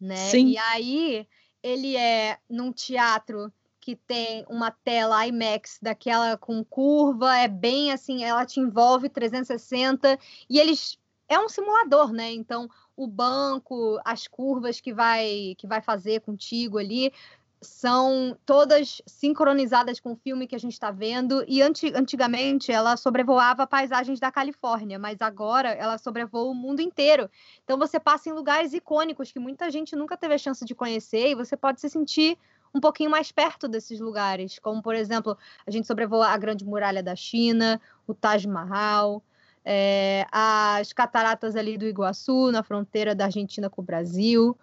né? 0.00 0.16
Sim. 0.16 0.48
E 0.48 0.58
aí 0.58 1.28
ele 1.62 1.96
é 1.96 2.38
num 2.50 2.72
teatro 2.72 3.52
que 3.84 3.94
tem 3.94 4.46
uma 4.48 4.70
tela 4.70 5.26
IMAX 5.26 5.78
daquela 5.82 6.38
com 6.38 6.64
curva, 6.64 7.36
é 7.36 7.46
bem 7.46 7.92
assim, 7.92 8.24
ela 8.24 8.46
te 8.46 8.58
envolve 8.58 9.10
360 9.10 10.18
e 10.48 10.58
eles 10.58 10.98
é 11.28 11.38
um 11.38 11.50
simulador, 11.50 12.10
né? 12.10 12.32
Então, 12.32 12.66
o 12.96 13.06
banco, 13.06 14.00
as 14.02 14.26
curvas 14.26 14.80
que 14.80 14.90
vai 14.90 15.54
que 15.58 15.66
vai 15.66 15.82
fazer 15.82 16.22
contigo 16.22 16.78
ali 16.78 17.12
são 17.60 18.36
todas 18.46 19.02
sincronizadas 19.06 20.00
com 20.00 20.12
o 20.12 20.16
filme 20.16 20.46
que 20.46 20.54
a 20.54 20.58
gente 20.58 20.72
está 20.72 20.90
vendo. 20.90 21.44
E 21.46 21.60
antigamente 21.62 22.72
ela 22.72 22.96
sobrevoava 22.96 23.66
paisagens 23.66 24.18
da 24.18 24.32
Califórnia, 24.32 24.98
mas 24.98 25.20
agora 25.20 25.70
ela 25.70 25.98
sobrevoa 25.98 26.50
o 26.50 26.54
mundo 26.54 26.80
inteiro. 26.80 27.28
Então 27.64 27.78
você 27.78 28.00
passa 28.00 28.30
em 28.30 28.32
lugares 28.32 28.72
icônicos 28.72 29.30
que 29.30 29.38
muita 29.38 29.70
gente 29.70 29.94
nunca 29.94 30.16
teve 30.16 30.34
a 30.34 30.38
chance 30.38 30.64
de 30.64 30.74
conhecer 30.74 31.30
e 31.30 31.34
você 31.34 31.54
pode 31.54 31.80
se 31.80 31.90
sentir 31.90 32.38
um 32.74 32.80
pouquinho 32.80 33.10
mais 33.10 33.30
perto 33.30 33.68
desses 33.68 34.00
lugares, 34.00 34.58
como 34.58 34.82
por 34.82 34.94
exemplo, 34.94 35.38
a 35.66 35.70
gente 35.70 35.86
sobrevoa 35.86 36.28
a 36.28 36.36
Grande 36.36 36.64
Muralha 36.64 37.02
da 37.02 37.14
China, 37.14 37.80
o 38.06 38.12
Taj 38.12 38.46
Mahal, 38.48 39.22
é, 39.64 40.26
as 40.30 40.92
cataratas 40.92 41.56
ali 41.56 41.78
do 41.78 41.86
Iguaçu, 41.86 42.50
na 42.50 42.62
fronteira 42.62 43.14
da 43.14 43.26
Argentina 43.26 43.70
com 43.70 43.80
o 43.80 43.84
Brasil. 43.84 44.58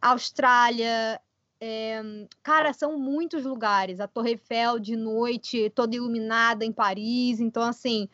Austrália. 0.00 1.20
É, 1.60 2.02
cara, 2.42 2.72
são 2.72 2.98
muitos 2.98 3.44
lugares. 3.44 4.00
A 4.00 4.08
Torre 4.08 4.30
Eiffel 4.30 4.78
de 4.78 4.96
noite, 4.96 5.70
toda 5.70 5.94
iluminada 5.94 6.64
em 6.64 6.72
Paris. 6.72 7.38
Então, 7.38 7.62
assim, 7.62 8.08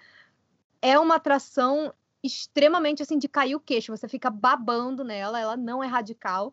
é 0.82 0.98
uma 0.98 1.16
atração 1.16 1.92
extremamente 2.22 3.02
assim 3.02 3.18
de 3.18 3.28
cair 3.28 3.54
o 3.54 3.60
queixo. 3.60 3.96
Você 3.96 4.08
fica 4.08 4.28
babando 4.28 5.04
nela, 5.04 5.40
ela 5.40 5.56
não 5.56 5.82
é 5.82 5.86
radical, 5.86 6.52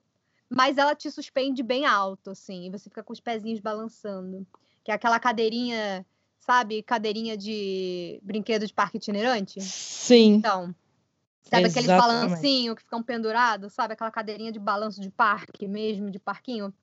mas 0.55 0.77
ela 0.77 0.95
te 0.95 1.09
suspende 1.09 1.63
bem 1.63 1.85
alto, 1.85 2.31
assim, 2.31 2.67
e 2.67 2.69
você 2.69 2.89
fica 2.89 3.03
com 3.03 3.11
os 3.11 3.19
pezinhos 3.19 3.59
balançando. 3.59 4.45
Que 4.83 4.91
é 4.91 4.93
aquela 4.93 5.19
cadeirinha, 5.19 6.05
sabe, 6.39 6.83
cadeirinha 6.83 7.35
de 7.35 8.19
brinquedo 8.21 8.67
de 8.67 8.73
parque 8.73 8.97
itinerante? 8.97 9.59
Sim. 9.61 10.35
Então, 10.35 10.75
sabe 11.41 11.65
Exatamente. 11.65 11.71
aqueles 11.71 11.87
balancinhos 11.87 12.75
que 12.75 12.83
ficam 12.83 13.01
pendurados, 13.01 13.73
sabe? 13.73 13.93
Aquela 13.93 14.11
cadeirinha 14.11 14.51
de 14.51 14.59
balanço 14.59 15.01
de 15.01 15.09
parque 15.09 15.67
mesmo, 15.67 16.11
de 16.11 16.19
parquinho. 16.19 16.73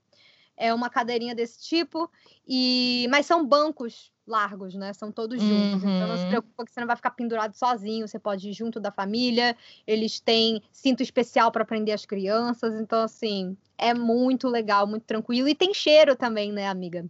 É 0.56 0.74
uma 0.74 0.90
cadeirinha 0.90 1.34
desse 1.34 1.62
tipo, 1.62 2.10
e 2.46 3.06
mas 3.10 3.24
são 3.24 3.46
bancos 3.46 4.12
largos, 4.30 4.74
né? 4.74 4.92
São 4.94 5.12
todos 5.12 5.42
juntos. 5.42 5.84
Então 5.84 6.08
não 6.08 6.16
se 6.16 6.22
Uhum. 6.22 6.28
preocupa 6.28 6.64
que 6.64 6.72
você 6.72 6.80
não 6.80 6.86
vai 6.86 6.96
ficar 6.96 7.10
pendurado 7.10 7.54
sozinho, 7.54 8.08
você 8.08 8.18
pode 8.18 8.48
ir 8.48 8.52
junto 8.54 8.80
da 8.80 8.90
família. 8.90 9.54
Eles 9.86 10.20
têm 10.20 10.62
cinto 10.72 11.02
especial 11.02 11.52
para 11.52 11.64
prender 11.64 11.94
as 11.94 12.06
crianças, 12.06 12.74
então 12.80 13.02
assim, 13.02 13.56
é 13.76 13.92
muito 13.92 14.48
legal, 14.48 14.86
muito 14.86 15.04
tranquilo 15.04 15.48
e 15.48 15.54
tem 15.54 15.74
cheiro 15.74 16.16
também, 16.16 16.52
né, 16.52 16.68
amiga? 16.68 17.04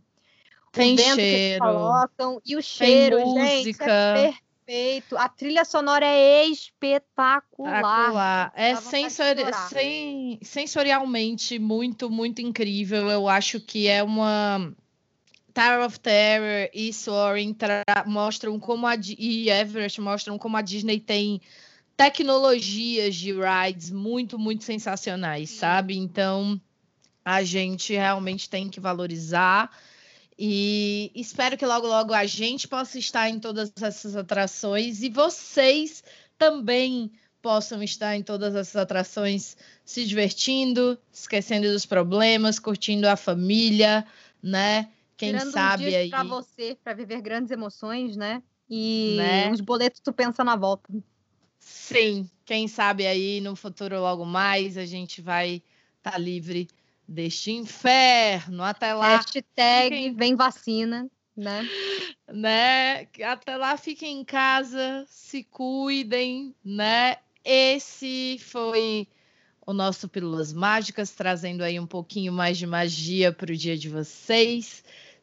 Tem 0.72 0.96
o 0.96 1.00
eles 1.00 1.14
cheiro. 1.14 1.64
colocam 1.64 2.40
e 2.44 2.56
o 2.56 2.62
cheiro, 2.62 3.18
gente, 3.18 3.66
música. 3.66 3.84
é 3.84 4.32
perfeito. 4.64 5.18
A 5.18 5.28
trilha 5.28 5.64
sonora 5.64 6.06
é 6.06 6.46
espetacular. 6.46 8.52
É 8.54 8.76
sensori- 8.76 9.42
sen- 9.68 10.38
sensorialmente 10.42 11.58
muito, 11.58 12.08
muito 12.08 12.40
incrível. 12.40 13.10
Eu 13.10 13.28
acho 13.28 13.60
que 13.60 13.88
é 13.88 14.02
uma. 14.02 14.72
Tower 15.60 15.84
of 15.84 16.00
Terror 16.00 16.70
e 16.72 16.90
Soaring 16.90 17.52
tra- 17.52 17.84
mostram 18.06 18.58
como 18.58 18.86
a 18.86 18.94
e 18.96 19.50
Everest 19.50 20.00
mostram 20.00 20.38
como 20.38 20.56
a 20.56 20.62
Disney 20.62 20.98
tem 20.98 21.38
tecnologias 21.98 23.14
de 23.14 23.34
rides 23.34 23.90
muito, 23.90 24.38
muito 24.38 24.64
sensacionais, 24.64 25.50
sabe? 25.50 25.98
Então 25.98 26.58
a 27.22 27.42
gente 27.42 27.92
realmente 27.92 28.48
tem 28.48 28.70
que 28.70 28.80
valorizar. 28.80 29.70
E 30.38 31.12
espero 31.14 31.58
que 31.58 31.66
logo, 31.66 31.86
logo 31.86 32.14
a 32.14 32.24
gente 32.24 32.66
possa 32.66 32.98
estar 32.98 33.28
em 33.28 33.38
todas 33.38 33.70
essas 33.82 34.16
atrações 34.16 35.02
e 35.02 35.10
vocês 35.10 36.02
também 36.38 37.12
possam 37.42 37.82
estar 37.82 38.16
em 38.16 38.22
todas 38.22 38.54
essas 38.54 38.76
atrações 38.76 39.58
se 39.84 40.06
divertindo, 40.06 40.98
esquecendo 41.12 41.70
dos 41.70 41.84
problemas, 41.84 42.58
curtindo 42.58 43.06
a 43.06 43.14
família, 43.14 44.06
né? 44.42 44.88
Quem 45.20 45.32
Tirando 45.32 45.50
sabe 45.52 45.84
dias 45.84 45.94
aí. 45.96 46.08
pra 46.08 46.22
você, 46.24 46.78
para 46.82 46.94
viver 46.94 47.20
grandes 47.20 47.50
emoções, 47.50 48.16
né? 48.16 48.42
E 48.70 49.16
Né? 49.18 49.50
os 49.50 49.60
boletos 49.60 50.00
tu 50.00 50.14
pensa 50.14 50.42
na 50.42 50.56
volta. 50.56 50.90
Sim, 51.58 52.26
quem 52.46 52.66
sabe 52.66 53.06
aí 53.06 53.38
no 53.42 53.54
futuro 53.54 54.00
logo 54.00 54.24
mais 54.24 54.78
a 54.78 54.86
gente 54.86 55.20
vai 55.20 55.62
estar 55.98 56.16
livre 56.16 56.68
deste 57.06 57.52
inferno. 57.52 58.62
Até 58.62 58.94
lá, 58.94 59.18
Hashtag 59.18 59.94
fiquem- 59.94 60.14
vem 60.14 60.34
vacina, 60.36 61.06
né? 61.36 61.68
né? 62.26 63.06
Até 63.22 63.58
lá 63.58 63.76
fiquem 63.76 64.20
em 64.20 64.24
casa, 64.24 65.04
se 65.06 65.44
cuidem, 65.44 66.54
né? 66.64 67.16
Esse 67.44 68.38
foi 68.40 69.06
o 69.66 69.74
nosso 69.74 70.08
Pílulas 70.08 70.50
Mágicas, 70.50 71.10
trazendo 71.10 71.62
aí 71.62 71.78
um 71.78 71.86
pouquinho 71.86 72.32
mais 72.32 72.56
de 72.56 72.66
magia 72.66 73.30
para 73.32 73.52
o 73.52 73.56
dia 73.56 73.76
de 73.76 73.90
vocês. 73.90 74.82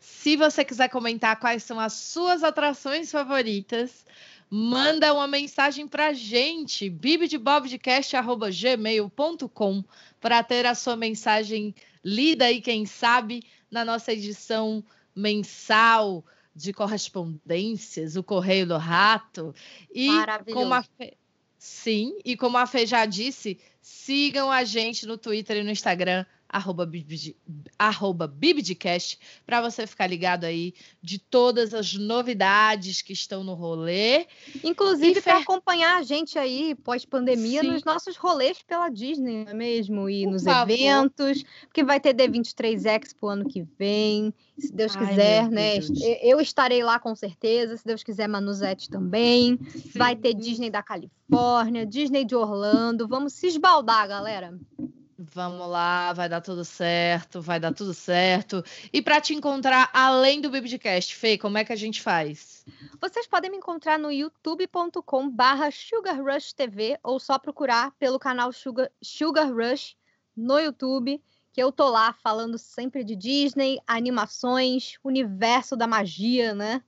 Se 0.09 0.37
você 0.37 0.63
quiser 0.63 0.87
comentar 0.87 1.37
quais 1.37 1.63
são 1.63 1.77
as 1.79 1.91
suas 1.93 2.41
atrações 2.41 3.11
favoritas, 3.11 4.05
manda 4.49 5.13
uma 5.13 5.27
mensagem 5.27 5.85
para 5.85 6.13
gente, 6.13 6.89
bibdebobdecast.gmail.com 6.89 9.83
para 10.21 10.41
ter 10.43 10.65
a 10.65 10.73
sua 10.73 10.95
mensagem 10.95 11.75
lida 12.03 12.49
e 12.49 12.61
quem 12.61 12.85
sabe 12.85 13.43
na 13.69 13.83
nossa 13.83 14.13
edição 14.13 14.81
mensal 15.13 16.23
de 16.55 16.71
correspondências, 16.71 18.15
o 18.15 18.23
Correio 18.23 18.65
do 18.65 18.77
Rato. 18.77 19.53
E 19.93 20.07
como 20.53 20.73
a 20.73 20.83
Fê... 20.83 21.17
Sim, 21.57 22.17
e 22.23 22.37
como 22.37 22.57
a 22.57 22.65
Fê 22.65 22.85
já 22.85 23.05
disse, 23.05 23.59
sigam 23.81 24.49
a 24.49 24.63
gente 24.63 25.05
no 25.05 25.17
Twitter 25.17 25.57
e 25.57 25.63
no 25.63 25.71
Instagram, 25.71 26.25
arroba, 26.49 26.85
Bibd- 26.85 27.35
arroba 27.77 28.27
Bibdcast, 28.27 29.19
para 29.45 29.61
você 29.61 29.85
ficar 29.85 30.07
ligado 30.07 30.45
aí 30.45 30.73
de 31.01 31.19
todas 31.19 31.73
as 31.73 31.93
novidades 31.93 33.01
que 33.01 33.13
estão 33.13 33.43
no 33.43 33.53
rolê. 33.53 34.25
Inclusive 34.63 35.21
para 35.21 35.39
acompanhar 35.39 35.97
a 35.97 36.03
gente 36.03 36.37
aí 36.39 36.75
pós-pandemia 36.75 37.61
Sim. 37.61 37.67
nos 37.71 37.83
nossos 37.83 38.15
rolês 38.17 38.61
pela 38.61 38.89
Disney, 38.89 39.43
não 39.43 39.51
é 39.51 39.53
mesmo? 39.53 40.09
E 40.09 40.23
Por 40.23 40.31
nos 40.33 40.43
favor. 40.43 40.71
eventos, 40.73 41.43
porque 41.61 41.83
vai 41.83 41.99
ter 41.99 42.13
D23 42.13 42.85
Expo 42.85 43.27
ano 43.27 43.47
que 43.47 43.63
vem, 43.77 44.33
se 44.57 44.71
Deus 44.73 44.95
Ai, 44.95 45.07
quiser, 45.07 45.49
né? 45.49 45.79
Deus. 45.79 45.89
Eu- 46.21 46.41
estarei 46.41 46.81
lá 46.83 46.97
com 46.99 47.13
certeza, 47.15 47.75
se 47.77 47.85
Deus 47.85 48.03
quiser, 48.03 48.27
Manuzete 48.27 48.89
também. 48.89 49.59
Vai 49.95 50.15
ter 50.15 50.31
Sim. 50.31 50.37
Disney 50.37 50.69
da 50.69 50.81
Califórnia, 50.81 51.85
Disney 51.85 52.23
de 52.23 52.35
Orlando. 52.35 53.07
Vamos 53.07 53.33
se 53.33 53.47
esbaldar, 53.47 54.07
galera. 54.07 54.57
Vamos 55.19 55.67
lá, 55.67 56.13
vai 56.13 56.29
dar 56.29 56.41
tudo 56.41 56.63
certo, 56.63 57.41
vai 57.41 57.59
dar 57.59 57.73
tudo 57.73 57.91
certo. 57.91 58.63
E 58.93 59.01
para 59.01 59.19
te 59.19 59.33
encontrar 59.33 59.89
além 59.91 60.39
do 60.39 60.51
Bibdcast, 60.51 61.15
Fê, 61.15 61.39
como 61.39 61.57
é 61.57 61.65
que 61.65 61.73
a 61.73 61.75
gente 61.75 62.03
faz? 62.03 62.63
Vocês 63.01 63.25
podem 63.25 63.49
me 63.49 63.57
encontrar 63.57 63.97
no 63.97 64.11
youtube.com 64.11 65.27
barra 65.27 65.71
Sugar 65.71 66.23
Rush 66.23 66.53
TV 66.53 66.99
ou 67.01 67.19
só 67.19 67.39
procurar 67.39 67.91
pelo 67.97 68.19
canal 68.19 68.53
Sugar, 68.53 68.91
Sugar 69.01 69.51
Rush 69.51 69.97
no 70.35 70.59
YouTube, 70.59 71.19
que 71.51 71.63
eu 71.63 71.71
tô 71.71 71.89
lá 71.89 72.13
falando 72.13 72.59
sempre 72.59 73.03
de 73.03 73.15
Disney, 73.15 73.79
animações, 73.87 74.99
universo 75.03 75.75
da 75.75 75.87
magia, 75.87 76.53
né? 76.53 76.83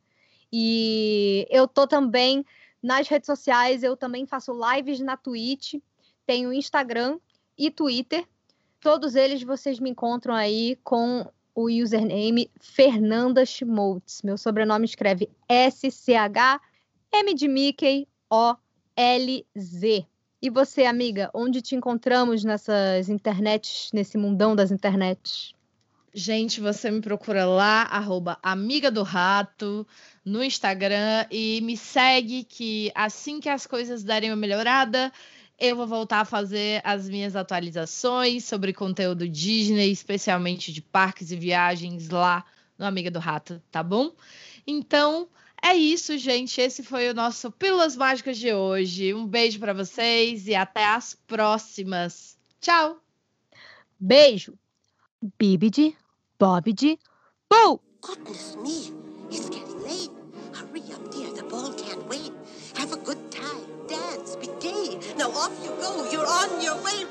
E 0.53 1.47
eu 1.49 1.67
tô 1.67 1.87
também 1.87 2.45
nas 2.81 3.07
redes 3.07 3.25
sociais, 3.25 3.81
eu 3.81 3.97
também 3.97 4.27
faço 4.27 4.53
lives 4.53 4.99
na 4.99 5.17
Twitch, 5.17 5.75
tenho 6.27 6.53
Instagram 6.53 7.19
e 7.59 7.69
Twitter. 7.69 8.25
Todos 8.79 9.15
eles 9.15 9.43
vocês 9.43 9.79
me 9.79 9.89
encontram 9.89 10.33
aí 10.33 10.79
com 10.83 11.29
o 11.53 11.65
username 11.65 12.49
Fernanda 12.61 13.45
Schmoltz. 13.45 14.21
Meu 14.23 14.37
sobrenome 14.37 14.85
escreve 14.85 15.29
S-C-H-M 15.49 17.33
de 17.33 17.47
Mickey 17.49 18.07
O-L-Z. 18.29 20.05
E 20.41 20.49
você, 20.49 20.85
amiga, 20.85 21.29
onde 21.33 21.61
te 21.61 21.75
encontramos 21.75 22.45
nessas 22.45 23.09
internets, 23.09 23.89
nesse 23.93 24.17
mundão 24.17 24.55
das 24.55 24.71
internets? 24.71 25.53
Gente, 26.13 26.61
você 26.61 26.89
me 26.89 27.01
procura 27.01 27.45
lá, 27.45 27.83
arroba 27.83 28.39
Amiga 28.41 28.89
do 28.89 29.03
Rato, 29.03 29.85
no 30.25 30.43
Instagram 30.43 31.25
e 31.29 31.61
me 31.61 31.77
segue 31.77 32.43
que 32.43 32.91
assim 32.95 33.39
que 33.39 33.49
as 33.49 33.67
coisas 33.67 34.03
derem 34.03 34.31
uma 34.31 34.35
melhorada, 34.35 35.11
eu 35.59 35.75
vou 35.75 35.85
voltar 35.85 36.21
a 36.21 36.25
fazer 36.25 36.81
as 36.83 37.09
minhas 37.09 37.35
atualizações 37.35 38.45
sobre 38.45 38.73
conteúdo 38.73 39.27
Disney, 39.27 39.91
especialmente 39.91 40.71
de 40.71 40.81
parques 40.81 41.31
e 41.31 41.35
viagens 41.35 42.09
lá 42.09 42.45
no 42.77 42.85
Amiga 42.85 43.11
do 43.11 43.19
Rato, 43.19 43.61
tá 43.69 43.83
bom? 43.83 44.13
Então, 44.65 45.27
é 45.61 45.75
isso, 45.75 46.17
gente. 46.17 46.61
Esse 46.61 46.81
foi 46.81 47.09
o 47.09 47.13
nosso 47.13 47.51
Pílulas 47.51 47.97
Mágicas 47.97 48.37
de 48.37 48.53
hoje. 48.53 49.13
Um 49.13 49.27
beijo 49.27 49.59
para 49.59 49.73
vocês 49.73 50.47
e 50.47 50.55
até 50.55 50.85
as 50.85 51.13
próximas. 51.27 52.37
Tchau! 52.61 52.97
Beijo! 53.99 54.57
Bibidi, 55.37 55.97
Bobidi, 56.39 56.97
Boo! 57.49 57.81
Goodness 58.01 58.55
me, 58.55 58.93
it's 59.29 59.68
Now 65.19 65.31
off 65.31 65.51
you 65.61 65.71
go. 65.71 66.09
You're 66.09 66.25
on 66.25 66.61
your 66.61 66.81
way. 66.81 67.03